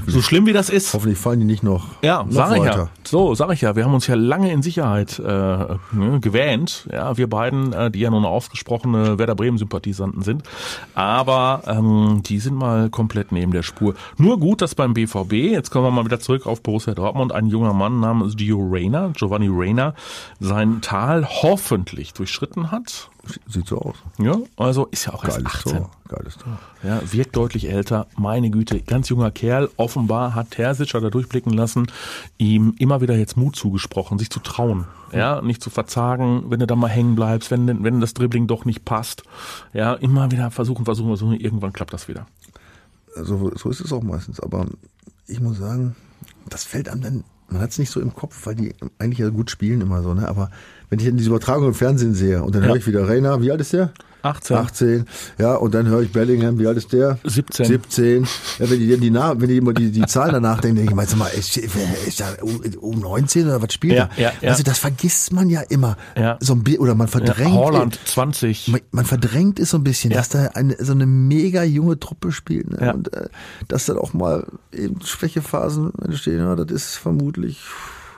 So 0.08 0.20
schlimm 0.20 0.44
wie 0.44 0.52
das 0.52 0.68
ist. 0.68 0.92
Hoffentlich 0.92 1.18
fallen 1.18 1.40
die 1.40 1.46
nicht 1.46 1.62
noch, 1.62 1.86
Ja, 2.02 2.22
noch 2.24 2.32
sag 2.32 2.56
ich 2.58 2.64
ja. 2.64 2.90
So, 3.04 3.34
sag 3.34 3.50
ich 3.52 3.62
ja. 3.62 3.76
Wir 3.76 3.86
haben 3.86 3.94
uns 3.94 4.06
ja 4.06 4.14
lange 4.14 4.52
in 4.52 4.60
Sicherheit 4.62 5.18
äh, 5.18 5.22
ne, 5.22 5.78
gewähnt. 6.20 6.86
Ja, 6.92 7.16
wir 7.16 7.28
beiden, 7.30 7.72
äh, 7.72 7.90
die 7.90 8.00
ja 8.00 8.10
nun 8.10 8.26
ausgesprochene 8.26 9.18
Werder 9.22 9.36
Bremen-Sympathisanten 9.36 10.22
sind. 10.22 10.42
Aber 10.96 11.62
ähm, 11.68 12.22
die 12.26 12.40
sind 12.40 12.56
mal 12.56 12.90
komplett 12.90 13.30
neben 13.30 13.52
der 13.52 13.62
Spur. 13.62 13.94
Nur 14.18 14.40
gut, 14.40 14.62
dass 14.62 14.74
beim 14.74 14.94
BVB, 14.94 15.32
jetzt 15.32 15.70
kommen 15.70 15.86
wir 15.86 15.92
mal 15.92 16.04
wieder 16.04 16.18
zurück 16.18 16.46
auf 16.46 16.60
Borussia 16.60 16.94
Dortmund, 16.94 17.30
ein 17.30 17.46
junger 17.46 17.72
Mann 17.72 18.00
namens 18.00 18.36
Gio 18.36 18.58
Reyna, 18.58 19.12
Giovanni 19.16 19.48
Reyna, 19.48 19.94
sein 20.40 20.80
Tal 20.80 21.24
hoffentlich 21.24 22.14
durchschritten 22.14 22.72
hat. 22.72 23.11
Sieht 23.46 23.68
so 23.68 23.78
aus. 23.78 23.94
Ja, 24.18 24.36
also 24.56 24.86
ist 24.86 25.06
ja 25.06 25.14
auch 25.14 25.24
erst 25.24 25.38
Geiles 25.38 25.54
18. 25.54 25.76
Tor. 25.76 25.90
Geiles 26.08 26.36
Tor. 26.36 26.58
Ja, 26.82 27.00
wirkt 27.12 27.36
deutlich 27.36 27.70
älter. 27.70 28.08
Meine 28.16 28.50
Güte, 28.50 28.80
ganz 28.80 29.08
junger 29.08 29.30
Kerl. 29.30 29.70
Offenbar 29.76 30.34
hat 30.34 30.50
Terzic 30.50 30.90
da 30.90 31.08
durchblicken 31.08 31.52
lassen, 31.52 31.86
ihm 32.38 32.74
immer 32.78 33.00
wieder 33.00 33.16
jetzt 33.16 33.36
Mut 33.36 33.54
zugesprochen, 33.54 34.18
sich 34.18 34.30
zu 34.30 34.40
trauen. 34.40 34.86
Ja, 35.12 35.40
nicht 35.40 35.62
zu 35.62 35.70
verzagen, 35.70 36.44
wenn 36.48 36.58
du 36.58 36.66
da 36.66 36.74
mal 36.74 36.88
hängen 36.88 37.14
bleibst, 37.14 37.50
wenn, 37.50 37.84
wenn 37.84 38.00
das 38.00 38.14
Dribbling 38.14 38.46
doch 38.46 38.64
nicht 38.64 38.84
passt. 38.84 39.22
Ja, 39.72 39.94
immer 39.94 40.30
wieder 40.32 40.50
versuchen, 40.50 40.84
versuchen, 40.84 41.08
versuchen. 41.08 41.38
Irgendwann 41.38 41.72
klappt 41.72 41.92
das 41.92 42.08
wieder. 42.08 42.26
so, 43.14 43.52
so 43.54 43.70
ist 43.70 43.80
es 43.80 43.92
auch 43.92 44.02
meistens. 44.02 44.40
Aber 44.40 44.66
ich 45.28 45.40
muss 45.40 45.58
sagen, 45.58 45.94
das 46.48 46.64
fällt 46.64 46.88
einem 46.88 47.02
dann, 47.02 47.24
man 47.52 47.62
hat 47.62 47.70
es 47.70 47.78
nicht 47.78 47.90
so 47.90 48.00
im 48.00 48.14
Kopf, 48.14 48.46
weil 48.46 48.54
die 48.54 48.74
eigentlich 48.98 49.18
ja 49.18 49.28
gut 49.28 49.50
spielen 49.50 49.80
immer 49.80 50.02
so, 50.02 50.14
ne? 50.14 50.26
Aber 50.28 50.50
wenn 50.90 50.98
ich 50.98 51.06
dann 51.06 51.16
diese 51.16 51.28
Übertragung 51.30 51.68
im 51.68 51.74
Fernsehen 51.74 52.14
sehe 52.14 52.42
und 52.42 52.54
dann 52.54 52.62
Ja. 52.62 52.68
höre 52.68 52.76
ich 52.76 52.86
wieder 52.86 53.08
Rainer, 53.08 53.40
wie 53.42 53.50
alt 53.50 53.60
ist 53.60 53.72
der? 53.72 53.92
18. 54.22 54.56
18, 54.56 55.04
ja, 55.38 55.54
und 55.54 55.74
dann 55.74 55.86
höre 55.86 56.02
ich 56.02 56.12
Bellingham, 56.12 56.58
wie 56.58 56.66
alt 56.66 56.76
ist 56.76 56.92
der? 56.92 57.18
17. 57.24 57.66
17. 57.66 58.22
Ja, 58.58 58.70
wenn 58.70 58.78
die 58.78 58.88
dann 58.90 59.00
die, 59.00 59.40
wenn 59.40 59.48
die 59.48 59.56
immer 59.56 59.72
die, 59.72 59.90
die 59.90 60.06
Zahlen 60.06 60.32
danach 60.32 60.60
denken, 60.60 60.76
denke 60.76 60.92
ich, 60.92 60.96
meinst 60.96 61.12
du 61.12 61.16
mal, 61.16 61.28
ist, 61.28 61.56
ist 61.56 62.20
da 62.20 62.26
um, 62.40 62.60
um 62.80 63.00
19 63.00 63.46
oder 63.46 63.60
was 63.62 63.72
spielt 63.72 63.94
Ja, 63.94 64.08
er? 64.16 64.22
ja, 64.22 64.32
ja. 64.40 64.50
Also 64.50 64.62
das 64.62 64.78
vergisst 64.78 65.32
man 65.32 65.48
ja 65.50 65.60
immer. 65.62 65.96
Ja. 66.16 66.36
So 66.40 66.54
ein 66.54 66.62
oder 66.78 66.94
man 66.94 67.06
Ja, 67.08 67.12
verdrängt. 67.12 67.54
Holland 67.54 67.98
20. 68.04 68.68
Man, 68.68 68.80
man 68.92 69.04
verdrängt 69.04 69.58
es 69.58 69.70
so 69.70 69.76
ein 69.78 69.84
bisschen, 69.84 70.10
Ja. 70.12 70.18
dass 70.18 70.28
da 70.30 70.46
eine, 70.54 70.76
so 70.78 70.92
eine 70.92 71.06
mega 71.06 71.62
junge 71.64 71.98
Truppe 71.98 72.32
spielt. 72.32 72.70
Ne? 72.70 72.78
Ja. 72.86 72.92
Und 72.92 73.12
äh, 73.12 73.28
dass 73.68 73.86
dann 73.86 73.98
auch 73.98 74.14
mal 74.14 74.46
eben 74.72 75.00
Schwächephasen 75.04 75.92
entstehen, 76.04 76.38
ja, 76.38 76.54
das 76.56 76.70
ist 76.70 76.96
vermutlich, 76.96 77.60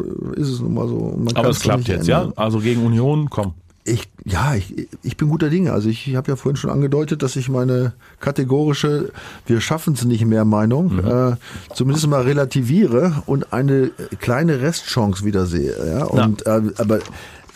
äh, 0.00 0.40
ist 0.40 0.48
es 0.48 0.60
nun 0.60 0.74
mal 0.74 0.88
so. 0.88 1.18
Aber 1.34 1.48
es 1.48 1.60
klappt 1.60 1.88
jetzt, 1.88 2.06
ja? 2.06 2.20
ändern. 2.22 2.34
Also 2.36 2.58
gegen 2.58 2.84
Union, 2.84 3.30
komm. 3.30 3.54
Ich, 3.86 4.08
ja, 4.24 4.54
ich, 4.54 4.88
ich 5.02 5.16
bin 5.18 5.28
guter 5.28 5.50
Dinge. 5.50 5.72
Also 5.72 5.90
ich, 5.90 6.08
ich 6.08 6.16
habe 6.16 6.30
ja 6.30 6.36
vorhin 6.36 6.56
schon 6.56 6.70
angedeutet, 6.70 7.22
dass 7.22 7.36
ich 7.36 7.50
meine 7.50 7.92
kategorische 8.18 9.12
Wir 9.46 9.60
schaffen 9.60 9.92
es 9.92 10.04
nicht 10.04 10.24
mehr 10.24 10.46
Meinung 10.46 10.98
äh, 11.04 11.36
zumindest 11.74 12.06
mal 12.06 12.22
relativiere 12.22 13.22
und 13.26 13.52
eine 13.52 13.90
kleine 14.20 14.62
Restchance 14.62 15.24
wieder 15.24 15.44
sehe. 15.44 15.76
Ja? 15.86 16.04
Und, 16.04 16.46
äh, 16.46 16.62
aber 16.78 17.00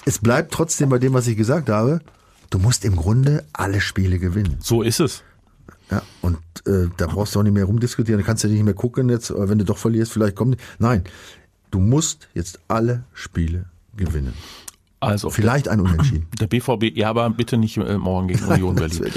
es 0.05 0.19
bleibt 0.19 0.53
trotzdem 0.53 0.91
bei 0.91 0.99
dem, 0.99 1.15
was 1.15 1.27
ich 1.27 1.37
gesagt 1.37 1.71
habe. 1.71 2.01
Du 2.51 2.59
musst 2.59 2.85
im 2.85 2.97
Grunde 2.97 3.45
alle 3.53 3.81
Spiele 3.81 4.19
gewinnen. 4.19 4.57
So 4.61 4.83
ist 4.83 5.01
es. 5.01 5.23
Ja, 5.91 6.03
und 6.21 6.39
äh, 6.67 6.89
da 6.97 7.07
brauchst 7.07 7.35
du 7.35 7.41
auch 7.41 7.43
nicht 7.43 7.55
mehr 7.55 7.65
rumdiskutieren, 7.65 8.21
da 8.21 8.27
kannst 8.27 8.45
du 8.45 8.49
nicht 8.49 8.63
mehr 8.63 8.75
gucken 8.75 9.09
jetzt, 9.09 9.31
äh, 9.31 9.49
wenn 9.49 9.59
du 9.59 9.65
doch 9.65 9.79
verlierst, 9.79 10.13
vielleicht 10.13 10.37
kommt. 10.37 10.59
Nein, 10.79 11.05
du 11.71 11.79
musst 11.79 12.29
jetzt 12.35 12.61
alle 12.69 13.05
Spiele 13.15 13.67
gewinnen. 13.97 14.35
Also, 15.01 15.31
Vielleicht 15.31 15.69
ein 15.69 15.81
Unentschieden. 15.81 16.27
Der 16.41 16.47
BVB, 16.49 16.97
ja, 16.97 17.11
aber 17.11 17.31
bitte 17.31 17.57
nicht 17.57 17.77
äh, 17.77 17.99
morgen 17.99 18.29
gegen 18.29 18.45
Union 18.47 18.75
Berlin. 18.75 19.13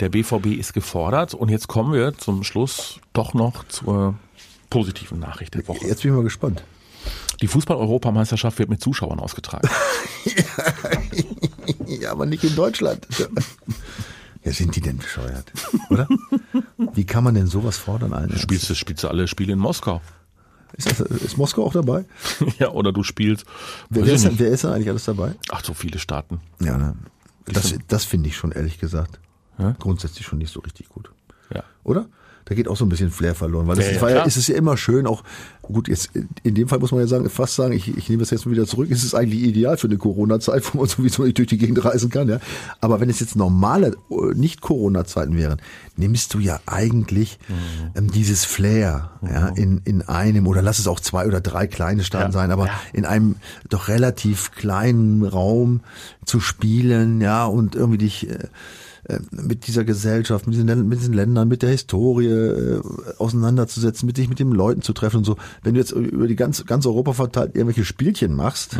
Der 0.00 0.08
BVB 0.08 0.46
ist 0.58 0.74
gefordert 0.74 1.34
und 1.34 1.48
jetzt 1.48 1.68
kommen 1.68 1.92
wir 1.92 2.16
zum 2.16 2.44
Schluss 2.44 3.00
doch 3.12 3.34
noch 3.34 3.66
zur 3.68 4.14
positiven 4.70 5.18
Nachricht 5.20 5.54
der 5.54 5.66
Woche. 5.68 5.86
Jetzt 5.86 6.02
bin 6.02 6.10
ich 6.12 6.16
mal 6.16 6.24
gespannt. 6.24 6.64
Die 7.40 7.48
Fußball-Europameisterschaft 7.48 8.58
wird 8.58 8.70
mit 8.70 8.80
Zuschauern 8.80 9.20
ausgetragen. 9.20 9.68
Ja, 11.86 12.12
aber 12.12 12.26
nicht 12.26 12.44
in 12.44 12.54
Deutschland. 12.54 13.06
Ja, 14.44 14.52
sind 14.52 14.76
die 14.76 14.80
denn 14.80 14.98
bescheuert? 14.98 15.50
Oder? 15.90 16.08
Wie 16.92 17.04
kann 17.04 17.24
man 17.24 17.34
denn 17.34 17.46
sowas 17.46 17.78
fordern, 17.78 18.12
Alter? 18.12 18.38
Spielst 18.38 18.68
du, 18.68 18.74
spielst 18.74 19.04
du 19.04 19.08
alle 19.08 19.26
Spiele 19.28 19.54
in 19.54 19.58
Moskau? 19.58 20.00
Ist, 20.76 20.90
das, 20.90 21.00
ist 21.00 21.36
Moskau 21.36 21.64
auch 21.64 21.72
dabei? 21.72 22.04
ja, 22.58 22.70
oder 22.70 22.92
du 22.92 23.02
spielst. 23.02 23.44
Wer, 23.90 24.06
wer, 24.06 24.14
ist, 24.14 24.38
wer 24.38 24.48
ist 24.48 24.64
denn 24.64 24.72
eigentlich 24.72 24.88
alles 24.88 25.04
dabei? 25.04 25.34
Ach, 25.50 25.64
so 25.64 25.74
viele 25.74 25.98
Staaten. 25.98 26.40
Ja, 26.60 26.76
ne? 26.76 26.96
Das, 27.46 27.74
das 27.88 28.04
finde 28.04 28.28
ich 28.28 28.36
schon, 28.36 28.52
ehrlich 28.52 28.78
gesagt, 28.78 29.20
grundsätzlich 29.78 30.26
schon 30.26 30.38
nicht 30.38 30.52
so 30.52 30.60
richtig 30.60 30.88
gut. 30.88 31.10
Ja. 31.54 31.62
Oder? 31.84 32.06
Da 32.46 32.54
geht 32.54 32.68
auch 32.68 32.76
so 32.76 32.84
ein 32.84 32.90
bisschen 32.90 33.10
Flair 33.10 33.34
verloren, 33.34 33.66
weil 33.66 33.76
das 33.76 33.86
Ja, 33.86 33.92
ja, 33.92 34.00
war 34.02 34.08
ja, 34.10 34.14
klar. 34.16 34.26
ist 34.26 34.36
es 34.36 34.48
ja 34.48 34.54
immer 34.56 34.76
schön, 34.76 35.06
auch 35.06 35.24
gut, 35.62 35.88
jetzt 35.88 36.10
in 36.42 36.54
dem 36.54 36.68
Fall 36.68 36.78
muss 36.78 36.92
man 36.92 37.00
ja 37.00 37.06
sagen, 37.06 37.30
fast 37.30 37.54
sagen, 37.54 37.72
ich, 37.72 37.96
ich 37.96 38.10
nehme 38.10 38.20
das 38.20 38.28
jetzt 38.28 38.44
mal 38.44 38.52
wieder 38.52 38.66
zurück, 38.66 38.90
es 38.90 39.02
ist 39.02 39.14
eigentlich 39.14 39.42
ideal 39.44 39.78
für 39.78 39.86
eine 39.86 39.96
Corona-Zeit, 39.96 40.62
wo 40.74 40.78
man 40.80 40.86
sowieso 40.86 41.22
nicht 41.24 41.38
durch 41.38 41.48
die 41.48 41.56
Gegend 41.56 41.82
reisen 41.82 42.10
kann, 42.10 42.28
ja. 42.28 42.40
Aber 42.82 43.00
wenn 43.00 43.08
es 43.08 43.20
jetzt 43.20 43.34
normale, 43.34 43.96
äh, 44.10 44.34
nicht 44.34 44.60
Corona-Zeiten 44.60 45.38
wären, 45.38 45.56
nimmst 45.96 46.34
du 46.34 46.38
ja 46.38 46.60
eigentlich 46.66 47.38
Mhm. 47.48 47.54
ähm, 47.94 48.10
dieses 48.10 48.44
Flair, 48.44 49.12
ja, 49.22 49.48
in, 49.48 49.80
in 49.86 50.02
einem, 50.02 50.46
oder 50.46 50.60
lass 50.60 50.78
es 50.78 50.86
auch 50.86 51.00
zwei 51.00 51.26
oder 51.26 51.40
drei 51.40 51.66
kleine 51.66 52.04
Staaten 52.04 52.32
Ja. 52.32 52.32
sein, 52.32 52.50
aber 52.50 52.66
Ja. 52.66 52.72
in 52.92 53.06
einem 53.06 53.36
doch 53.70 53.88
relativ 53.88 54.50
kleinen 54.52 55.24
Raum 55.24 55.80
zu 56.26 56.40
spielen, 56.40 57.22
ja, 57.22 57.46
und 57.46 57.74
irgendwie 57.74 57.98
dich 57.98 58.28
äh, 58.28 58.48
mit 59.30 59.66
dieser 59.66 59.84
Gesellschaft, 59.84 60.46
mit 60.46 60.54
diesen, 60.54 60.88
mit 60.88 60.98
diesen 60.98 61.14
Ländern, 61.14 61.48
mit 61.48 61.62
der 61.62 61.70
Historie 61.70 62.28
äh, 62.28 62.80
auseinanderzusetzen, 63.18 64.06
mit 64.06 64.16
dich 64.16 64.28
mit 64.28 64.38
den 64.38 64.50
Leuten 64.50 64.82
zu 64.82 64.92
treffen 64.92 65.18
und 65.18 65.24
so. 65.24 65.36
Wenn 65.62 65.74
du 65.74 65.80
jetzt 65.80 65.92
über 65.92 66.26
die 66.26 66.36
ganz, 66.36 66.64
ganz 66.64 66.86
Europa 66.86 67.12
verteilt 67.12 67.54
irgendwelche 67.54 67.84
Spielchen 67.84 68.34
machst, 68.34 68.78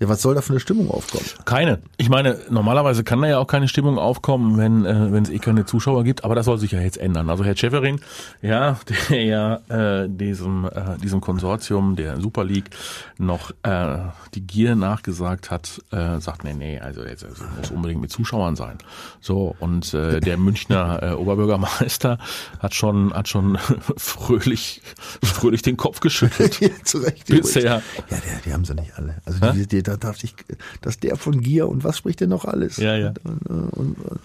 Ja, 0.00 0.08
was 0.08 0.22
soll 0.22 0.34
da 0.34 0.40
für 0.40 0.54
eine 0.54 0.60
Stimmung 0.60 0.90
aufkommen? 0.90 1.26
Keine. 1.44 1.78
Ich 1.98 2.08
meine, 2.08 2.38
normalerweise 2.48 3.04
kann 3.04 3.20
da 3.20 3.28
ja 3.28 3.38
auch 3.38 3.46
keine 3.46 3.68
Stimmung 3.68 3.98
aufkommen, 3.98 4.56
wenn 4.56 4.86
äh, 4.86 5.12
wenn 5.12 5.22
es 5.24 5.28
eh 5.28 5.38
keine 5.38 5.66
Zuschauer 5.66 6.04
gibt, 6.04 6.24
aber 6.24 6.34
das 6.34 6.46
soll 6.46 6.56
sich 6.56 6.72
ja 6.72 6.80
jetzt 6.80 6.96
ändern. 6.96 7.28
Also 7.28 7.44
Herr 7.44 7.54
Schäferin, 7.54 8.00
ja, 8.40 8.78
der 9.10 9.22
ja 9.22 9.60
äh, 9.68 10.08
diesem 10.08 10.64
äh, 10.64 10.96
diesem 11.02 11.20
Konsortium 11.20 11.96
der 11.96 12.18
Super 12.18 12.44
League 12.44 12.70
noch 13.18 13.50
äh, 13.62 13.98
die 14.32 14.40
Gier 14.40 14.74
nachgesagt 14.74 15.50
hat, 15.50 15.82
äh, 15.90 16.18
sagt 16.18 16.44
nee, 16.44 16.54
nee, 16.54 16.80
also 16.80 17.02
jetzt 17.02 17.22
also 17.22 17.44
muss 17.58 17.70
unbedingt 17.70 18.00
mit 18.00 18.10
Zuschauern 18.10 18.56
sein. 18.56 18.78
So 19.20 19.54
und 19.60 19.92
äh, 19.92 20.20
der 20.20 20.38
Münchner 20.38 21.02
äh, 21.02 21.12
Oberbürgermeister 21.12 22.16
hat 22.58 22.74
schon 22.74 23.12
hat 23.12 23.28
schon 23.28 23.58
fröhlich 23.98 24.80
fröhlich 25.22 25.60
den 25.60 25.76
Kopf 25.76 26.00
geschüttelt. 26.00 26.58
Ja, 26.60 26.68
zu 26.84 26.98
Recht. 26.98 27.26
Bisher. 27.26 27.62
Ja, 27.64 27.82
die, 28.10 28.48
die 28.48 28.52
haben 28.52 28.64
sie 28.64 28.74
nicht 28.74 28.92
alle. 28.96 29.16
Also 29.24 29.52
die, 29.52 29.66
die, 29.66 29.82
da 29.90 29.96
darf 29.96 30.22
ich, 30.24 30.34
dass 30.80 30.98
der 30.98 31.16
von 31.16 31.40
Gier 31.40 31.68
und 31.68 31.84
was 31.84 31.98
spricht 31.98 32.20
denn 32.20 32.30
noch 32.30 32.44
alles? 32.44 32.76
Ja, 32.78 32.96
ja. 32.96 33.12
Und, 33.24 33.42
und, 33.46 33.94
und, 33.94 34.20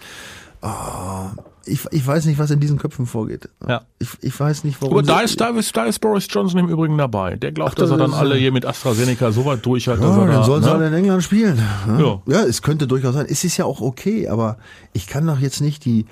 ah, 0.62 1.32
ich, 1.64 1.80
ich 1.90 2.06
weiß 2.06 2.26
nicht, 2.26 2.38
was 2.38 2.50
in 2.52 2.60
diesen 2.60 2.78
Köpfen 2.78 3.06
vorgeht. 3.06 3.48
Ja. 3.66 3.82
Ich, 3.98 4.08
ich 4.20 4.38
weiß 4.38 4.62
nicht, 4.64 4.80
warum. 4.80 4.94
Aber 4.94 5.02
da 5.02 5.18
sie- 5.18 5.24
ist, 5.24 5.40
da, 5.40 5.48
ist, 5.50 5.76
da 5.76 5.84
ist 5.84 5.98
Boris 6.00 6.26
Johnson 6.30 6.60
im 6.60 6.68
Übrigen 6.68 6.96
dabei. 6.96 7.34
Der 7.36 7.50
glaubt, 7.52 7.72
Ach, 7.72 7.74
dass 7.74 7.90
er 7.90 7.96
das 7.96 8.06
dann 8.06 8.14
ist- 8.14 8.20
alle 8.20 8.36
hier 8.36 8.52
mit 8.52 8.64
AstraZeneca 8.64 9.32
so 9.32 9.44
weit 9.44 9.66
durch 9.66 9.88
hat, 9.88 9.98
dass 9.98 10.04
Ja, 10.16 10.20
er 10.22 10.26
dann 10.26 10.36
da, 10.36 10.44
sollen 10.44 10.62
sie 10.62 10.68
ne? 10.68 10.74
alle 10.76 10.86
in 10.88 10.94
England 10.94 11.22
spielen. 11.24 11.60
Ja. 11.98 12.20
ja, 12.26 12.42
es 12.44 12.62
könnte 12.62 12.86
durchaus 12.86 13.14
sein. 13.14 13.26
Es 13.28 13.42
ist 13.44 13.56
ja 13.56 13.64
auch 13.64 13.80
okay, 13.80 14.28
aber 14.28 14.58
ich 14.92 15.06
kann 15.08 15.26
doch 15.26 15.40
jetzt 15.40 15.60
nicht 15.60 15.84
die, 15.84 16.06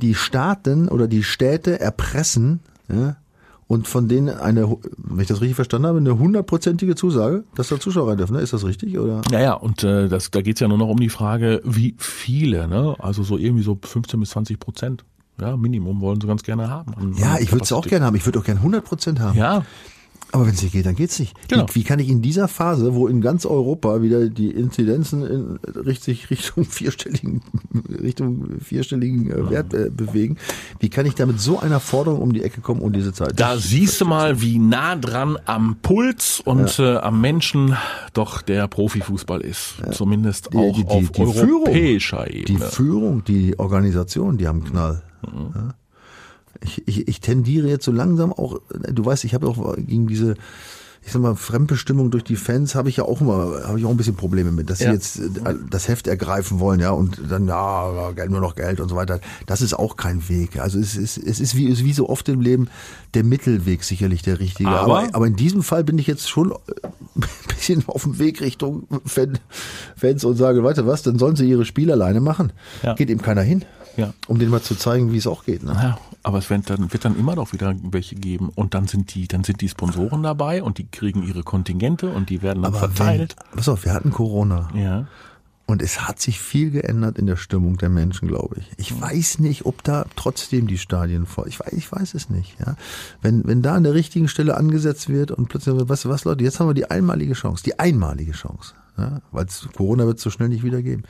die 0.00 0.14
Staaten 0.14 0.88
oder 0.88 1.08
die 1.08 1.24
Städte 1.24 1.80
erpressen 1.80 2.60
ja, 2.88 3.16
und 3.70 3.86
von 3.86 4.08
denen 4.08 4.30
eine, 4.30 4.76
wenn 4.96 5.20
ich 5.20 5.28
das 5.28 5.40
richtig 5.40 5.54
verstanden 5.54 5.86
habe, 5.86 5.98
eine 5.98 6.18
hundertprozentige 6.18 6.96
Zusage, 6.96 7.44
dass 7.54 7.68
da 7.68 7.78
Zuschauer 7.78 8.10
rein 8.10 8.18
dürfen. 8.18 8.34
Ne? 8.34 8.42
Ist 8.42 8.52
das 8.52 8.66
richtig? 8.66 8.98
Oder? 8.98 9.22
Ja, 9.30 9.40
ja, 9.40 9.52
und 9.52 9.84
äh, 9.84 10.08
das, 10.08 10.32
da 10.32 10.42
geht's 10.42 10.58
ja 10.58 10.66
nur 10.66 10.76
noch 10.76 10.88
um 10.88 10.98
die 10.98 11.08
Frage, 11.08 11.60
wie 11.62 11.94
viele, 11.96 12.66
ne? 12.66 12.96
Also 12.98 13.22
so 13.22 13.38
irgendwie 13.38 13.62
so 13.62 13.78
15 13.80 14.18
bis 14.18 14.30
20 14.30 14.58
Prozent. 14.58 15.04
Ja, 15.40 15.56
Minimum 15.56 16.00
wollen 16.00 16.20
sie 16.20 16.26
ganz 16.26 16.42
gerne 16.42 16.68
haben. 16.68 17.14
Ja, 17.16 17.38
ich 17.38 17.52
würde 17.52 17.62
es 17.62 17.70
auch 17.70 17.86
gerne 17.86 18.06
haben. 18.06 18.16
Ich 18.16 18.26
würde 18.26 18.40
auch 18.40 18.44
gerne 18.44 18.58
100 18.58 18.84
Prozent 18.84 19.20
haben. 19.20 19.38
Ja, 19.38 19.64
Aber 20.32 20.46
wenn 20.46 20.54
es 20.54 20.62
nicht 20.62 20.72
geht, 20.72 20.86
dann 20.86 20.94
geht's 20.94 21.18
nicht. 21.18 21.34
Genau. 21.48 21.66
Wie, 21.70 21.76
wie 21.80 21.82
kann 21.84 21.98
ich 21.98 22.08
in 22.08 22.22
dieser 22.22 22.46
Phase, 22.46 22.94
wo 22.94 23.08
in 23.08 23.20
ganz 23.20 23.46
Europa 23.46 24.00
wieder 24.00 24.28
die 24.28 24.50
Inzidenzen 24.50 25.22
in, 25.26 25.56
richtig 25.74 26.30
Richtung 26.30 26.64
vierstelligen, 26.64 27.42
Richtung 28.00 28.60
vierstelligen 28.60 29.30
äh, 29.30 29.50
Wert 29.50 29.74
äh, 29.74 29.90
bewegen, 29.90 30.36
wie 30.78 30.88
kann 30.88 31.06
ich 31.06 31.14
da 31.14 31.26
mit 31.26 31.40
so 31.40 31.58
einer 31.58 31.80
Forderung 31.80 32.20
um 32.22 32.32
die 32.32 32.42
Ecke 32.42 32.60
kommen 32.60 32.80
um 32.80 32.92
diese 32.92 33.12
Zeit? 33.12 33.38
da 33.40 33.56
siehst 33.58 34.00
du 34.00 34.04
mal, 34.04 34.40
wie 34.40 34.58
nah 34.58 34.96
dran 34.96 35.36
am 35.46 35.76
Puls 35.82 36.40
und 36.44 36.78
äh, 36.78 36.96
am 36.96 37.20
Menschen 37.20 37.76
doch 38.12 38.42
der 38.42 38.68
Profifußball 38.68 39.40
ist. 39.40 39.74
Zumindest 39.92 40.52
Die- 40.52 40.56
auch 40.58 40.74
die- 40.76 40.84
die- 40.84 40.88
auf 40.90 41.10
die 41.10 41.24
Führung. 41.26 41.62
europäischer 41.66 42.24
die 42.26 42.38
Ebene. 42.52 42.66
Führung, 42.66 43.24
die 43.24 43.58
Organisation, 43.58 44.38
die 44.38 44.46
haben 44.46 44.64
Knall. 44.64 45.02
Mhm. 45.22 45.52
Ja. 45.54 45.74
Ich, 46.62 46.82
ich, 46.86 47.08
ich 47.08 47.20
tendiere 47.20 47.68
jetzt 47.68 47.84
so 47.84 47.92
langsam 47.92 48.32
auch, 48.32 48.60
du 48.92 49.04
weißt, 49.04 49.24
ich 49.24 49.34
habe 49.34 49.46
auch 49.48 49.76
gegen 49.76 50.06
diese, 50.06 50.34
ich 51.02 51.10
sag 51.12 51.22
mal, 51.22 51.34
Fremdbestimmung 51.34 52.10
durch 52.10 52.22
die 52.24 52.36
Fans 52.36 52.74
habe 52.74 52.90
ich 52.90 52.98
ja 52.98 53.04
auch 53.04 53.22
immer, 53.22 53.62
habe 53.66 53.78
ich 53.78 53.86
auch 53.86 53.90
ein 53.90 53.96
bisschen 53.96 54.16
Probleme 54.16 54.52
mit, 54.52 54.68
dass 54.68 54.80
Ja. 54.80 54.88
sie 54.88 54.92
jetzt 54.94 55.18
äh, 55.46 55.54
das 55.70 55.88
Heft 55.88 56.06
ergreifen 56.06 56.60
wollen, 56.60 56.78
ja, 56.78 56.90
und 56.90 57.18
dann, 57.30 57.48
ja, 57.48 58.12
nur 58.28 58.42
noch 58.42 58.54
Geld 58.56 58.78
und 58.80 58.90
so 58.90 58.96
weiter. 58.96 59.20
Das 59.46 59.62
ist 59.62 59.72
auch 59.72 59.96
kein 59.96 60.28
Weg. 60.28 60.60
Also 60.60 60.78
es 60.78 60.96
ist, 60.96 61.16
es 61.16 61.40
ist 61.40 61.56
wie, 61.56 61.66
es 61.70 61.78
ist 61.78 61.84
wie 61.86 61.94
so 61.94 62.10
oft 62.10 62.28
im 62.28 62.42
Leben 62.42 62.68
der 63.14 63.24
Mittelweg 63.24 63.82
sicherlich 63.82 64.20
der 64.20 64.38
richtige. 64.40 64.68
Aber- 64.68 64.98
aber, 65.04 65.14
aber 65.14 65.26
in 65.26 65.36
diesem 65.36 65.62
Fall 65.62 65.82
bin 65.84 65.96
ich 65.98 66.06
jetzt 66.06 66.28
schon 66.28 66.50
äh, 66.52 66.54
ein 67.16 67.24
bisschen 67.48 67.84
auf 67.88 68.02
dem 68.02 68.18
Weg 68.18 68.42
Richtung 68.42 68.86
Fan, 69.06 69.38
Fans 69.96 70.22
und 70.24 70.36
sage, 70.36 70.62
weiter 70.62 70.86
was, 70.86 71.00
dann 71.02 71.18
sollen 71.18 71.36
sie 71.36 71.48
ihre 71.48 71.64
Spiele 71.64 71.94
alleine 71.94 72.20
machen. 72.20 72.52
Ja. 72.82 72.92
Geht 72.92 73.08
eben 73.08 73.22
keiner 73.22 73.40
hin. 73.42 73.64
Ja. 73.96 74.12
Um 74.28 74.38
denen 74.38 74.50
mal 74.52 74.62
zu 74.62 74.76
zeigen, 74.76 75.12
wie 75.12 75.16
es 75.18 75.26
auch 75.26 75.44
geht. 75.44 75.62
Ne? 75.64 75.72
Ja, 75.72 75.98
aber 76.22 76.38
es 76.38 76.50
wird 76.50 76.68
dann, 76.70 76.92
wird 76.92 77.04
dann 77.04 77.18
immer 77.18 77.34
noch 77.34 77.52
wieder 77.52 77.74
welche 77.82 78.14
geben 78.14 78.50
und 78.54 78.74
dann 78.74 78.86
sind 78.86 79.14
die, 79.14 79.26
dann 79.28 79.44
sind 79.44 79.60
die 79.60 79.68
Sponsoren 79.68 80.22
dabei 80.22 80.62
und 80.62 80.78
die 80.78 80.86
kriegen 80.86 81.22
ihre 81.22 81.42
Kontingente 81.42 82.08
und 82.10 82.28
die 82.30 82.42
werden 82.42 82.62
dann 82.62 82.74
Aber 82.74 82.88
verteilt. 82.90 83.36
wenn, 83.50 83.56
pass 83.56 83.68
auf, 83.68 83.84
wir 83.84 83.92
hatten 83.94 84.10
Corona 84.10 84.68
Ja. 84.74 85.06
und 85.66 85.80
es 85.82 86.06
hat 86.06 86.20
sich 86.20 86.38
viel 86.40 86.70
geändert 86.70 87.16
in 87.16 87.26
der 87.26 87.36
Stimmung 87.36 87.78
der 87.78 87.88
Menschen, 87.88 88.28
glaube 88.28 88.56
ich. 88.58 88.70
Ich 88.76 89.00
weiß 89.00 89.38
nicht, 89.38 89.64
ob 89.66 89.82
da 89.84 90.04
trotzdem 90.16 90.66
die 90.66 90.78
Stadien 90.78 91.24
voll. 91.26 91.48
Ich 91.48 91.58
weiß, 91.60 91.72
ich 91.72 91.90
weiß 91.90 92.12
es 92.14 92.28
nicht. 92.28 92.56
Ja, 92.60 92.76
wenn 93.22 93.46
wenn 93.46 93.62
da 93.62 93.74
an 93.76 93.84
der 93.84 93.94
richtigen 93.94 94.28
Stelle 94.28 94.56
angesetzt 94.56 95.08
wird 95.08 95.30
und 95.30 95.48
plötzlich, 95.48 95.74
weißt 95.88 96.04
du 96.04 96.08
was, 96.10 96.24
Leute, 96.24 96.44
jetzt 96.44 96.60
haben 96.60 96.68
wir 96.68 96.74
die 96.74 96.90
einmalige 96.90 97.32
Chance, 97.34 97.62
die 97.64 97.78
einmalige 97.78 98.32
Chance, 98.32 98.74
ja? 98.98 99.20
weil 99.32 99.46
Corona 99.76 100.04
wird 100.06 100.18
es 100.18 100.22
so 100.24 100.30
schnell 100.30 100.48
nicht 100.50 100.64
wieder 100.64 100.82
geben. 100.82 101.04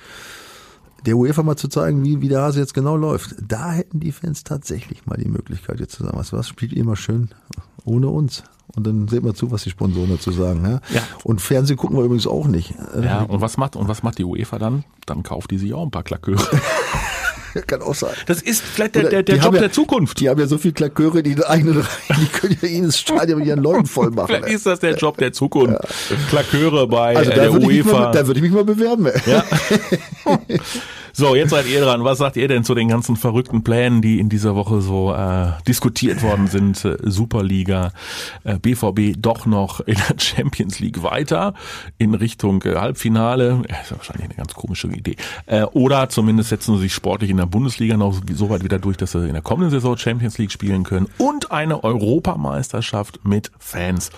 Der 1.07 1.17
UEFA 1.17 1.43
mal 1.43 1.57
zu 1.57 1.69
zeigen, 1.69 2.05
wie, 2.05 2.21
wie 2.21 2.29
der 2.29 2.43
Hase 2.43 2.61
jetzt 2.61 2.75
genau 2.75 2.97
läuft. 2.97 3.35
Da 3.47 3.73
hätten 3.73 4.01
die 4.01 4.13
Fans 4.13 4.45
tatsächlich 4.45 5.07
mal 5.07 5.17
die 5.17 5.29
Möglichkeit, 5.29 5.81
jetzt 5.81 5.93
zu 5.93 6.05
sagen, 6.05 6.19
was, 6.19 6.33
was 6.33 6.49
spielt 6.49 6.73
ihr 6.73 6.85
mal 6.85 6.97
schön 6.97 7.31
ohne 7.85 8.09
uns. 8.09 8.45
Und 8.77 8.87
dann 8.87 9.09
sehen 9.09 9.25
wir 9.25 9.35
zu, 9.35 9.51
was 9.51 9.65
die 9.65 9.71
Sponsoren 9.71 10.11
dazu 10.11 10.31
sagen. 10.31 10.63
Ja? 10.65 10.81
Ja. 10.95 11.03
Und 11.25 11.41
Fernsehen 11.41 11.77
gucken 11.77 11.97
wir 11.97 12.05
übrigens 12.05 12.27
auch 12.27 12.47
nicht. 12.47 12.75
Ja, 13.03 13.23
und 13.23 13.41
was 13.41 13.57
macht, 13.57 13.75
und 13.75 13.89
was 13.89 14.03
macht 14.03 14.19
die 14.19 14.25
UEFA 14.25 14.59
dann? 14.59 14.85
Dann 15.07 15.23
kauft 15.23 15.51
die 15.51 15.59
sich 15.59 15.75
auch 15.75 15.83
ein 15.83 15.91
paar 15.91 16.05
Klaköre. 16.05 16.45
Kann 17.67 17.83
auch 17.83 17.95
sein. 17.95 18.15
Das 18.27 18.43
ist 18.43 18.63
vielleicht 18.63 18.95
der, 18.95 19.09
der, 19.09 19.23
der 19.23 19.37
Job 19.37 19.55
ja, 19.55 19.61
der 19.61 19.73
Zukunft. 19.73 20.21
Die 20.21 20.29
haben 20.29 20.41
ja 20.41 20.47
so 20.47 20.59
viel 20.59 20.73
Klaköre, 20.73 21.23
die 21.23 21.31
in 21.31 21.37
der 21.37 21.51
eigenen 21.51 21.79
Reihe, 21.79 21.87
die 22.21 22.27
können 22.27 22.57
ja 22.61 22.69
jedes 22.69 22.99
Stadion 22.99 23.39
mit 23.39 23.49
ihren 23.49 23.63
Leuten 23.63 23.87
voll 23.87 24.11
machen. 24.11 24.27
Vielleicht 24.29 24.49
ist 24.49 24.67
das 24.67 24.81
der 24.81 24.95
Job 24.97 25.17
der 25.19 25.33
Zukunft. 25.33 25.79
Klaköre 26.29 26.87
bei 26.87 27.17
Also 27.17 27.31
äh, 27.31 27.35
der 27.35 27.53
UEFA. 27.53 27.93
mal, 27.93 28.13
da 28.13 28.27
würde 28.27 28.39
ich 28.39 28.43
mich 28.43 28.53
mal 28.53 28.65
bewerben. 28.65 29.09
Ja. 29.27 29.45
So, 31.13 31.35
jetzt 31.35 31.51
seid 31.51 31.67
ihr 31.67 31.81
dran. 31.81 32.05
Was 32.05 32.19
sagt 32.19 32.37
ihr 32.37 32.47
denn 32.49 32.65
zu 32.65 32.75
den 32.75 32.89
ganzen 32.89 33.17
verrückten 33.17 33.65
Plänen, 33.65 34.01
die 34.01 34.21
in 34.21 34.29
dieser 34.29 34.55
Woche 34.55 34.81
so 34.81 35.13
äh, 35.13 35.49
diskutiert 35.67 36.23
worden 36.23 36.47
sind? 36.47 36.85
Äh, 36.85 36.99
Superliga, 37.03 37.93
äh, 38.45 38.59
BVB 38.59 39.17
doch 39.19 39.47
noch 39.47 39.81
in 39.81 39.97
der 39.97 40.19
Champions 40.19 40.79
League 40.79 41.03
weiter 41.03 41.55
in 41.99 42.15
Richtung 42.15 42.63
äh, 42.63 42.77
Halbfinale. 42.77 43.63
Ja, 43.69 43.81
ist 43.81 43.91
ja 43.91 43.97
wahrscheinlich 43.97 44.27
eine 44.27 44.35
ganz 44.35 44.55
komische 44.55 44.89
Idee. 44.89 45.17
Äh, 45.47 45.65
oder 45.65 46.09
zumindest 46.09 46.51
setzen 46.51 46.77
sie 46.77 46.83
sich 46.83 46.95
sportlich 46.95 47.31
in 47.31 47.40
der 47.41 47.47
Bundesliga 47.47 47.97
noch 47.97 48.21
so 48.33 48.51
weit 48.51 48.63
wieder 48.65 48.79
durch, 48.79 48.97
dass 48.97 49.13
sie 49.13 49.27
in 49.27 49.33
der 49.33 49.43
kommenden 49.43 49.71
Saison 49.71 49.97
Champions 49.97 50.39
League 50.39 50.53
spielen 50.53 50.85
können 50.85 51.09
und 51.19 51.51
eine 51.51 51.83
Europameisterschaft 51.83 53.25
mit 53.25 53.51
Fans. 53.59 54.11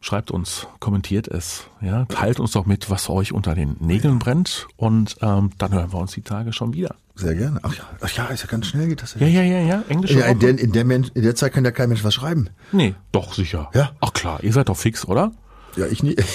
Schreibt 0.00 0.30
uns, 0.30 0.66
kommentiert 0.80 1.28
es, 1.28 1.64
ja, 1.80 2.04
teilt 2.04 2.38
uns 2.38 2.52
doch 2.52 2.66
mit, 2.66 2.90
was 2.90 3.08
euch 3.08 3.32
unter 3.32 3.54
den 3.54 3.76
Nägeln 3.80 4.18
brennt 4.18 4.66
und 4.76 5.16
ähm, 5.22 5.50
dann 5.56 5.72
hören 5.72 5.92
wir 5.92 5.98
uns 5.98 6.12
die 6.12 6.20
Tage 6.20 6.52
schon 6.52 6.74
wieder. 6.74 6.94
Sehr 7.14 7.34
gerne. 7.34 7.60
Ach 7.62 7.74
ja, 7.74 7.84
ach 8.00 8.10
ja, 8.10 8.26
ist 8.26 8.42
ja 8.42 8.48
ganz 8.48 8.66
schnell 8.66 8.88
geht 8.88 9.00
das. 9.00 9.14
Ja, 9.18 9.26
ja, 9.26 9.42
ja, 9.42 9.60
ja, 9.60 9.82
englische 9.88 10.18
Ja, 10.18 10.26
in, 10.26 10.40
der, 10.40 10.58
in, 10.58 10.72
der 10.72 10.84
Mensch, 10.84 11.08
in 11.14 11.22
der 11.22 11.34
Zeit 11.34 11.54
kann 11.54 11.64
ja 11.64 11.70
kein 11.70 11.88
Mensch 11.88 12.04
was 12.04 12.12
schreiben. 12.12 12.50
Nee, 12.72 12.94
doch 13.12 13.32
sicher. 13.32 13.70
Ja. 13.72 13.92
Ach 14.00 14.12
klar, 14.12 14.42
ihr 14.42 14.52
seid 14.52 14.68
doch 14.68 14.76
fix, 14.76 15.06
oder? 15.06 15.32
Ja, 15.76 15.86
ich 15.86 16.02
nie. 16.02 16.16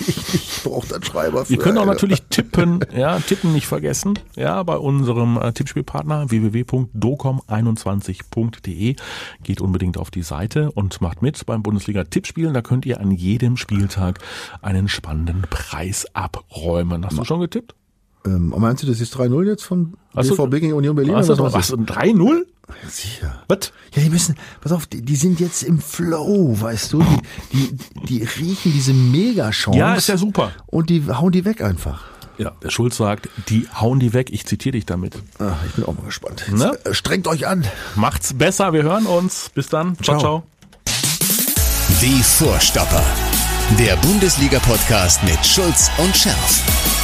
Ich, 0.00 0.34
ich 0.34 0.60
brauche 0.64 0.86
dann 0.88 1.02
Schreiber. 1.02 1.44
Für 1.46 1.52
Ihr 1.52 1.58
könnt 1.58 1.78
auch 1.78 1.82
eine- 1.82 1.92
natürlich 1.92 2.22
tippen, 2.30 2.80
ja, 2.96 3.18
tippen 3.20 3.52
nicht 3.52 3.66
vergessen, 3.66 4.18
ja, 4.36 4.62
bei 4.62 4.76
unserem 4.76 5.36
äh, 5.38 5.52
Tippspielpartner 5.52 6.30
www.docom21.de. 6.30 8.96
Geht 9.42 9.60
unbedingt 9.60 9.98
auf 9.98 10.10
die 10.10 10.22
Seite 10.22 10.70
und 10.72 11.00
macht 11.00 11.22
mit 11.22 11.44
beim 11.46 11.62
Bundesliga-Tippspielen. 11.62 12.54
Da 12.54 12.62
könnt 12.62 12.86
ihr 12.86 13.00
an 13.00 13.10
jedem 13.10 13.56
Spieltag 13.56 14.18
einen 14.62 14.88
spannenden 14.88 15.42
Preis 15.50 16.06
abräumen. 16.14 17.04
Hast 17.06 17.18
du 17.18 17.24
schon 17.24 17.40
getippt? 17.40 17.74
Ähm, 18.26 18.54
meinst 18.56 18.82
du, 18.82 18.86
das 18.86 19.00
ist 19.00 19.14
3-0 19.16 19.46
jetzt 19.46 19.64
von 19.64 19.94
BVB 20.14 20.50
gegen 20.60 20.72
Union 20.72 20.96
Berlin? 20.96 21.14
Du 21.14 21.28
was 21.28 21.38
was? 21.52 21.70
ist 21.70 21.78
ein 21.78 21.86
3-0? 21.86 22.44
Das? 22.66 22.96
Sicher. 22.96 23.42
Was? 23.48 23.72
Ja, 23.94 24.02
die 24.02 24.10
müssen, 24.10 24.36
pass 24.60 24.72
auf, 24.72 24.86
die, 24.86 25.02
die 25.02 25.16
sind 25.16 25.40
jetzt 25.40 25.62
im 25.62 25.80
Flow, 25.80 26.60
weißt 26.60 26.92
du? 26.92 27.02
Die, 27.52 27.76
die, 27.76 27.76
die 28.06 28.24
riechen 28.24 28.72
diese 28.72 28.92
Mega-Chance. 28.92 29.78
Ja, 29.78 29.94
ist 29.94 30.08
ja 30.08 30.16
super. 30.16 30.52
Und 30.66 30.90
die 30.90 31.04
hauen 31.08 31.32
die 31.32 31.44
weg 31.44 31.62
einfach. 31.62 32.04
Ja, 32.36 32.52
der 32.62 32.70
Schulz 32.70 32.96
sagt, 32.96 33.28
die 33.48 33.68
hauen 33.80 34.00
die 34.00 34.12
weg. 34.12 34.30
Ich 34.32 34.44
zitiere 34.46 34.72
dich 34.72 34.86
damit. 34.86 35.14
Ach, 35.38 35.54
ich 35.66 35.72
bin 35.74 35.84
auch 35.84 35.94
mal 35.94 36.06
gespannt. 36.06 36.44
Ne? 36.50 36.76
Äh, 36.84 36.92
Strengt 36.92 37.28
euch 37.28 37.46
an. 37.46 37.64
Macht's 37.94 38.34
besser. 38.34 38.72
Wir 38.72 38.82
hören 38.82 39.06
uns. 39.06 39.50
Bis 39.54 39.68
dann. 39.68 39.96
Ciao, 40.02 40.18
Ciao. 40.18 40.20
ciao. 40.20 40.42
Die 42.00 42.22
Vorstopper. 42.22 43.04
Der 43.78 43.96
Bundesliga-Podcast 43.96 45.22
mit 45.22 45.46
Schulz 45.46 45.90
und 45.98 46.14
Scherf. 46.16 47.03